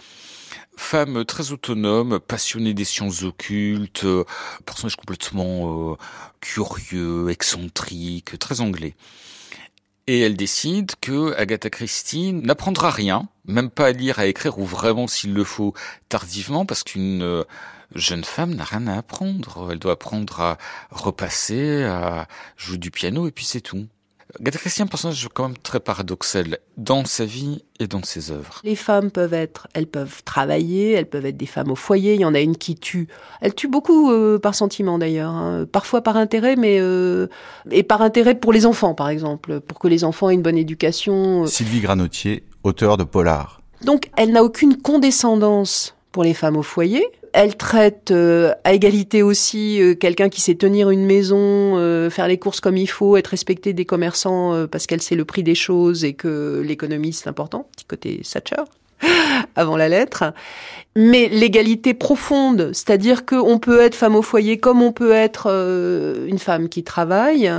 Femme 0.77 1.23
très 1.23 1.51
autonome, 1.51 2.19
passionnée 2.19 2.73
des 2.73 2.83
sciences 2.83 3.23
occultes, 3.23 4.05
personnage 4.65 4.95
complètement 4.95 5.91
euh, 5.91 5.95
curieux, 6.41 7.29
excentrique, 7.29 8.37
très 8.39 8.59
anglais. 8.59 8.95
Et 10.07 10.19
elle 10.19 10.35
décide 10.35 10.91
que 11.01 11.33
Agatha 11.35 11.69
Christie 11.69 12.33
n'apprendra 12.33 12.91
rien, 12.91 13.27
même 13.45 13.69
pas 13.69 13.87
à 13.87 13.91
lire, 13.91 14.19
à 14.19 14.27
écrire, 14.27 14.59
ou 14.59 14.65
vraiment 14.65 15.07
s'il 15.07 15.33
le 15.33 15.43
faut 15.43 15.73
tardivement, 16.09 16.65
parce 16.65 16.83
qu'une 16.83 17.23
euh, 17.23 17.43
jeune 17.95 18.23
femme 18.23 18.53
n'a 18.53 18.65
rien 18.65 18.85
à 18.87 18.97
apprendre. 18.97 19.69
Elle 19.71 19.79
doit 19.79 19.93
apprendre 19.93 20.41
à 20.41 20.57
repasser, 20.91 21.83
à 21.83 22.27
jouer 22.57 22.77
du 22.77 22.91
piano, 22.91 23.27
et 23.27 23.31
puis 23.31 23.45
c'est 23.45 23.61
tout. 23.61 23.87
Christie 24.43 24.81
est 24.81 24.83
un 24.83 24.87
personnage 24.87 25.27
quand 25.33 25.47
même 25.47 25.57
très 25.57 25.79
paradoxal 25.79 26.57
dans 26.77 27.05
sa 27.05 27.25
vie 27.25 27.63
et 27.79 27.87
dans 27.87 28.03
ses 28.03 28.31
œuvres. 28.31 28.61
Les 28.63 28.75
femmes 28.75 29.11
peuvent 29.11 29.33
être, 29.33 29.67
elles 29.73 29.87
peuvent 29.87 30.23
travailler, 30.23 30.91
elles 30.91 31.09
peuvent 31.09 31.25
être 31.25 31.37
des 31.37 31.45
femmes 31.45 31.71
au 31.71 31.75
foyer. 31.75 32.15
Il 32.15 32.21
y 32.21 32.25
en 32.25 32.35
a 32.35 32.39
une 32.39 32.57
qui 32.57 32.75
tue. 32.75 33.07
Elle 33.41 33.55
tue 33.55 33.67
beaucoup 33.67 34.11
euh, 34.11 34.39
par 34.39 34.55
sentiment 34.55 34.97
d'ailleurs, 34.97 35.31
hein. 35.31 35.65
parfois 35.71 36.01
par 36.01 36.17
intérêt, 36.17 36.55
mais 36.55 36.77
euh, 36.79 37.27
et 37.71 37.83
par 37.83 38.01
intérêt 38.01 38.35
pour 38.35 38.53
les 38.53 38.65
enfants, 38.65 38.93
par 38.93 39.09
exemple, 39.09 39.59
pour 39.61 39.79
que 39.79 39.87
les 39.87 40.03
enfants 40.03 40.29
aient 40.29 40.35
une 40.35 40.41
bonne 40.41 40.57
éducation. 40.57 41.45
Sylvie 41.47 41.81
Granotier, 41.81 42.43
auteur 42.63 42.97
de 42.97 43.03
Polar. 43.03 43.61
Donc, 43.83 44.09
elle 44.17 44.31
n'a 44.31 44.43
aucune 44.43 44.77
condescendance 44.77 45.95
pour 46.11 46.23
les 46.23 46.33
femmes 46.33 46.57
au 46.57 46.63
foyer. 46.63 47.05
Elle 47.37 47.57
traite 47.57 48.11
euh, 48.11 48.53
à 48.63 48.71
égalité 48.71 49.21
aussi 49.21 49.81
euh, 49.81 49.93
quelqu'un 49.93 50.29
qui 50.29 50.39
sait 50.39 50.55
tenir 50.55 50.89
une 50.89 51.05
maison, 51.05 51.37
euh, 51.37 52.09
faire 52.09 52.29
les 52.29 52.37
courses 52.37 52.61
comme 52.61 52.77
il 52.77 52.87
faut, 52.87 53.17
être 53.17 53.27
respecté 53.27 53.73
des 53.73 53.83
commerçants 53.83 54.65
parce 54.71 54.87
qu'elle 54.87 55.01
sait 55.01 55.15
le 55.15 55.25
prix 55.25 55.43
des 55.43 55.53
choses 55.53 56.05
et 56.05 56.13
que 56.13 56.63
l'économie 56.65 57.11
c'est 57.11 57.27
important, 57.27 57.67
petit 57.75 57.83
côté 57.83 58.21
Thatcher 58.23 58.63
avant 59.57 59.75
la 59.75 59.89
lettre. 59.89 60.31
Mais 60.95 61.27
l'égalité 61.27 61.93
profonde, 61.93 62.69
c'est-à-dire 62.71 63.25
qu'on 63.25 63.59
peut 63.59 63.81
être 63.81 63.95
femme 63.95 64.15
au 64.15 64.21
foyer 64.21 64.57
comme 64.57 64.81
on 64.81 64.93
peut 64.93 65.11
être 65.11 65.47
une 66.29 66.39
femme 66.39 66.69
qui 66.69 66.85
travaille, 66.85 67.51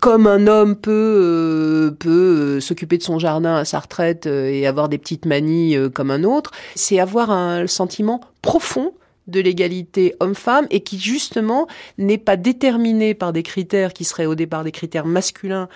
comme 0.00 0.26
un 0.26 0.48
homme 0.48 0.74
peut 0.74 1.94
peut 2.00 2.58
s'occuper 2.58 2.98
de 2.98 3.04
son 3.04 3.20
jardin 3.20 3.54
à 3.54 3.64
sa 3.64 3.78
retraite 3.78 4.26
et 4.26 4.66
avoir 4.66 4.88
des 4.88 4.98
petites 4.98 5.26
manies 5.26 5.76
comme 5.94 6.10
un 6.10 6.24
autre, 6.24 6.50
c'est 6.74 6.98
avoir 6.98 7.30
un 7.30 7.68
sentiment 7.68 8.20
profond 8.42 8.94
de 9.26 9.40
l'égalité 9.40 10.14
homme-femme 10.20 10.66
et 10.70 10.80
qui 10.80 10.98
justement 10.98 11.66
n'est 11.98 12.18
pas 12.18 12.36
déterminé 12.36 13.14
par 13.14 13.32
des 13.32 13.42
critères 13.42 13.92
qui 13.92 14.04
seraient 14.04 14.26
au 14.26 14.34
départ 14.34 14.64
des 14.64 14.72
critères 14.72 15.06
masculins 15.06 15.68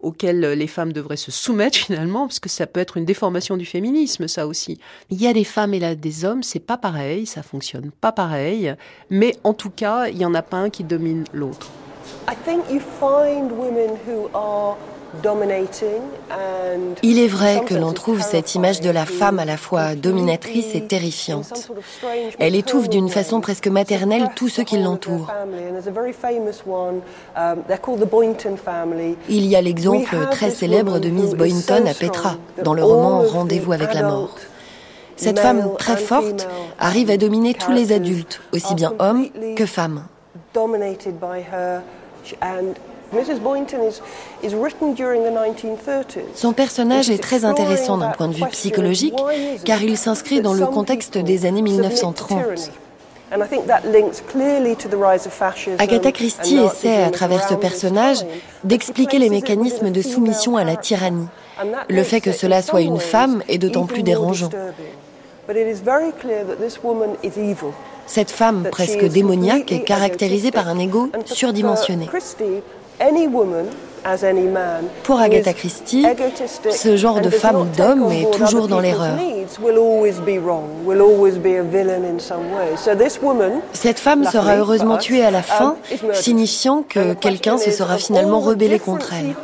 auxquels 0.00 0.40
les 0.40 0.66
femmes 0.66 0.92
devraient 0.92 1.16
se 1.16 1.30
soumettre 1.30 1.78
finalement, 1.86 2.26
parce 2.26 2.40
que 2.40 2.48
ça 2.48 2.66
peut 2.66 2.80
être 2.80 2.96
une 2.96 3.04
déformation 3.04 3.56
du 3.56 3.64
féminisme, 3.64 4.28
ça 4.28 4.46
aussi. 4.46 4.78
Il 5.10 5.20
y 5.20 5.26
a 5.26 5.32
des 5.32 5.44
femmes 5.44 5.74
et 5.74 5.80
là 5.80 5.94
des 5.94 6.24
hommes, 6.24 6.42
c'est 6.42 6.60
pas 6.60 6.76
pareil, 6.76 7.26
ça 7.26 7.42
fonctionne 7.42 7.90
pas 8.00 8.12
pareil, 8.12 8.74
mais 9.10 9.36
en 9.44 9.54
tout 9.54 9.70
cas, 9.70 10.08
il 10.08 10.18
y 10.18 10.24
en 10.24 10.34
a 10.34 10.42
pas 10.42 10.58
un 10.58 10.70
qui 10.70 10.84
domine 10.84 11.24
l'autre. 11.32 11.70
I 12.28 12.34
think 12.44 12.64
you 12.70 12.80
find 12.80 13.50
women 13.52 13.96
who 14.06 14.28
are 14.34 14.76
il 17.02 17.18
est 17.18 17.28
vrai 17.28 17.62
que 17.66 17.74
l'on 17.74 17.92
trouve 17.92 18.20
cette 18.20 18.54
image 18.54 18.80
de 18.80 18.90
la 18.90 19.06
femme 19.06 19.38
à 19.38 19.44
la 19.44 19.56
fois 19.56 19.94
dominatrice 19.94 20.74
et 20.74 20.82
terrifiante. 20.82 21.70
Elle 22.38 22.54
étouffe 22.54 22.88
d'une 22.88 23.08
façon 23.08 23.40
presque 23.40 23.68
maternelle 23.68 24.30
tous 24.34 24.48
ceux 24.48 24.64
qui 24.64 24.78
l'entourent. 24.78 25.32
Il 29.28 29.46
y 29.46 29.56
a 29.56 29.62
l'exemple 29.62 30.16
très 30.30 30.50
célèbre 30.50 30.98
de 30.98 31.08
Miss 31.08 31.34
Boynton 31.34 31.86
à 31.86 31.94
Petra, 31.94 32.36
dans 32.62 32.74
le 32.74 32.84
roman 32.84 33.22
Rendez-vous 33.22 33.72
avec 33.72 33.94
la 33.94 34.02
mort. 34.02 34.34
Cette 35.16 35.38
femme 35.38 35.70
très 35.78 35.96
forte 35.96 36.48
arrive 36.78 37.10
à 37.10 37.16
dominer 37.16 37.54
tous 37.54 37.72
les 37.72 37.92
adultes, 37.92 38.40
aussi 38.52 38.74
bien 38.74 38.92
hommes 38.98 39.28
que 39.56 39.66
femmes. 39.66 40.04
Son 46.34 46.52
personnage 46.52 47.10
est 47.10 47.18
très 47.18 47.44
intéressant 47.44 47.98
d'un 47.98 48.10
point 48.10 48.28
de 48.28 48.34
vue 48.34 48.46
psychologique 48.50 49.14
car 49.64 49.82
il 49.82 49.96
s'inscrit 49.96 50.40
dans 50.40 50.54
le 50.54 50.66
contexte 50.66 51.18
des 51.18 51.46
années 51.46 51.62
1930. 51.62 52.70
Agatha 55.78 56.12
Christie 56.12 56.58
essaie, 56.58 57.02
à 57.02 57.10
travers 57.10 57.48
ce 57.48 57.54
personnage, 57.54 58.24
d'expliquer 58.62 59.18
les 59.18 59.30
mécanismes 59.30 59.90
de 59.90 60.02
soumission 60.02 60.56
à 60.56 60.64
la 60.64 60.76
tyrannie. 60.76 61.26
Le 61.88 62.02
fait 62.02 62.20
que 62.20 62.32
cela 62.32 62.62
soit 62.62 62.82
une 62.82 63.00
femme 63.00 63.42
est 63.48 63.58
d'autant 63.58 63.86
plus 63.86 64.02
dérangeant. 64.02 64.50
Cette 68.06 68.30
femme 68.30 68.68
presque 68.70 69.04
démoniaque 69.04 69.72
est 69.72 69.84
caractérisée 69.84 70.50
par 70.50 70.68
un 70.68 70.78
ego 70.78 71.10
surdimensionné. 71.24 72.08
Pour 75.02 75.18
Agatha 75.18 75.52
Christie, 75.54 76.06
ce 76.70 76.96
genre 76.96 77.20
de 77.20 77.30
femme 77.30 77.56
ou 77.56 77.64
d'homme 77.64 78.12
est 78.12 78.30
toujours 78.30 78.68
dans 78.68 78.80
l'erreur. 78.80 79.16
Cette 83.72 83.98
femme 83.98 84.24
sera 84.24 84.56
heureusement 84.56 84.98
tuée 84.98 85.24
à 85.24 85.30
la 85.30 85.42
fin, 85.42 85.76
signifiant 86.12 86.84
que 86.86 87.14
quelqu'un 87.14 87.56
se 87.56 87.70
sera 87.70 87.96
finalement 87.96 88.40
rebellé 88.40 88.78
contre 88.78 89.12
elle. 89.14 89.34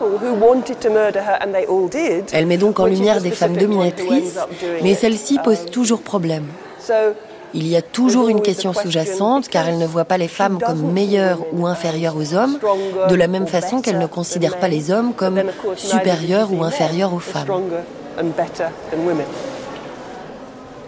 Elle 2.33 2.47
met 2.47 2.59
donc 2.59 2.81
en 2.81 2.87
lumière 2.87 3.21
des 3.21 3.31
femmes 3.31 3.57
dominatrices, 3.57 4.39
mais 4.83 4.95
celle-ci 4.95 5.39
pose 5.43 5.67
toujours 5.67 6.03
problème. 6.03 6.45
Il 7.55 7.67
y 7.67 7.77
a 7.77 7.83
toujours 7.83 8.29
une 8.29 8.43
question 8.43 8.73
sous-jacente 8.73 9.49
car 9.49 9.69
elle 9.69 9.79
ne 9.79 9.87
voit 9.87 10.05
pas 10.05 10.19
les 10.19 10.29
femmes 10.29 10.59
comme 10.65 10.93
meilleures 10.93 11.41
ou 11.53 11.67
inférieures 11.67 12.17
aux 12.17 12.35
hommes, 12.35 12.59
de 13.09 13.15
la 13.15 13.27
même 13.27 13.47
façon 13.47 13.81
qu'elle 13.81 13.99
ne 13.99 14.07
considère 14.07 14.59
pas 14.59 14.69
les 14.69 14.91
hommes 14.91 15.15
comme 15.15 15.43
supérieurs 15.77 16.53
ou 16.53 16.63
inférieurs 16.65 17.13
aux 17.15 17.19
femmes. 17.19 17.49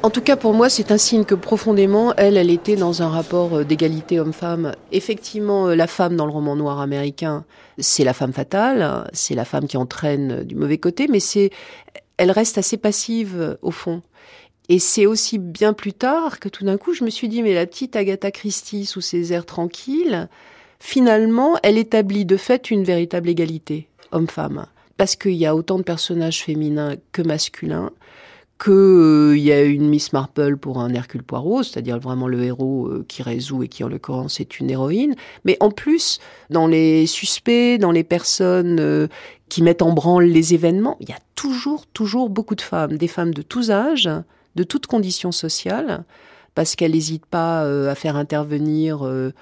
En 0.05 0.11
tout 0.11 0.21
cas, 0.21 0.35
pour 0.35 0.53
moi, 0.53 0.69
c'est 0.69 0.91
un 0.91 0.99
signe 0.99 1.25
que 1.25 1.37
profondément, 1.37 2.13
elle, 2.17 2.37
elle 2.37 2.51
était 2.51 2.75
dans 2.75 3.03
un 3.03 3.09
rapport 3.09 3.59
euh, 3.59 3.65
d'égalité 3.65 4.19
homme-femme. 4.19 4.73
Effectivement, 4.91 5.69
euh, 5.69 5.77
la 5.77 5.87
femme 5.87 6.17
dans 6.17 6.27
le 6.27 6.33
roman 6.33 6.57
noir 6.57 6.81
américain, 6.81 7.45
c'est 7.79 8.03
la 8.03 8.13
femme 8.13 8.33
fatale, 8.33 9.09
c'est 9.13 9.37
la 9.37 9.45
femme 9.45 9.69
qui 9.69 9.77
entraîne 9.77 10.43
du 10.43 10.57
mauvais 10.57 10.79
côté, 10.79 11.07
mais 11.09 11.21
c'est, 11.21 11.51
elle 12.17 12.33
reste 12.33 12.59
assez 12.59 12.79
passive 12.79 13.37
euh, 13.39 13.55
au 13.63 13.71
fond. 13.71 14.03
Et 14.69 14.79
c'est 14.79 15.07
aussi 15.07 15.39
bien 15.39 15.73
plus 15.73 15.93
tard 15.93 16.39
que 16.41 16.49
tout 16.49 16.65
d'un 16.65 16.79
coup, 16.79 16.95
je 16.95 17.05
me 17.05 17.11
suis 17.11 17.29
dit, 17.29 17.43
mais 17.43 17.55
la 17.55 17.67
petite 17.67 17.97
Agatha 17.97 18.31
Christie, 18.31 18.87
sous 18.87 19.01
ses 19.01 19.33
airs 19.33 19.47
tranquilles, 19.47 20.29
finalement, 20.79 21.57
elle 21.63 21.79
établit 21.79 22.25
de 22.25 22.37
fait 22.37 22.71
une 22.71 22.85
véritable 22.85 23.29
égalité 23.29 23.89
homme-femme. 24.13 24.67
Parce 24.97 25.17
qu'il 25.17 25.35
y 25.35 25.47
a 25.47 25.57
autant 25.57 25.79
de 25.79 25.83
personnages 25.83 26.45
féminins 26.45 26.95
que 27.13 27.23
masculins, 27.23 27.91
qu'il 28.63 28.73
euh, 28.73 29.37
y 29.37 29.51
a 29.51 29.63
une 29.63 29.89
Miss 29.89 30.13
Marple 30.13 30.57
pour 30.57 30.79
un 30.79 30.95
Hercule 30.95 31.25
Poirot, 31.25 31.65
c'est-à-dire 31.65 31.99
vraiment 31.99 32.29
le 32.29 32.45
héros 32.45 32.87
euh, 32.87 33.05
qui 33.09 33.23
résout 33.23 33.65
et 33.65 33.69
qui 33.69 33.83
en 33.83 33.89
l'occurrence 33.89 34.39
est 34.39 34.61
une 34.61 34.71
héroïne. 34.71 35.17
Mais 35.45 35.57
en 35.59 35.71
plus, 35.71 36.21
dans 36.51 36.69
les 36.69 37.07
suspects, 37.07 37.79
dans 37.79 37.91
les 37.91 38.05
personnes 38.05 38.79
euh, 38.79 39.09
qui 39.49 39.63
mettent 39.63 39.83
en 39.83 39.93
branle 39.93 40.27
les 40.27 40.55
événements, 40.55 40.97
il 41.01 41.09
y 41.09 41.13
a 41.13 41.19
toujours, 41.35 41.87
toujours 41.89 42.31
beaucoup 42.31 42.55
de 42.55 42.61
femmes, 42.61 42.99
des 42.99 43.09
femmes 43.09 43.35
de 43.35 43.43
tous 43.43 43.73
âges, 43.73 44.09
de 44.55 44.63
toutes 44.65 44.87
conditions 44.87 45.33
sociales, 45.33 46.05
parce 46.55 46.77
qu'elle 46.77 46.93
n'hésite 46.93 47.27
pas 47.27 47.65
euh, 47.65 47.91
à 47.91 47.95
faire 47.95 48.17
intervenir 48.17 49.07
euh, 49.07 49.33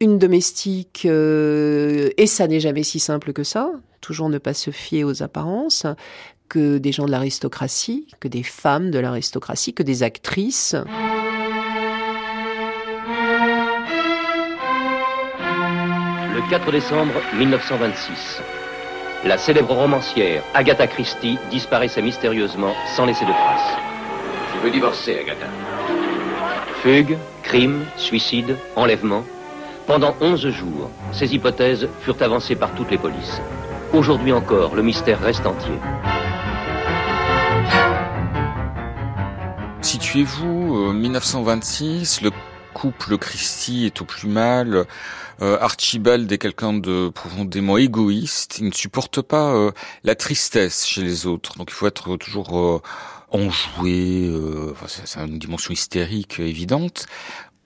une 0.00 0.18
domestique, 0.18 1.06
euh, 1.06 2.10
et 2.16 2.26
ça 2.26 2.46
n'est 2.46 2.60
jamais 2.60 2.82
si 2.82 2.98
simple 2.98 3.32
que 3.32 3.44
ça, 3.44 3.70
toujours 4.00 4.28
ne 4.28 4.38
pas 4.38 4.54
se 4.54 4.70
fier 4.70 5.04
aux 5.04 5.22
apparences, 5.22 5.86
que 6.48 6.78
des 6.78 6.92
gens 6.92 7.06
de 7.06 7.10
l'aristocratie, 7.10 8.06
que 8.20 8.28
des 8.28 8.42
femmes 8.42 8.90
de 8.90 8.98
l'aristocratie, 8.98 9.74
que 9.74 9.82
des 9.82 10.02
actrices. 10.02 10.76
Le 16.34 16.50
4 16.50 16.70
décembre 16.70 17.14
1926, 17.36 18.40
la 19.24 19.38
célèbre 19.38 19.74
romancière 19.74 20.42
Agatha 20.52 20.86
Christie 20.86 21.38
disparaissait 21.50 22.02
mystérieusement 22.02 22.74
sans 22.94 23.06
laisser 23.06 23.24
de 23.24 23.30
traces 23.30 23.93
veux 24.64 24.70
divorcer, 24.70 25.18
Agatha. 25.18 25.46
Fugue, 26.82 27.18
crime, 27.42 27.84
suicide, 27.98 28.56
enlèvement. 28.76 29.22
Pendant 29.86 30.16
11 30.22 30.48
jours, 30.48 30.90
ces 31.12 31.34
hypothèses 31.34 31.86
furent 32.00 32.22
avancées 32.22 32.56
par 32.56 32.74
toutes 32.74 32.90
les 32.90 32.96
polices. 32.96 33.42
Aujourd'hui 33.92 34.32
encore, 34.32 34.74
le 34.74 34.82
mystère 34.82 35.20
reste 35.20 35.44
entier. 35.46 35.74
Situez-vous, 39.82 40.94
1926, 40.94 42.20
euh, 42.22 42.24
le 42.24 42.30
couple 42.72 43.18
Christie 43.18 43.84
est 43.84 44.00
au 44.00 44.06
plus 44.06 44.28
mal. 44.28 44.86
Euh, 45.42 45.58
Archibald 45.60 46.30
est 46.32 46.38
quelqu'un 46.38 46.72
de 46.72 47.10
profondément 47.10 47.76
égoïste. 47.76 48.60
Il 48.60 48.68
ne 48.68 48.72
supporte 48.72 49.20
pas 49.20 49.52
euh, 49.52 49.72
la 50.04 50.14
tristesse 50.14 50.86
chez 50.86 51.02
les 51.02 51.26
autres. 51.26 51.58
Donc 51.58 51.68
il 51.70 51.74
faut 51.74 51.86
être 51.86 52.16
toujours 52.16 52.82
enjoué, 53.30 54.28
euh, 54.28 54.74
c'est 54.86 55.18
une 55.20 55.38
dimension 55.38 55.72
hystérique 55.72 56.40
évidente. 56.40 57.06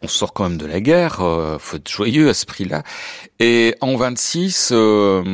On 0.01 0.07
sort 0.07 0.33
quand 0.33 0.45
même 0.45 0.59
de 0.59 0.67
la 0.67 0.81
guerre, 0.81 1.23
euh, 1.23 1.59
faut 1.59 1.77
être 1.77 1.91
joyeux 1.91 2.29
à 2.29 2.35
ce 2.35 2.47
prix-là. 2.47 2.85
Et 3.41 3.75
en 3.81 3.97
26, 3.97 4.71
euh, 4.73 5.25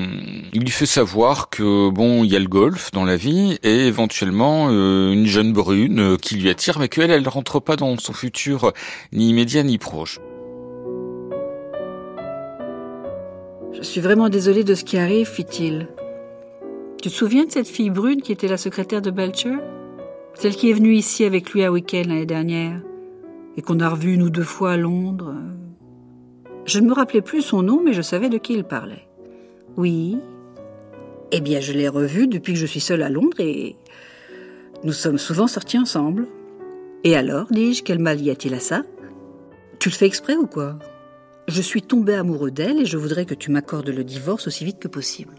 il 0.55 0.63
lui 0.63 0.71
fait 0.71 0.87
savoir 0.87 1.51
que 1.51 1.91
bon, 1.91 2.25
il 2.25 2.33
y 2.33 2.37
a 2.37 2.39
le 2.39 2.49
golf 2.49 2.91
dans 2.91 3.05
la 3.05 3.17
vie 3.17 3.59
et 3.63 3.87
éventuellement 3.87 4.69
euh, 4.71 5.13
une 5.13 5.27
jeune 5.27 5.53
brune 5.53 6.17
qui 6.17 6.37
lui 6.37 6.49
attire, 6.49 6.79
mais 6.79 6.89
qu'elle, 6.89 7.11
elle 7.11 7.25
ne 7.25 7.29
rentre 7.29 7.61
pas 7.61 7.77
dans 7.77 7.99
son 7.99 8.15
futur 8.15 8.73
ni 9.13 9.29
immédiat 9.29 9.65
ni 9.65 9.77
proche. 9.77 10.19
Je 13.75 13.83
suis 13.83 14.01
vraiment 14.01 14.31
désolée 14.31 14.65
de 14.65 14.75
ce 14.75 14.85
qui 14.85 14.97
arrive, 14.97 15.27
fit-il. 15.27 15.89
Tu 17.03 17.11
te 17.11 17.15
souviens 17.15 17.45
de 17.45 17.51
cette 17.51 17.69
fille 17.69 17.91
brune 17.91 18.23
qui 18.23 18.33
était 18.33 18.49
la 18.49 18.57
secrétaire 18.57 19.03
de 19.03 19.11
Belcher? 19.11 19.57
Celle 20.35 20.57
qui 20.57 20.71
est 20.71 20.75
venue 20.75 20.95
ici 20.95 21.25
avec 21.25 21.53
lui 21.53 21.65
à 21.65 21.73
week-end 21.73 22.03
l'année 22.07 22.27
dernière, 22.27 22.81
et 23.57 23.63
qu'on 23.63 23.81
a 23.81 23.89
revue 23.89 24.19
nous 24.19 24.31
deux 24.31 24.43
fois 24.43 24.73
à 24.73 24.77
Londres. 24.77 25.35
Je 26.67 26.81
ne 26.81 26.87
me 26.87 26.93
rappelais 26.93 27.23
plus 27.23 27.43
son 27.43 27.63
nom, 27.63 27.81
mais 27.83 27.93
je 27.93 28.03
savais 28.03 28.29
de 28.29 28.39
qui 28.39 28.55
il 28.55 28.65
parlait. 28.65 29.07
Oui. 29.77 30.19
Eh 31.31 31.41
bien, 31.41 31.61
je 31.61 31.73
l'ai 31.73 31.89
revue 31.89 32.27
depuis 32.27 32.55
que 32.55 32.59
je 32.59 32.67
suis 32.67 32.81
seule 32.81 33.03
à 33.03 33.11
Londres 33.11 33.41
et 33.41 33.77
nous 34.83 34.93
sommes 34.93 35.19
souvent 35.19 35.47
sortis 35.47 35.79
ensemble. 35.79 36.27
Et 37.05 37.17
alors, 37.17 37.47
dis-je, 37.51 37.83
quel 37.83 37.99
mal 37.99 38.21
y 38.21 38.31
a-t-il 38.31 38.55
à 38.55 38.61
ça? 38.61 38.83
Tu 39.79 39.89
le 39.89 39.95
fais 39.95 40.07
exprès 40.07 40.37
ou 40.37 40.47
quoi? 40.47 40.79
Je 41.49 41.61
suis 41.61 41.83
tombé 41.83 42.15
amoureux 42.15 42.51
d'elle 42.51 42.81
et 42.81 42.87
je 42.87 42.97
voudrais 42.97 43.27
que 43.27 43.35
tu 43.35 43.51
m'accordes 43.51 43.89
le 43.91 44.05
divorce 44.05 44.47
aussi 44.47 44.65
vite 44.65 44.79
que 44.79 44.89
possible. 44.89 45.35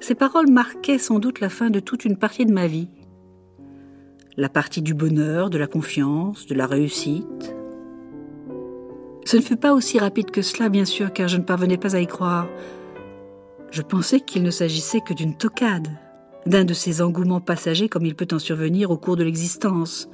Ces 0.00 0.14
paroles 0.14 0.50
marquaient 0.50 0.98
sans 0.98 1.18
doute 1.18 1.40
la 1.40 1.48
fin 1.48 1.70
de 1.70 1.80
toute 1.80 2.04
une 2.04 2.16
partie 2.16 2.46
de 2.46 2.52
ma 2.52 2.66
vie. 2.66 2.88
La 4.36 4.48
partie 4.48 4.82
du 4.82 4.94
bonheur, 4.94 5.50
de 5.50 5.58
la 5.58 5.66
confiance, 5.66 6.46
de 6.46 6.54
la 6.54 6.66
réussite. 6.66 7.56
Ce 9.24 9.36
ne 9.36 9.42
fut 9.42 9.56
pas 9.56 9.74
aussi 9.74 9.98
rapide 9.98 10.30
que 10.30 10.42
cela, 10.42 10.68
bien 10.68 10.84
sûr, 10.84 11.12
car 11.12 11.28
je 11.28 11.36
ne 11.36 11.42
parvenais 11.42 11.76
pas 11.76 11.96
à 11.96 12.00
y 12.00 12.06
croire. 12.06 12.46
Je 13.70 13.82
pensais 13.82 14.20
qu'il 14.20 14.42
ne 14.42 14.50
s'agissait 14.50 15.00
que 15.00 15.12
d'une 15.12 15.36
tocade, 15.36 15.88
d'un 16.46 16.64
de 16.64 16.72
ces 16.72 17.02
engouements 17.02 17.40
passagers 17.40 17.88
comme 17.88 18.06
il 18.06 18.14
peut 18.14 18.28
en 18.32 18.38
survenir 18.38 18.90
au 18.90 18.96
cours 18.96 19.16
de 19.16 19.24
l'existence. 19.24 20.08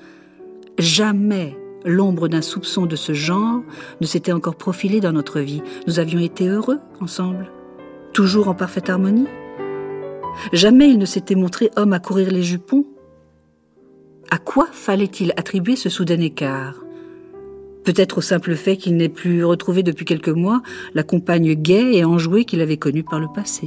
Jamais 0.79 1.57
l'ombre 1.85 2.29
d'un 2.29 2.43
soupçon 2.43 2.87
de 2.87 2.97
ce 2.97 3.13
genre 3.13 3.61
ne 4.01 4.07
s'était 4.07 4.33
encore 4.33 4.57
profilé 4.57 5.01
dans 5.01 5.13
notre 5.13 5.41
vie. 5.41 5.63
Nous 5.87 6.01
avions 6.01 6.19
été 6.19 6.49
heureux 6.49 6.81
ensemble, 7.01 7.53
toujours 8.13 8.49
en 8.49 8.55
parfaite 8.55 8.91
harmonie. 8.91 9.29
Jamais 10.53 10.89
il 10.91 10.99
ne 10.99 11.07
s'était 11.07 11.35
montré 11.35 11.71
homme 11.77 11.93
à 11.93 11.99
courir 12.01 12.31
les 12.31 12.43
jupons. 12.43 12.85
À 14.31 14.39
quoi 14.39 14.67
fallait-il 14.73 15.33
attribuer 15.37 15.77
ce 15.77 15.89
soudain 15.89 16.21
écart? 16.21 16.85
Peut-être 17.85 18.19
au 18.19 18.21
simple 18.23 18.55
fait 18.55 18.77
qu'il 18.77 18.97
n'ait 18.97 19.11
plus 19.11 19.45
retrouvé 19.45 19.83
depuis 19.83 20.07
quelques 20.07 20.31
mois 20.31 20.63
la 20.95 21.03
compagne 21.03 21.55
gaie 21.55 21.97
et 21.97 22.05
enjouée 22.05 22.47
qu'il 22.47 22.63
avait 22.63 22.79
connue 22.79 23.05
par 23.05 23.21
le 23.21 23.29
passé. 23.35 23.67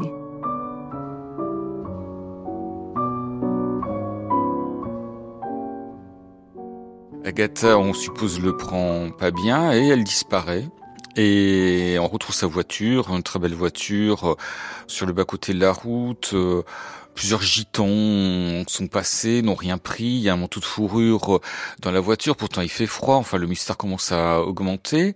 Agatha, 7.24 7.78
on 7.78 7.94
suppose, 7.94 8.40
le 8.40 8.56
prend 8.56 9.10
pas 9.12 9.32
bien 9.32 9.74
et 9.74 9.90
elle 9.90 10.04
disparaît. 10.04 10.64
Et 11.18 11.98
on 12.00 12.08
retrouve 12.08 12.36
sa 12.36 12.46
voiture, 12.46 13.10
une 13.10 13.24
très 13.24 13.40
belle 13.40 13.56
voiture, 13.56 14.32
euh, 14.32 14.36
sur 14.86 15.08
le 15.08 15.14
bas-côté 15.14 15.52
de 15.54 15.60
la 15.60 15.72
route. 15.72 16.32
Euh, 16.34 16.62
plusieurs 17.16 17.42
gitans 17.42 18.64
sont 18.68 18.88
passés, 18.88 19.42
n'ont 19.42 19.56
rien 19.56 19.80
pris. 19.80 20.04
Il 20.06 20.20
y 20.20 20.30
a 20.30 20.34
un 20.34 20.38
manteau 20.38 20.60
de 20.60 20.66
fourrure 20.66 21.38
euh, 21.38 21.42
dans 21.82 21.90
la 21.90 22.00
voiture. 22.00 22.36
Pourtant, 22.36 22.62
il 22.62 22.70
fait 22.70 22.86
froid. 22.86 23.16
Enfin, 23.16 23.38
le 23.38 23.48
mystère 23.48 23.78
commence 23.78 24.12
à 24.12 24.42
augmenter. 24.42 25.16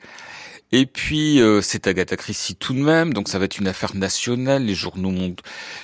Et 0.73 0.85
puis 0.85 1.41
euh, 1.41 1.61
c'est 1.61 1.85
Agatha 1.87 2.15
Christie 2.15 2.55
tout 2.55 2.73
de 2.73 2.79
même, 2.79 3.13
donc 3.13 3.27
ça 3.27 3.39
va 3.39 3.45
être 3.45 3.57
une 3.57 3.67
affaire 3.67 3.93
nationale, 3.93 4.63
les 4.63 4.73
journaux 4.73 5.11
montent 5.11 5.41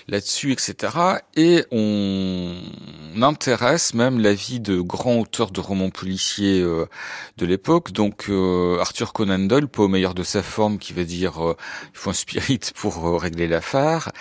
là-dessus, 0.07 0.53
etc. 0.53 0.93
Et 1.35 1.65
on, 1.71 2.55
intéresse 3.21 3.93
même 3.93 4.19
la 4.19 4.33
vie 4.33 4.61
de 4.61 4.79
grands 4.79 5.17
auteurs 5.17 5.51
de 5.51 5.59
romans 5.59 5.89
policiers 5.89 6.61
euh, 6.61 6.85
de 7.37 7.45
l'époque, 7.45 7.91
donc 7.91 8.29
euh, 8.29 8.79
Arthur 8.79 9.11
Conan 9.11 9.39
Doyle, 9.39 9.67
pas 9.67 9.83
au 9.83 9.87
meilleur 9.89 10.13
de 10.13 10.23
sa 10.23 10.41
forme, 10.41 10.77
qui 10.77 10.93
va 10.93 11.03
dire 11.03 11.33
il 11.93 11.97
faut 11.97 12.11
un 12.11 12.13
spirit 12.13 12.59
pour 12.75 13.21
régler 13.21 13.47
l'affaire. 13.47 14.11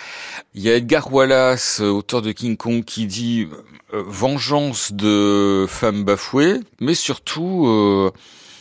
Il 0.53 0.61
y 0.61 0.69
a 0.69 0.75
Edgar 0.75 1.13
Wallace, 1.13 1.79
auteur 1.79 2.21
de 2.21 2.31
King 2.33 2.57
Kong, 2.57 2.83
qui 2.83 3.05
dit 3.05 3.47
vengeance 3.93 4.91
de 4.91 5.65
femmes 5.69 6.03
bafouées, 6.03 6.59
mais 6.81 6.95
surtout 6.95 8.11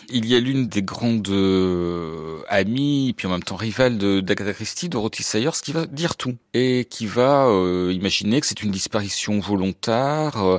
Il 0.08 0.26
y 0.26 0.36
a 0.36 0.40
l'une 0.40 0.68
des 0.68 0.82
grandes 0.82 1.28
euh, 1.28 2.42
amies, 2.48 3.12
puis 3.16 3.26
en 3.26 3.30
même 3.30 3.42
temps 3.42 3.56
rivales 3.56 3.98
d'Agatha 4.22 4.52
Christie, 4.52 4.88
Dorothy 4.88 5.22
Sayers, 5.22 5.58
qui 5.62 5.72
va 5.72 5.86
dire 5.86 6.16
tout 6.16 6.36
et 6.54 6.86
qui 6.88 7.06
va 7.06 7.46
euh, 7.46 7.92
imaginer 7.92 8.40
que 8.40 8.46
c'est 8.46 8.62
une 8.62 8.70
disparition 8.70 9.40
volontaire, 9.40 10.36
euh, 10.44 10.58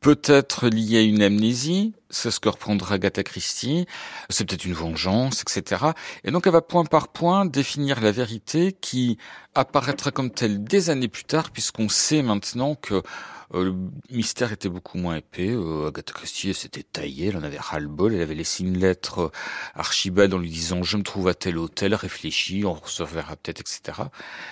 peut-être 0.00 0.68
liée 0.68 0.98
à 0.98 1.02
une 1.02 1.22
amnésie, 1.22 1.92
c'est 2.08 2.30
ce 2.30 2.40
que 2.40 2.48
reprendra 2.48 2.94
Agatha 2.94 3.22
Christie, 3.22 3.86
c'est 4.30 4.48
peut-être 4.48 4.64
une 4.64 4.72
vengeance, 4.72 5.42
etc. 5.42 5.86
Et 6.24 6.30
donc 6.30 6.46
elle 6.46 6.52
va 6.52 6.62
point 6.62 6.84
par 6.84 7.08
point 7.08 7.44
définir 7.44 8.00
la 8.00 8.12
vérité 8.12 8.74
qui 8.80 9.18
apparaîtra 9.54 10.10
comme 10.12 10.30
telle 10.30 10.62
des 10.64 10.90
années 10.90 11.08
plus 11.08 11.24
tard, 11.24 11.50
puisqu'on 11.50 11.88
sait 11.88 12.22
maintenant 12.22 12.74
que 12.74 13.02
euh, 13.54 13.64
le 13.64 13.74
mystère 14.10 14.52
était 14.52 14.68
beaucoup 14.68 14.98
moins 14.98 15.16
épais. 15.16 15.50
Euh, 15.50 15.88
Agatha 15.88 16.12
Christie 16.12 16.52
s'était 16.54 16.82
taillée, 16.82 17.28
elle 17.28 17.36
en 17.36 17.42
avait 17.42 17.58
ras-le-bol. 17.58 18.14
Elle 18.14 18.20
avait 18.20 18.34
laissé 18.34 18.64
une 18.64 18.78
lettre 18.78 19.18
euh, 19.20 19.30
Archibald 19.74 20.32
en 20.34 20.38
lui 20.38 20.50
disant 20.50 20.82
«Je 20.84 20.96
me 20.96 21.02
trouve 21.02 21.28
à 21.28 21.34
tel 21.34 21.56
hôtel, 21.56 21.94
réfléchis, 21.94 22.64
on 22.64 22.78
se 22.84 23.02
reverra 23.02 23.36
peut-être, 23.36 23.60
etc.» 23.60 24.02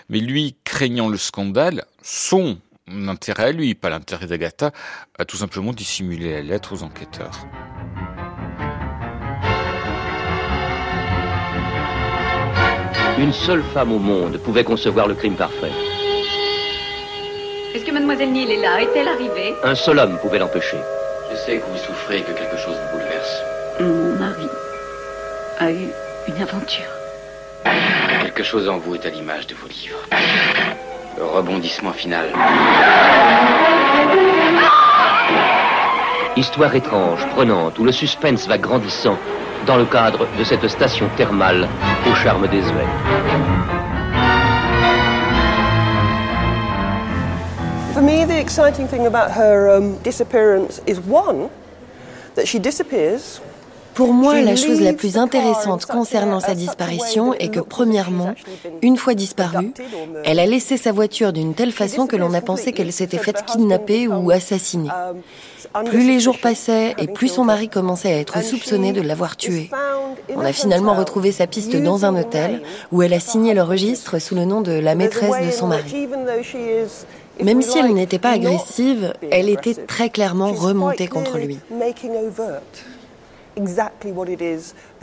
Mais 0.08 0.20
lui, 0.20 0.56
craignant 0.64 1.08
le 1.08 1.18
scandale, 1.18 1.84
son 2.02 2.58
intérêt 2.88 3.44
à 3.44 3.52
lui, 3.52 3.74
pas 3.74 3.90
l'intérêt 3.90 4.26
d'Agatha, 4.26 4.72
a 5.18 5.24
tout 5.24 5.36
simplement 5.36 5.72
dissimulé 5.72 6.32
la 6.32 6.42
lettre 6.42 6.72
aux 6.72 6.82
enquêteurs. 6.82 7.46
Une 13.18 13.32
seule 13.32 13.62
femme 13.74 13.92
au 13.92 13.98
monde 13.98 14.38
pouvait 14.38 14.64
concevoir 14.64 15.08
le 15.08 15.14
crime 15.14 15.36
parfait. 15.36 15.95
Est-ce 17.76 17.84
que 17.84 17.92
mademoiselle 17.92 18.32
Neal 18.32 18.50
est 18.50 18.62
là 18.62 18.80
Est-elle 18.80 19.06
arrivée 19.06 19.54
Un 19.62 19.74
seul 19.74 19.98
homme 19.98 20.16
pouvait 20.22 20.38
l'empêcher. 20.38 20.78
Je 21.30 21.36
sais 21.36 21.58
que 21.58 21.64
vous 21.66 21.76
souffrez 21.76 22.20
et 22.20 22.22
que 22.22 22.32
quelque 22.32 22.56
chose 22.56 22.74
vous 22.74 22.98
bouleverse. 22.98 23.42
Mon 23.80 24.18
mari 24.18 24.48
a 25.58 25.70
eu 25.70 25.88
une 26.26 26.42
aventure. 26.42 26.86
Quelque 28.22 28.42
chose 28.42 28.66
en 28.66 28.78
vous 28.78 28.94
est 28.94 29.04
à 29.04 29.10
l'image 29.10 29.46
de 29.48 29.54
vos 29.56 29.68
livres. 29.68 29.98
Le 31.18 31.24
rebondissement 31.24 31.92
final. 31.92 32.30
Histoire 36.34 36.74
étrange, 36.74 37.26
prenante, 37.34 37.78
où 37.78 37.84
le 37.84 37.92
suspense 37.92 38.48
va 38.48 38.56
grandissant 38.56 39.18
dans 39.66 39.76
le 39.76 39.84
cadre 39.84 40.26
de 40.38 40.44
cette 40.44 40.66
station 40.68 41.10
thermale 41.18 41.68
au 42.10 42.14
charme 42.14 42.48
désuet. 42.48 42.86
For 47.96 48.02
me, 48.02 48.26
the 48.26 48.38
exciting 48.38 48.88
thing 48.88 49.06
about 49.06 49.30
her 49.30 49.70
um, 49.74 49.96
disappearance 50.02 50.82
is 50.86 51.00
one, 51.00 51.48
that 52.34 52.44
she 52.44 52.58
disappears. 52.58 53.40
Pour 53.94 54.12
moi, 54.12 54.42
la 54.42 54.54
chose 54.54 54.82
la 54.82 54.92
plus 54.92 55.16
intéressante 55.16 55.86
concernant 55.86 56.40
sa 56.40 56.54
disparition 56.54 57.32
est 57.32 57.48
que, 57.48 57.60
premièrement, 57.60 58.34
une 58.82 58.98
fois 58.98 59.14
disparue, 59.14 59.72
elle 60.26 60.38
a 60.40 60.44
laissé 60.44 60.76
sa 60.76 60.92
voiture 60.92 61.32
d'une 61.32 61.54
telle 61.54 61.72
façon 61.72 62.06
que 62.06 62.16
l'on 62.16 62.34
a 62.34 62.42
pensé 62.42 62.72
qu'elle 62.72 62.92
s'était 62.92 63.16
faite 63.16 63.42
kidnapper 63.46 64.08
ou 64.08 64.30
assassiner. 64.30 64.90
Plus 65.86 66.06
les 66.06 66.20
jours 66.20 66.36
passaient 66.38 66.94
et 66.98 67.06
plus 67.06 67.28
son 67.28 67.44
mari 67.44 67.70
commençait 67.70 68.12
à 68.12 68.18
être 68.18 68.44
soupçonné 68.44 68.92
de 68.92 69.00
l'avoir 69.00 69.38
tuée. 69.38 69.70
On 70.34 70.40
a 70.40 70.52
finalement 70.52 70.92
retrouvé 70.92 71.32
sa 71.32 71.46
piste 71.46 71.74
dans 71.74 72.04
un 72.04 72.14
hôtel 72.14 72.60
où 72.92 73.00
elle 73.00 73.14
a 73.14 73.20
signé 73.20 73.54
le 73.54 73.62
registre 73.62 74.18
sous 74.18 74.34
le 74.34 74.44
nom 74.44 74.60
de 74.60 74.72
la 74.72 74.94
maîtresse 74.94 75.46
de 75.46 75.50
son 75.50 75.68
mari. 75.68 76.06
Même 77.42 77.62
si 77.62 77.78
elle 77.78 77.94
n'était 77.94 78.18
pas 78.18 78.30
agressive, 78.30 79.12
elle 79.30 79.48
était 79.48 79.74
très 79.74 80.10
clairement 80.10 80.52
remontée 80.52 81.08
contre 81.08 81.38
lui. 81.38 81.58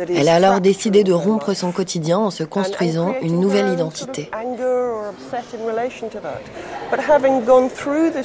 Elle 0.09 0.29
a 0.29 0.35
alors 0.35 0.61
décidé 0.61 1.03
de 1.03 1.11
rompre 1.11 1.53
son 1.55 1.71
quotidien 1.71 2.19
en 2.19 2.29
se 2.29 2.43
construisant 2.43 3.13
une 3.21 3.39
nouvelle 3.39 3.73
identité. 3.73 4.29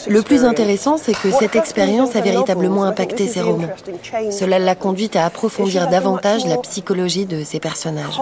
Le 0.09 0.21
plus 0.23 0.45
intéressant, 0.45 0.99
c'est 0.99 1.15
que 1.15 1.31
cette 1.31 1.57
expérience 1.57 2.15
a 2.15 2.21
véritablement 2.21 2.85
impacté 2.85 3.27
ses 3.27 3.41
romans. 3.41 3.71
Cela 4.31 4.59
l'a 4.59 4.75
conduite 4.75 5.17
à 5.17 5.25
approfondir 5.25 5.89
davantage 5.89 6.45
la 6.45 6.59
psychologie 6.59 7.25
de 7.25 7.43
ses 7.43 7.61
personnages. 7.61 8.21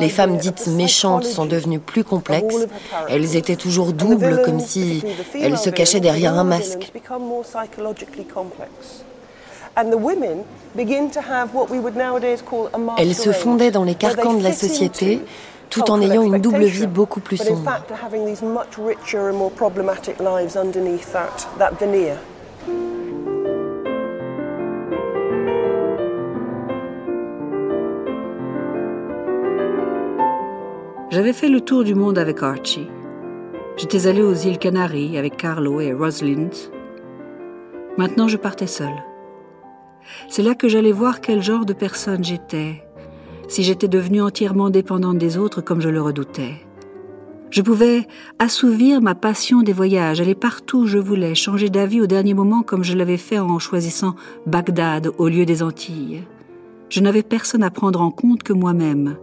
Les 0.00 0.08
femmes 0.08 0.38
dites 0.38 0.66
méchantes 0.66 1.24
sont 1.24 1.46
devenues 1.46 1.78
plus 1.78 2.02
complexes. 2.02 2.66
Elles 3.08 3.36
étaient 3.36 3.56
toujours 3.56 3.92
doubles, 3.92 4.42
comme 4.44 4.58
si 4.58 5.04
elles 5.34 5.58
se 5.58 5.70
cachaient 5.70 6.00
derrière 6.00 6.34
un 6.34 6.44
masque. 6.44 6.92
Elle 12.98 13.14
se 13.14 13.32
fondait 13.32 13.70
dans 13.70 13.84
les 13.84 13.94
carcans 13.94 14.34
de 14.34 14.42
la 14.42 14.52
société 14.52 15.20
tout 15.70 15.90
en 15.90 16.00
ayant 16.00 16.22
une 16.22 16.38
double 16.38 16.64
vie 16.64 16.86
beaucoup 16.86 17.20
plus 17.20 17.36
sombre. 17.36 17.70
J'avais 31.10 31.32
fait 31.32 31.48
le 31.48 31.60
tour 31.60 31.84
du 31.84 31.94
monde 31.94 32.18
avec 32.18 32.42
Archie. 32.42 32.88
J'étais 33.76 34.06
allée 34.06 34.22
aux 34.22 34.34
îles 34.34 34.58
Canaries 34.58 35.16
avec 35.16 35.36
Carlo 35.36 35.80
et 35.80 35.92
Rosalind. 35.92 36.54
Maintenant, 37.96 38.28
je 38.28 38.36
partais 38.36 38.66
seule. 38.66 39.02
C'est 40.28 40.42
là 40.42 40.54
que 40.54 40.68
j'allais 40.68 40.92
voir 40.92 41.20
quel 41.20 41.42
genre 41.42 41.66
de 41.66 41.72
personne 41.72 42.24
j'étais, 42.24 42.82
si 43.48 43.62
j'étais 43.62 43.88
devenue 43.88 44.22
entièrement 44.22 44.70
dépendante 44.70 45.18
des 45.18 45.38
autres 45.38 45.60
comme 45.60 45.80
je 45.80 45.88
le 45.88 46.02
redoutais. 46.02 46.66
Je 47.50 47.62
pouvais 47.62 48.06
assouvir 48.38 49.00
ma 49.00 49.14
passion 49.14 49.62
des 49.62 49.72
voyages, 49.72 50.20
aller 50.20 50.34
partout 50.34 50.80
où 50.80 50.86
je 50.86 50.98
voulais, 50.98 51.34
changer 51.34 51.70
d'avis 51.70 52.00
au 52.00 52.06
dernier 52.06 52.34
moment 52.34 52.62
comme 52.62 52.82
je 52.82 52.96
l'avais 52.96 53.16
fait 53.16 53.38
en 53.38 53.58
choisissant 53.58 54.16
Bagdad 54.46 55.12
au 55.18 55.28
lieu 55.28 55.46
des 55.46 55.62
Antilles. 55.62 56.24
Je 56.88 57.00
n'avais 57.00 57.22
personne 57.22 57.62
à 57.62 57.70
prendre 57.70 58.00
en 58.00 58.10
compte 58.10 58.42
que 58.42 58.52
moi-même. 58.52 59.16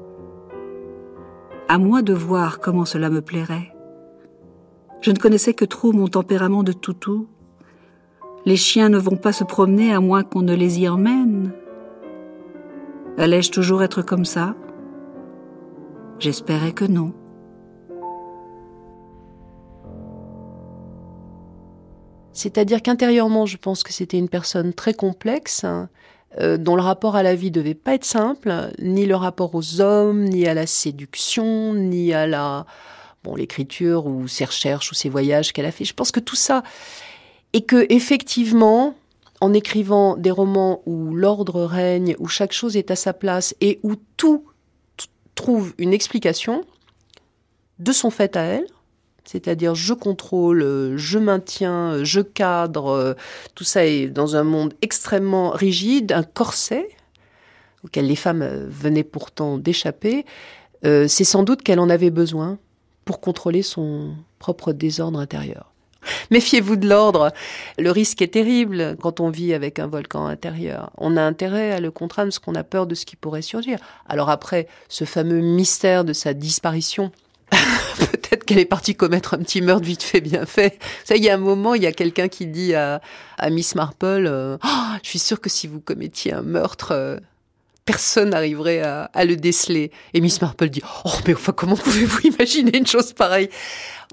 À 1.68 1.78
moi 1.78 2.02
de 2.02 2.14
voir 2.14 2.60
comment 2.60 2.86
cela 2.86 3.10
me 3.10 3.22
plairait. 3.22 3.74
Je 5.02 5.12
ne 5.12 5.18
connaissais 5.18 5.54
que 5.54 5.66
trop 5.66 5.92
mon 5.92 6.08
tempérament 6.08 6.64
de 6.64 6.72
toutou, 6.72 7.28
les 8.46 8.58
chiens 8.58 8.90
ne 8.90 8.98
vont 8.98 9.16
pas 9.16 9.32
se 9.32 9.44
promener 9.44 9.94
à 9.94 10.00
moins 10.00 10.24
qu'on 10.24 10.42
ne 10.42 10.54
les 10.54 10.80
y 10.80 10.90
emmène. 10.90 11.52
Allais-je 13.18 13.52
toujours 13.52 13.84
être 13.84 14.02
comme 14.02 14.26
ça? 14.26 14.56
J'espérais 16.20 16.74
que 16.74 16.86
non. 16.86 17.14
C'est-à-dire 22.32 22.82
qu'intérieurement, 22.82 23.46
je 23.46 23.58
pense 23.58 23.84
que 23.84 23.94
c'était 23.94 24.18
une 24.18 24.30
personne 24.30 24.74
très 24.74 24.94
complexe, 24.94 25.64
hein, 25.64 25.90
euh, 26.40 26.58
dont 26.58 26.76
le 26.76 26.82
rapport 26.82 27.16
à 27.16 27.22
la 27.22 27.36
vie 27.36 27.52
devait 27.52 27.76
pas 27.76 27.94
être 27.94 28.06
simple, 28.06 28.72
ni 28.80 29.06
le 29.06 29.16
rapport 29.16 29.54
aux 29.54 29.82
hommes, 29.82 30.24
ni 30.24 30.48
à 30.48 30.56
la 30.56 30.66
séduction, 30.66 31.76
ni 31.76 32.12
à 32.12 32.26
la 32.26 32.66
bon 33.24 33.36
l'écriture 33.36 34.08
ou 34.08 34.28
ses 34.28 34.46
recherches 34.46 34.92
ou 34.92 34.96
ses 34.96 35.10
voyages 35.10 35.54
qu'elle 35.54 35.66
a 35.66 35.72
fait. 35.72 35.86
Je 35.86 35.94
pense 35.94 36.12
que 36.12 36.20
tout 36.20 36.36
ça 36.36 36.64
et 37.54 37.62
que 37.62 37.86
effectivement, 37.90 38.96
en 39.42 39.54
écrivant 39.54 40.18
des 40.18 40.32
romans 40.32 40.82
où 40.86 41.16
l'ordre 41.16 41.64
règne, 41.64 42.16
où 42.20 42.28
chaque 42.28 42.52
chose 42.52 42.78
est 42.78 42.92
à 42.92 42.96
sa 42.96 43.14
place 43.14 43.56
et 43.62 43.80
où 43.84 43.96
tout 44.18 44.46
trouve 45.36 45.74
une 45.78 45.94
explication 45.94 46.64
de 47.80 47.92
son 47.92 48.10
fait 48.10 48.36
à 48.36 48.42
elle, 48.42 48.68
c'est-à-dire 49.26 49.76
je 49.76 49.94
contrôle, 49.94 50.96
je 50.96 51.18
maintiens, 51.18 52.04
je 52.04 52.22
cadre, 52.22 53.16
tout 53.56 53.64
ça 53.64 53.86
est 53.86 54.08
dans 54.08 54.36
un 54.36 54.44
monde 54.44 54.74
extrêmement 54.82 55.52
rigide, 55.52 56.12
un 56.12 56.24
corset 56.24 56.88
auquel 57.84 58.08
les 58.08 58.16
femmes 58.16 58.46
venaient 58.70 59.04
pourtant 59.04 59.58
d'échapper, 59.58 60.26
euh, 60.86 61.08
c'est 61.08 61.24
sans 61.24 61.44
doute 61.44 61.62
qu'elle 61.62 61.80
en 61.80 61.90
avait 61.90 62.10
besoin 62.10 62.58
pour 63.06 63.20
contrôler 63.20 63.62
son 63.62 64.16
propre 64.40 64.74
désordre 64.74 65.20
intérieur. 65.20 65.73
Méfiez-vous 66.32 66.76
de 66.76 66.88
l'ordre. 66.88 67.32
Le 67.78 67.92
risque 67.92 68.22
est 68.22 68.34
terrible 68.34 68.98
quand 69.02 69.20
on 69.20 69.30
vit 69.30 69.54
avec 69.54 69.80
un 69.80 69.88
volcan 69.88 70.26
intérieur. 70.26 70.92
On 70.98 71.18
a 71.18 71.22
intérêt 71.22 71.72
à 71.72 71.80
le 71.80 71.92
contraindre 71.92 72.30
parce 72.30 72.40
qu'on 72.40 72.56
a 72.56 72.64
peur 72.64 72.88
de 72.88 72.96
ce 72.96 73.06
qui 73.06 73.16
pourrait 73.16 73.42
surgir. 73.42 73.80
Alors 74.08 74.30
après, 74.30 74.68
ce 74.90 75.06
fameux 75.06 75.42
mystère 75.42 76.06
de 76.06 76.14
sa 76.14 76.34
disparition, 76.34 77.12
peut-être 77.98 78.46
qu'elle 78.46 78.60
est 78.60 78.66
partie 78.66 78.96
commettre 78.96 79.34
un 79.34 79.40
petit 79.40 79.62
meurtre 79.62 79.86
vite 79.86 80.04
fait, 80.04 80.22
bien 80.22 80.46
fait. 80.46 80.80
Ça, 81.04 81.16
il 81.16 81.24
y 81.24 81.30
a 81.30 81.34
un 81.34 81.38
moment, 81.38 81.76
il 81.76 81.84
y 81.84 81.88
a 81.88 81.92
quelqu'un 81.92 82.28
qui 82.28 82.48
dit 82.48 82.74
à, 82.74 83.02
Miss 83.50 83.76
Marple, 83.76 84.26
euh, 84.28 84.58
oh, 84.64 84.98
je 85.04 85.10
suis 85.10 85.20
sûr 85.20 85.40
que 85.42 85.50
si 85.50 85.68
vous 85.68 85.80
commettiez 85.80 86.34
un 86.34 86.42
meurtre, 86.42 86.92
euh, 86.92 87.18
personne 87.86 88.30
n'arriverait 88.30 88.82
à, 88.82 89.10
à, 89.14 89.26
le 89.26 89.36
déceler. 89.36 89.92
Et 90.14 90.22
Miss 90.22 90.42
Marple 90.42 90.70
dit, 90.70 90.82
oh, 91.06 91.12
mais 91.28 91.34
enfin, 91.34 91.52
comment 91.52 91.76
pouvez-vous 91.76 92.22
imaginer 92.28 92.78
une 92.78 92.88
chose 92.88 93.14
pareille? 93.14 93.50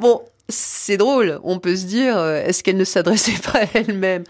Bon, 0.01 0.22
c'est 0.51 0.96
drôle. 0.96 1.38
On 1.44 1.59
peut 1.59 1.76
se 1.76 1.86
dire, 1.86 2.16
euh, 2.18 2.42
est-ce 2.44 2.62
qu'elle 2.62 2.76
ne 2.76 2.84
s'adressait 2.84 3.32
pas 3.53 3.61
à 3.61 3.66
elle-même? 3.74 4.24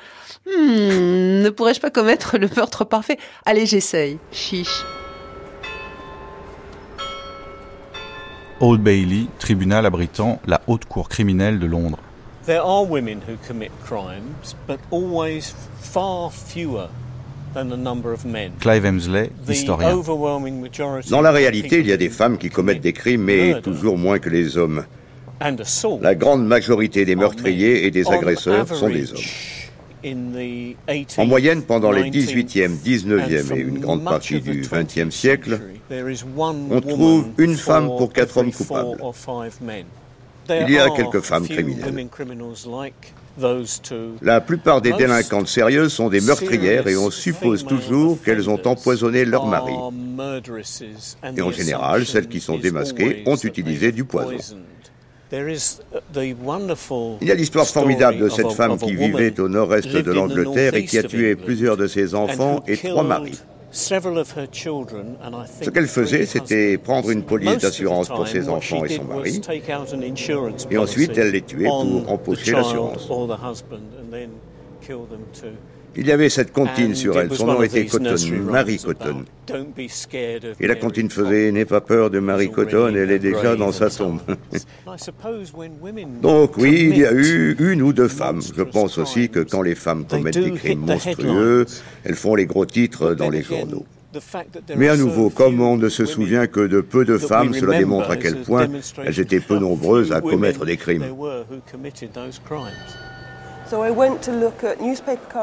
Hmm, 0.47 1.43
Ne 1.43 1.51
pourrais-je 1.51 1.81
pas 1.81 1.91
commettre 1.91 2.39
le 2.39 2.49
meurtre 2.57 2.85
parfait? 2.85 3.19
Allez, 3.45 3.67
j'essaye. 3.67 4.19
Chiche. 4.33 4.85
Old 8.61 8.83
Bailey, 8.83 9.27
tribunal 9.39 9.87
abritant 9.87 10.41
la 10.47 10.61
haute 10.67 10.85
cour 10.85 11.09
criminelle 11.09 11.59
de 11.59 11.67
Londres. 11.67 11.99
There 12.47 12.61
are 12.61 12.85
women 12.89 13.21
who 13.27 13.37
commit 13.47 13.71
crimes, 13.87 14.55
but 14.67 14.79
always 14.91 15.55
far 15.81 16.31
fewer 16.31 16.89
than 17.55 17.67
the 17.69 17.77
number 17.77 18.13
of 18.13 18.25
men. 18.25 18.53
Clive 18.61 18.85
Hemsley, 18.85 19.31
The 19.47 19.51
historien. 19.53 19.95
Dans 21.11 21.21
la 21.23 21.31
réalité, 21.31 21.81
il 21.81 21.87
y 21.87 21.93
a 21.93 21.97
des 21.97 22.11
femmes 22.11 22.39
qui 22.39 22.51
commettent 22.51 22.81
des 22.81 22.93
crimes, 22.93 23.23
mais 23.23 23.61
toujours 23.63 23.97
moins 23.99 24.19
que 24.19 24.29
les 24.31 24.57
hommes. 24.57 24.85
La 26.03 26.15
grande 26.15 26.47
majorité 26.47 27.05
des 27.05 27.17
meurtriers 27.17 27.87
et 27.87 27.91
des 27.91 28.11
agresseurs 28.11 28.69
sont 28.75 28.89
des 28.89 29.11
hommes. 29.13 29.19
average, 29.19 29.71
in 30.05 30.33
the 30.33 30.77
18th, 30.89 31.19
En 31.21 31.27
moyenne, 31.27 31.63
pendant 31.63 31.93
les 31.93 32.11
19th, 32.11 32.47
18e, 32.47 32.77
19e 32.85 33.53
and 33.53 33.57
et 33.57 33.61
une 33.61 33.79
grande 33.79 34.05
partie 34.05 34.41
du 34.41 34.63
the 34.63 34.71
20e 34.71 35.11
siècle, 35.11 35.61
on 35.91 36.81
trouve 36.81 37.29
une 37.39 37.57
femme 37.57 37.87
pour 37.87 38.13
quatre 38.13 38.39
hommes 38.39 38.53
coupables. 38.53 38.97
Il 40.49 40.71
y 40.71 40.79
a 40.79 40.91
quelques 40.91 41.21
femmes 41.21 41.47
criminelles. 41.47 42.09
La 44.23 44.41
plupart 44.41 44.81
des 44.81 44.93
délinquantes 44.93 45.47
sérieuses 45.47 45.93
sont 45.93 46.09
des 46.09 46.21
meurtrières 46.21 46.89
et 46.89 46.97
on 46.97 47.11
suppose 47.11 47.65
toujours 47.65 48.21
qu'elles 48.23 48.51
ont 48.51 48.61
empoisonné 48.67 49.25
leur 49.25 49.47
mari. 49.47 49.73
Et 51.37 51.43
en 51.43 51.53
général, 51.53 52.05
celles 52.05 52.29
qui 52.29 52.41
sont 52.41 52.59
démasquées 52.59 53.23
ont 53.27 53.37
utilisé 53.37 53.93
du 53.93 54.05
poison. 54.05 54.37
Il 55.33 57.29
y 57.29 57.31
a 57.31 57.35
l'histoire 57.35 57.67
formidable 57.67 58.19
de 58.19 58.29
cette 58.29 58.53
femme 58.53 58.79
qui 58.79 58.95
vivait 58.95 59.39
au 59.39 59.49
nord-est 59.49 59.89
de 59.89 60.13
l'Angleterre 60.13 60.75
et 60.75 60.85
qui 60.85 60.99
a 60.99 61.03
tué 61.05 61.37
plusieurs 61.37 61.77
de 61.77 61.87
ses 61.87 62.15
enfants 62.15 62.63
et 62.67 62.77
trois 62.77 63.05
maris. 63.05 63.39
Ce 63.73 65.71
qu'elle 65.71 65.87
faisait, 65.87 66.27
c'était 66.27 66.77
prendre 66.79 67.11
une 67.11 67.23
police 67.23 67.59
d'assurance 67.59 68.09
pour 68.09 68.27
ses 68.27 68.49
enfants 68.49 68.85
et 68.85 68.89
son 68.89 69.05
mari. 69.05 69.41
Et 70.71 70.79
ensuite, 70.79 71.17
elle 71.17 71.31
les 71.31 71.43
tuait 71.43 71.67
pour 71.67 72.11
empocher 72.11 72.53
l'assurance. 72.53 73.09
Il 75.97 76.07
y 76.07 76.13
avait 76.13 76.29
cette 76.29 76.53
comptine 76.53 76.95
sur 76.95 77.19
elle. 77.19 77.35
Son 77.35 77.47
nom 77.47 77.63
était 77.63 77.87
Cotton, 77.87 78.15
Marie 78.45 78.79
Cotton. 78.79 79.25
Et 80.61 80.67
la 80.67 80.75
comptine 80.77 81.11
faisait 81.11 81.51
N'aie 81.51 81.65
pas 81.65 81.81
peur 81.81 82.11
de 82.11 82.21
Marie 82.21 82.51
Cotton, 82.51 82.95
elle 82.95 83.11
est 83.11 83.19
déjà 83.19 83.57
dans 83.57 83.73
sa 83.73 83.91
tombe. 83.91 84.21
Donc 86.23 86.57
oui, 86.57 86.89
il 86.91 86.99
y 86.99 87.05
a 87.05 87.13
eu 87.13 87.57
une 87.59 87.83
ou 87.83 87.93
deux 87.93 88.09
femmes. 88.09 88.41
Je 88.57 88.63
pense 88.63 88.99
aussi 88.99 89.29
que 89.29 89.41
quand 89.41 89.63
les 89.63 89.75
femmes 89.75 90.05
commettent 90.07 90.39
des 90.39 90.53
crimes 90.53 90.81
monstrueux, 90.81 91.67
elles 92.05 92.15
font 92.15 92.35
les 92.35 92.47
gros 92.47 92.67
titres 92.67 93.15
dans 93.15 93.31
les 93.31 93.43
journaux. 93.43 93.85
Mais 94.77 94.89
à 94.89 94.97
nouveau, 94.97 95.31
comme 95.31 95.61
on 95.61 95.77
ne 95.77 95.89
se 95.89 96.05
souvient 96.05 96.47
que 96.47 96.67
de 96.67 96.81
peu 96.81 97.05
de 97.05 97.17
femmes, 97.17 97.55
cela 97.55 97.79
démontre 97.79 98.11
à 98.11 98.17
quel 98.17 98.43
point 98.43 98.69
elles 99.05 99.21
étaient 99.21 99.41
peu 99.41 99.59
nombreuses 99.59 100.13
à 100.13 100.21
commettre 100.21 100.65
des 100.65 100.77
crimes. 100.77 101.05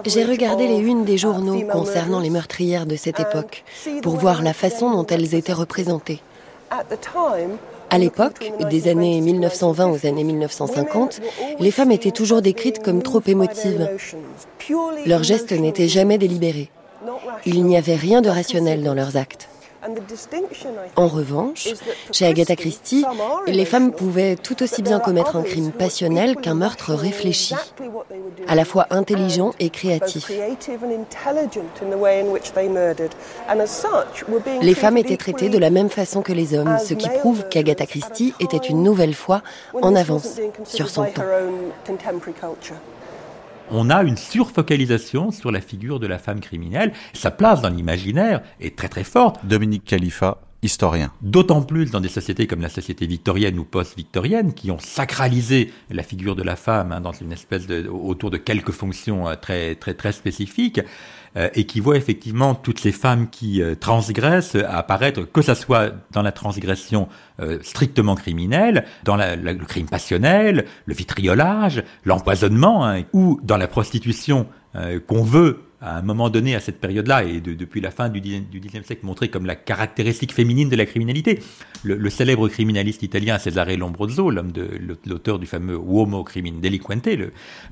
J'ai 0.06 0.26
regardé 0.26 0.68
les 0.68 0.80
unes 0.80 1.06
des 1.06 1.18
journaux 1.18 1.62
concernant 1.72 2.20
les 2.20 2.30
meurtrières 2.30 2.86
de 2.86 2.96
cette 2.96 3.20
époque 3.20 3.64
pour 4.02 4.18
voir 4.18 4.42
la 4.42 4.54
façon 4.54 4.92
dont 4.92 5.06
elles 5.06 5.36
étaient 5.36 5.54
représentées. 5.54 6.22
À 7.90 7.98
l'époque, 7.98 8.52
des 8.70 8.90
années 8.90 9.22
1920 9.22 9.90
aux 9.90 10.06
années 10.06 10.24
1950, 10.24 11.22
les 11.60 11.72
femmes 11.72 11.92
étaient 11.92 12.12
toujours 12.12 12.42
décrites 12.42 12.84
comme 12.84 13.02
trop 13.02 13.22
émotives. 13.26 13.90
Leurs 15.06 15.24
gestes 15.24 15.54
n'étaient 15.54 15.88
jamais 15.88 16.18
délibérés. 16.18 16.70
Il 17.46 17.64
n'y 17.64 17.78
avait 17.78 17.96
rien 17.96 18.22
de 18.22 18.30
rationnel 18.30 18.84
dans 18.84 18.94
leurs 18.94 19.16
actes. 19.16 19.48
En 20.96 21.08
revanche, 21.08 21.70
chez 22.12 22.26
Agatha 22.26 22.56
Christie, 22.56 23.06
les 23.48 23.66
femmes 23.66 23.92
pouvaient 23.92 24.36
tout 24.36 24.62
aussi 24.64 24.82
bien 24.82 25.00
commettre 25.00 25.36
un 25.36 25.44
crime 25.44 25.72
passionnel 25.72 26.36
qu'un 26.36 26.56
meurtre 26.56 26.94
réfléchi, 26.94 27.56
à 28.48 28.56
la 28.56 28.66
fois 28.66 28.88
intelligent 28.90 29.54
et 29.60 29.70
créatif. 29.70 30.32
Les 34.62 34.76
femmes 34.76 34.98
étaient 34.98 35.18
traitées 35.18 35.50
de 35.50 35.58
la 35.58 35.70
même 35.70 35.90
façon 35.90 36.22
que 36.22 36.34
les 36.34 36.54
hommes, 36.54 36.78
ce 36.84 36.94
qui 36.94 37.10
prouve 37.10 37.48
qu'Agatha 37.50 37.86
Christie 37.86 38.34
était 38.40 38.58
une 38.58 38.84
nouvelle 38.84 39.14
fois 39.14 39.42
en 39.82 39.96
avance 39.96 40.40
sur 40.66 40.90
son 40.90 41.06
temps. 41.06 41.24
On 43.70 43.90
a 43.90 44.04
une 44.04 44.16
surfocalisation 44.16 45.32
sur 45.32 45.52
la 45.52 45.60
figure 45.60 46.00
de 46.00 46.08
la 46.08 46.20
femme 46.20 46.40
criminelle. 46.40 46.94
Sa 47.14 47.32
place 47.32 47.62
dans 47.62 47.70
l'imaginaire 47.70 48.42
est 48.62 48.78
très 48.78 48.88
très 48.88 49.04
forte. 49.04 49.46
Dominique 49.46 49.84
Khalifa, 49.84 50.40
historien. 50.64 51.12
D'autant 51.22 51.62
plus 51.62 51.92
dans 51.92 52.00
des 52.00 52.08
sociétés 52.08 52.48
comme 52.48 52.62
la 52.62 52.70
société 52.70 53.06
victorienne 53.06 53.60
ou 53.60 53.66
post-victorienne 53.66 54.54
qui 54.54 54.72
ont 54.72 54.80
sacralisé 54.80 55.72
la 55.90 56.04
figure 56.04 56.36
de 56.36 56.44
la 56.44 56.56
femme 56.56 56.92
hein, 56.94 57.02
dans 57.02 57.12
une 57.12 57.32
espèce 57.32 57.68
de 57.68 57.88
autour 57.88 58.32
de 58.32 58.38
quelques 58.38 58.72
fonctions 58.72 59.28
euh, 59.28 59.36
très 59.36 59.76
très 59.76 59.94
très 59.94 60.14
spécifiques 60.14 60.80
et 61.54 61.66
qui 61.66 61.80
voient 61.80 61.98
effectivement 61.98 62.56
toutes 62.56 62.80
ces 62.80 62.92
femmes 62.92 63.30
qui 63.30 63.62
euh, 63.62 63.76
transgressent 63.76 64.56
apparaître 64.56 65.22
que 65.24 65.42
ça 65.42 65.56
soit 65.56 65.92
dans 66.12 66.22
la 66.22 66.32
transgression 66.32 67.08
euh, 67.40 67.60
strictement 67.62 68.16
criminelle, 68.16 68.86
dans 69.04 69.16
le 69.16 69.66
crime 69.66 69.88
passionnel, 69.88 70.66
le 70.86 70.94
vitriolage, 70.94 71.84
l'empoisonnement 72.06 72.86
hein, 72.86 73.04
ou 73.14 73.40
dans 73.44 73.58
la 73.58 73.68
prostitution 73.68 74.48
euh, 74.76 75.00
qu'on 75.00 75.24
veut 75.24 75.67
à 75.80 75.98
un 75.98 76.02
moment 76.02 76.30
donné, 76.30 76.56
à 76.56 76.60
cette 76.60 76.80
période-là, 76.80 77.24
et 77.24 77.40
de, 77.40 77.54
depuis 77.54 77.82
la 77.82 77.92
fin 77.92 78.10
du 78.10 78.20
Xe 78.20 78.86
siècle, 78.86 79.06
montrer 79.06 79.30
comme 79.30 79.46
la 79.46 79.56
caractéristique 79.56 80.34
féminine 80.34 80.70
de 80.70 80.76
la 80.76 80.86
criminalité. 80.86 81.40
Le, 81.84 82.10
célèbre 82.10 82.48
criminaliste 82.50 83.04
italien 83.04 83.38
Cesare 83.38 83.78
Lombroso, 83.78 84.32
l'auteur 84.32 85.40
du 85.40 85.46
fameux 85.46 85.76
Uomo 85.76 86.24
Crimin 86.24 86.60
Delinquente, 86.62 87.08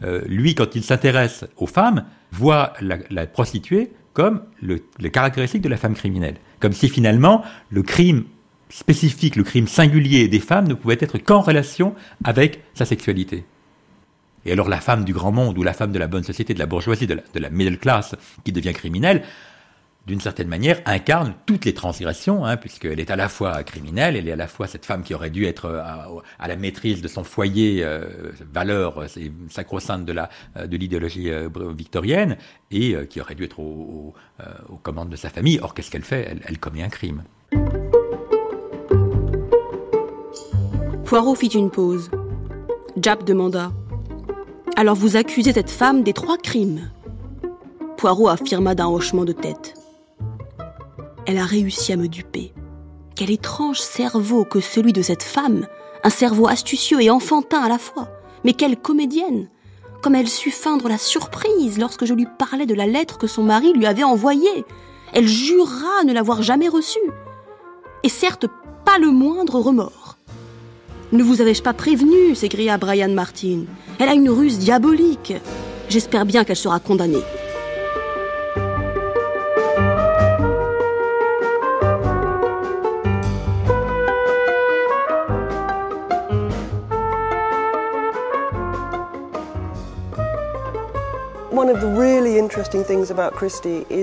euh, 0.03 0.21
lui, 0.27 0.53
quand 0.53 0.75
il 0.75 0.83
s'intéresse 0.83 1.45
aux 1.57 1.67
femmes, 1.67 2.05
voit 2.31 2.73
la, 2.81 2.97
la 3.09 3.25
prostituée 3.25 3.91
comme 4.13 4.41
le, 4.61 4.83
le 4.99 5.09
caractéristique 5.09 5.61
de 5.61 5.69
la 5.69 5.77
femme 5.77 5.95
criminelle. 5.95 6.35
Comme 6.59 6.73
si 6.73 6.89
finalement, 6.89 7.43
le 7.69 7.81
crime 7.81 8.25
spécifique, 8.69 9.35
le 9.35 9.43
crime 9.43 9.67
singulier 9.67 10.27
des 10.27 10.39
femmes 10.39 10.67
ne 10.67 10.73
pouvait 10.73 10.97
être 10.99 11.17
qu'en 11.17 11.41
relation 11.41 11.95
avec 12.23 12.61
sa 12.73 12.85
sexualité. 12.85 13.45
Et 14.45 14.51
alors 14.51 14.69
la 14.69 14.79
femme 14.79 15.03
du 15.03 15.13
grand 15.13 15.31
monde 15.31 15.57
ou 15.57 15.63
la 15.63 15.73
femme 15.73 15.91
de 15.91 15.99
la 15.99 16.07
bonne 16.07 16.23
société, 16.23 16.53
de 16.53 16.59
la 16.59 16.67
bourgeoisie, 16.67 17.07
de 17.07 17.19
la, 17.33 17.49
middle 17.49 17.77
class 17.77 18.15
qui 18.43 18.51
devient 18.51 18.73
criminelle, 18.73 19.23
d'une 20.05 20.21
certaine 20.21 20.47
manière, 20.47 20.81
incarne 20.85 21.33
toutes 21.47 21.65
les 21.65 21.73
transgressions, 21.73 22.45
hein, 22.45 22.57
puisqu'elle 22.57 22.99
est 22.99 23.09
à 23.09 23.15
la 23.15 23.27
fois 23.27 23.63
criminelle, 23.63 24.15
elle 24.15 24.27
est 24.27 24.33
à 24.33 24.35
la 24.35 24.45
fois 24.45 24.67
cette 24.67 24.85
femme 24.85 25.01
qui 25.01 25.15
aurait 25.15 25.31
dû 25.31 25.45
être 25.45 25.67
à, 25.67 26.07
à 26.37 26.47
la 26.47 26.55
maîtrise 26.57 27.01
de 27.01 27.07
son 27.07 27.23
foyer, 27.23 27.83
euh, 27.83 28.31
valeur 28.53 29.01
euh, 29.01 29.07
sacro-sainte 29.49 30.05
de 30.05 30.13
de 30.13 30.77
l'idéologie 30.77 31.31
euh, 31.31 31.49
victorienne, 31.75 32.37
et 32.69 32.93
euh, 32.93 33.05
qui 33.05 33.19
aurait 33.19 33.33
dû 33.33 33.45
être 33.45 33.59
au, 33.59 33.63
au, 33.63 34.13
aux 34.69 34.77
commandes 34.77 35.09
de 35.09 35.15
sa 35.15 35.29
famille. 35.29 35.59
Or, 35.63 35.73
qu'est-ce 35.73 35.89
qu'elle 35.89 36.03
fait? 36.03 36.27
Elle, 36.29 36.41
elle 36.45 36.59
commet 36.59 36.83
un 36.83 36.89
crime. 36.89 37.23
Poirot 41.05 41.35
fit 41.35 41.47
une 41.47 41.71
pause. 41.71 42.11
Jap 42.95 43.23
demanda 43.23 43.71
alors 44.75 44.95
vous 44.95 45.15
accusez 45.15 45.53
cette 45.53 45.69
femme 45.69 46.03
des 46.03 46.13
trois 46.13 46.37
crimes. 46.37 46.91
Poirot 47.97 48.27
affirma 48.27 48.75
d'un 48.75 48.87
hochement 48.87 49.23
de 49.23 49.31
tête. 49.31 49.75
Elle 51.25 51.37
a 51.37 51.45
réussi 51.45 51.93
à 51.93 51.97
me 51.97 52.07
duper. 52.07 52.53
Quel 53.15 53.31
étrange 53.31 53.79
cerveau 53.79 54.43
que 54.43 54.59
celui 54.59 54.91
de 54.91 55.01
cette 55.01 55.23
femme, 55.23 55.65
un 56.03 56.09
cerveau 56.09 56.47
astucieux 56.47 57.01
et 57.01 57.09
enfantin 57.09 57.61
à 57.61 57.69
la 57.69 57.77
fois. 57.77 58.09
Mais 58.43 58.53
quelle 58.53 58.77
comédienne 58.77 59.49
Comme 60.01 60.15
elle 60.15 60.27
sut 60.27 60.51
feindre 60.51 60.89
la 60.89 60.97
surprise 60.97 61.79
lorsque 61.79 62.05
je 62.05 62.13
lui 62.13 62.27
parlais 62.37 62.65
de 62.65 62.75
la 62.75 62.85
lettre 62.85 63.17
que 63.17 63.27
son 63.27 63.43
mari 63.43 63.71
lui 63.73 63.85
avait 63.85 64.03
envoyée. 64.03 64.65
Elle 65.13 65.27
jura 65.27 66.03
ne 66.05 66.13
l'avoir 66.13 66.43
jamais 66.43 66.67
reçue. 66.67 66.99
Et 68.03 68.09
certes, 68.09 68.45
pas 68.83 68.99
le 68.99 69.09
moindre 69.09 69.59
remords. 69.59 70.04
Ne 71.11 71.23
vous 71.23 71.41
avais-je 71.41 71.61
pas 71.61 71.73
prévenu 71.73 72.35
s'écria 72.35 72.77
Brian 72.77 73.09
Martin. 73.09 73.65
Elle 73.99 74.09
a 74.09 74.13
une 74.13 74.29
ruse 74.29 74.57
diabolique. 74.57 75.33
J'espère 75.87 76.25
bien 76.25 76.43
qu'elle 76.43 76.55
sera 76.55 76.79
condamnée. 76.79 77.23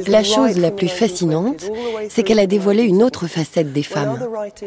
La 0.09 0.23
chose 0.23 0.59
la 0.59 0.71
plus 0.71 0.89
fascinante, 0.89 1.71
c'est 2.09 2.23
qu'elle 2.23 2.39
a 2.39 2.47
dévoilé 2.47 2.83
une 2.83 3.03
autre 3.03 3.27
facette 3.27 3.73
des 3.73 3.83
femmes. 3.83 4.19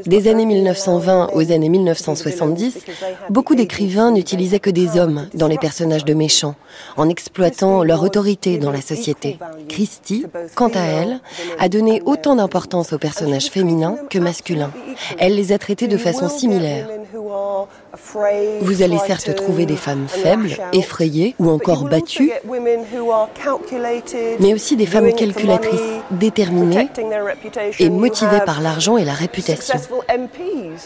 Des 0.06 0.28
années 0.28 0.46
1920 0.46 1.30
aux 1.34 1.52
années 1.52 1.70
1970, 1.70 2.86
beaucoup 3.30 3.56
d'écrivains 3.56 4.12
n'utilisaient 4.12 4.60
que 4.60 4.70
des 4.70 4.98
hommes 4.98 5.28
dans 5.34 5.48
les 5.48 5.58
personnages 5.58 6.06
de 6.06 6.14
méchants, 6.14 6.56
en 6.98 7.10
exploitant 7.10 7.84
leur 7.84 8.04
autorité 8.04 8.58
dans 8.58 8.72
la 8.72 8.82
société. 8.82 9.38
Christie, 9.68 10.26
quant 10.56 10.72
à 10.74 10.82
elle, 10.82 11.20
a 11.60 11.70
donné 11.70 12.02
autant 12.06 12.36
d'importance 12.36 12.94
aux 12.94 12.98
personnages 12.98 13.48
féminins 13.48 13.96
que 14.10 14.20
masculins. 14.20 14.72
Elle 15.18 15.36
les 15.36 15.52
a 15.52 15.58
traités 15.58 15.88
de 15.88 15.98
façon 15.98 16.30
similaire. 16.30 16.88
Vous 18.62 18.82
allez 18.82 18.98
certes 19.00 19.36
trouver 19.36 19.66
des 19.66 19.76
femmes 19.76 20.08
faibles, 20.08 20.56
effrayées 20.74 21.36
ou 21.40 21.50
encore 21.50 21.86
battues, 21.86 22.32
mais 24.40 24.54
aussi 24.54 24.76
des 24.76 24.86
femmes 24.86 25.14
calculatrices, 25.14 25.82
déterminées 26.12 26.90
et 27.80 27.90
motivées 27.90 28.42
par 28.46 28.62
l'argent 28.62 28.98
et 28.98 29.06
la 29.06 29.14
réputation. 29.14 29.80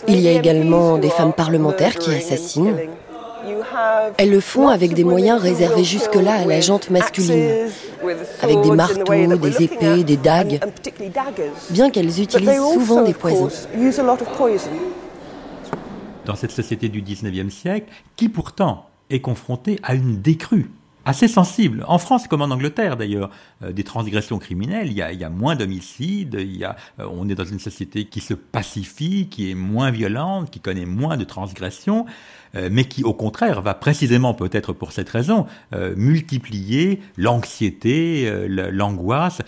Il 0.07 0.19
y 0.19 0.27
a 0.27 0.31
également 0.31 0.97
des 0.97 1.09
femmes 1.09 1.33
parlementaires 1.33 1.95
qui 1.95 2.13
assassinent. 2.13 2.75
Elles 4.17 4.29
le 4.29 4.41
font 4.41 4.67
avec 4.67 4.93
des 4.93 5.03
moyens 5.03 5.41
réservés 5.41 5.83
jusque-là 5.83 6.33
à 6.33 6.45
la 6.45 6.59
jante 6.61 6.89
masculine, 6.89 7.69
avec 8.41 8.61
des 8.61 8.71
marteaux, 8.71 9.37
des 9.37 9.63
épées, 9.63 10.03
des 10.03 10.17
dagues, 10.17 10.59
bien 11.69 11.89
qu'elles 11.89 12.21
utilisent 12.21 12.61
souvent 12.73 13.01
des 13.01 13.13
poisons 13.13 13.49
dans 16.29 16.35
cette 16.35 16.51
société 16.51 16.89
du 16.89 17.01
19e 17.01 17.49
siècle, 17.49 17.91
qui 18.15 18.29
pourtant 18.29 18.87
est 19.09 19.19
confrontée 19.19 19.79
à 19.81 19.95
une 19.95 20.21
décrue 20.21 20.69
assez 21.03 21.27
sensible. 21.27 21.83
En 21.87 21.97
France 21.97 22.27
comme 22.27 22.43
en 22.43 22.51
Angleterre 22.51 22.97
d'ailleurs, 22.97 23.31
euh, 23.63 23.71
des 23.71 23.83
transgressions 23.83 24.37
criminelles, 24.37 24.89
il 24.91 24.93
y 24.93 25.01
a, 25.01 25.29
moins 25.31 25.55
d'homicides, 25.55 26.37
il 26.39 26.63
euh, 26.63 27.07
on 27.11 27.27
est 27.29 27.33
dans 27.33 27.45
une 27.45 27.57
société 27.57 28.05
qui 28.05 28.19
se 28.19 28.35
pacifie, 28.35 29.27
qui 29.27 29.49
est 29.49 29.55
moins 29.55 29.89
violente, 29.89 30.51
qui 30.51 30.59
connaît 30.59 30.85
moins 30.85 31.17
de 31.17 31.23
transgressions, 31.23 32.05
euh, 32.53 32.69
mais 32.71 32.83
qui 32.83 33.03
au 33.03 33.15
contraire 33.15 33.63
va 33.63 33.73
précisément 33.73 34.35
peut-être 34.35 34.71
pour 34.71 34.91
cette 34.91 35.09
raison 35.09 35.47
multiplier 35.95 37.01
l'anxiété, 37.17 38.31
l'angoisse 38.47 39.41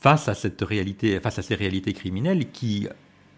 face 0.00 0.28
à 0.28 0.34
cette 0.34 0.62
réalité, 0.62 1.18
face 1.18 1.40
à 1.40 1.42
ces 1.42 1.56
réalités 1.56 1.92
criminelles 1.92 2.52
qui 2.52 2.86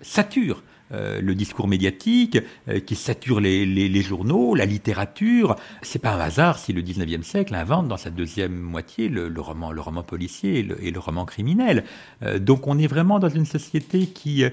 saturent 0.02 0.62
euh, 0.92 1.20
le 1.20 1.34
discours 1.34 1.66
médiatique, 1.66 2.38
euh, 2.68 2.78
qui 2.78 2.94
sature 2.94 3.40
les, 3.40 4.02
journaux, 4.02 4.54
la 4.54 4.66
littérature. 4.66 5.56
C'est 5.80 5.98
pas 5.98 6.12
un 6.12 6.20
hasard 6.20 6.58
si 6.58 6.74
le 6.74 6.82
19e 6.82 7.22
siècle 7.22 7.54
invente 7.54 7.88
dans 7.88 7.96
sa 7.96 8.10
deuxième 8.10 8.54
moitié 8.54 9.08
le, 9.08 9.32
roman, 9.40 9.72
le 9.72 9.80
roman 9.80 10.02
policier 10.02 10.66
et 10.80 10.90
le, 10.90 10.98
roman 10.98 11.24
criminel. 11.24 11.84
Euh, 12.22 12.38
donc 12.38 12.66
on 12.66 12.78
est 12.78 12.86
vraiment 12.86 13.18
dans 13.18 13.30
une 13.30 13.46
société 13.46 14.06
qui, 14.06 14.44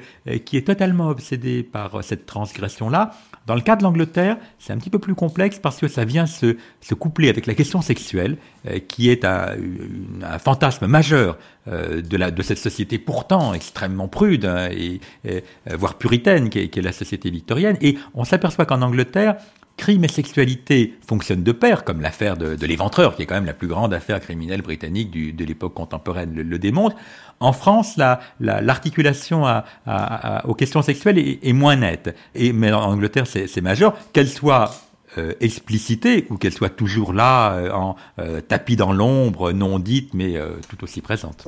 qui 0.46 0.58
est 0.58 0.68
totalement 0.68 1.10
obsédée 1.10 1.64
par 1.64 2.04
cette 2.04 2.26
transgression-là. 2.26 3.12
Dans 3.48 3.56
le 3.56 3.62
cas 3.62 3.76
de 3.76 3.84
l'Angleterre, 3.84 4.38
c'est 4.60 4.72
un 4.72 4.78
petit 4.78 4.90
peu 4.90 5.00
plus 5.00 5.16
complexe 5.16 5.60
parce 5.60 5.78
que 5.78 5.88
ça 5.88 6.06
vient 6.06 6.26
se, 6.26 6.58
se 6.80 6.94
coupler 6.94 7.30
avec 7.30 7.48
la 7.48 7.54
question 7.54 7.82
sexuelle, 7.82 8.38
qui 8.88 9.10
est 9.10 9.26
un, 9.26 9.56
fantasme 10.40 10.86
majeur 10.86 11.38
de, 11.68 12.18
la, 12.18 12.30
de 12.30 12.42
cette 12.44 12.60
société 12.60 13.00
pourtant 13.00 13.54
extrêmement 13.54 14.08
prude 14.08 14.46
hein, 14.46 14.70
et, 14.72 15.02
voire 15.70 15.96
puritaine 15.96 16.50
qui 16.50 16.60
est, 16.60 16.82
la 16.82 16.92
société 16.92 17.32
victorienne. 17.32 17.78
Et 17.82 17.98
on 18.14 18.26
s'aperçoit 18.26 18.66
qu'en 18.66 18.84
Angleterre, 18.84 19.38
crime 19.78 20.04
et 20.04 20.08
sexualité 20.08 20.96
fonctionnent 21.06 21.44
de 21.44 21.52
pair, 21.52 21.84
comme 21.84 22.02
l'affaire 22.02 22.38
de, 22.38 22.66
l'éventreur, 22.66 23.16
qui 23.16 23.24
est 23.24 23.26
quand 23.26 23.36
même 23.36 23.46
la 23.46 23.54
plus 23.54 23.68
grande 23.68 23.94
affaire 23.94 24.20
criminelle 24.20 24.62
britannique 24.62 25.12
de 25.12 25.46
l'époque 25.46 25.74
contemporaine 25.74 26.34
le, 26.34 26.60
démontre. 26.60 26.96
En 27.40 27.54
France, 27.54 27.98
l'articulation 28.40 29.46
aux 30.46 30.54
questions 30.54 30.82
sexuelles 30.82 31.18
est, 31.18 31.54
moins 31.54 31.76
nette. 31.76 32.16
Et, 32.36 32.54
mais 32.54 32.72
en 32.72 32.92
Angleterre, 32.92 33.26
c'est 33.26 33.62
majeur, 33.62 33.96
qu'elle 34.14 34.30
soit 34.30 34.72
euh, 35.18 35.34
explicitée 35.42 36.26
ou 36.30 36.38
qu'elle 36.38 36.54
soit 36.54 36.70
toujours 36.70 37.12
là, 37.12 37.52
euh, 37.56 37.72
en 37.74 37.98
euh, 38.20 38.40
tapis 38.40 38.78
dans 38.78 38.94
l'ombre, 38.94 39.52
non 39.52 39.78
dite, 39.78 40.14
mais 40.14 40.40
tout 40.70 40.82
aussi 40.86 41.02
présente. 41.02 41.48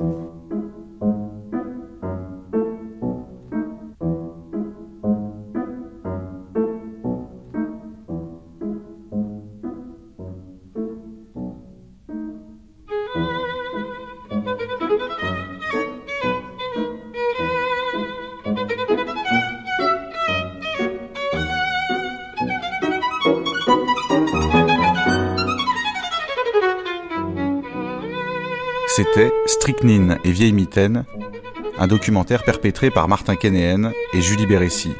Strychnine 29.64 30.18
et 30.24 30.30
Vieille 30.30 30.52
Mitaine, 30.52 31.06
un 31.78 31.86
documentaire 31.86 32.42
perpétré 32.42 32.90
par 32.90 33.08
Martin 33.08 33.34
Kénéen 33.34 33.92
et 34.12 34.20
Julie 34.20 34.44
Bérécy, 34.44 34.90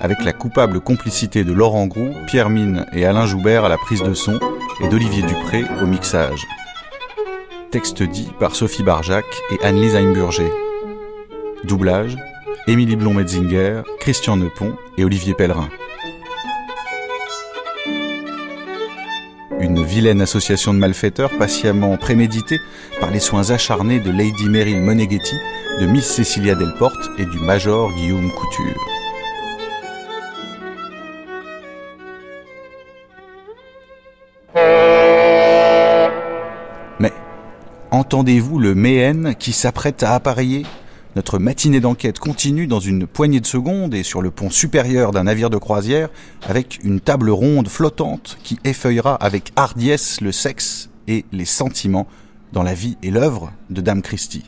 avec 0.00 0.24
la 0.24 0.32
coupable 0.32 0.80
complicité 0.80 1.44
de 1.44 1.52
Laurent 1.52 1.86
Groux, 1.86 2.10
Pierre 2.26 2.50
Mine 2.50 2.84
et 2.92 3.06
Alain 3.06 3.26
Joubert 3.26 3.64
à 3.64 3.68
la 3.68 3.76
prise 3.76 4.02
de 4.02 4.12
son 4.12 4.40
et 4.80 4.88
d'Olivier 4.88 5.22
Dupré 5.22 5.64
au 5.80 5.86
mixage. 5.86 6.48
Texte 7.70 8.02
dit 8.02 8.32
par 8.40 8.56
Sophie 8.56 8.82
Barjac 8.82 9.24
et 9.52 9.64
Anne-Lise 9.64 9.94
Heimburger. 9.94 10.50
Doublage 11.62 12.16
Émilie 12.66 12.96
Blond-Metzinger, 12.96 13.82
Christian 14.00 14.36
Nepon 14.36 14.74
et 14.98 15.04
Olivier 15.04 15.34
Pellerin. 15.34 15.68
Une 19.70 19.84
vilaine 19.84 20.20
association 20.20 20.74
de 20.74 20.78
malfaiteurs 20.80 21.30
patiemment 21.38 21.96
préméditée 21.96 22.58
par 22.98 23.12
les 23.12 23.20
soins 23.20 23.50
acharnés 23.50 24.00
de 24.00 24.10
Lady 24.10 24.46
Meryl 24.46 24.80
Moneghetti, 24.80 25.36
de 25.80 25.86
Miss 25.86 26.06
Cecilia 26.06 26.56
Delporte 26.56 27.08
et 27.18 27.24
du 27.24 27.38
Major 27.38 27.92
Guillaume 27.94 28.32
Couture. 28.32 28.84
Mais 36.98 37.12
entendez-vous 37.92 38.58
le 38.58 38.74
Méhen 38.74 39.36
qui 39.38 39.52
s'apprête 39.52 40.02
à 40.02 40.16
appareiller? 40.16 40.66
Notre 41.16 41.38
matinée 41.38 41.80
d'enquête 41.80 42.18
continue 42.18 42.66
dans 42.66 42.80
une 42.80 43.06
poignée 43.06 43.40
de 43.40 43.46
secondes 43.46 43.94
et 43.94 44.02
sur 44.02 44.22
le 44.22 44.30
pont 44.30 44.50
supérieur 44.50 45.10
d'un 45.12 45.24
navire 45.24 45.50
de 45.50 45.58
croisière 45.58 46.08
avec 46.48 46.80
une 46.84 47.00
table 47.00 47.30
ronde 47.30 47.68
flottante 47.68 48.38
qui 48.42 48.58
effeuillera 48.64 49.14
avec 49.16 49.52
hardiesse 49.56 50.20
le 50.20 50.32
sexe 50.32 50.90
et 51.08 51.24
les 51.32 51.44
sentiments 51.44 52.06
dans 52.52 52.62
la 52.62 52.74
vie 52.74 52.96
et 53.02 53.10
l'œuvre 53.10 53.52
de 53.70 53.80
Dame 53.80 54.02
Christie. 54.02 54.44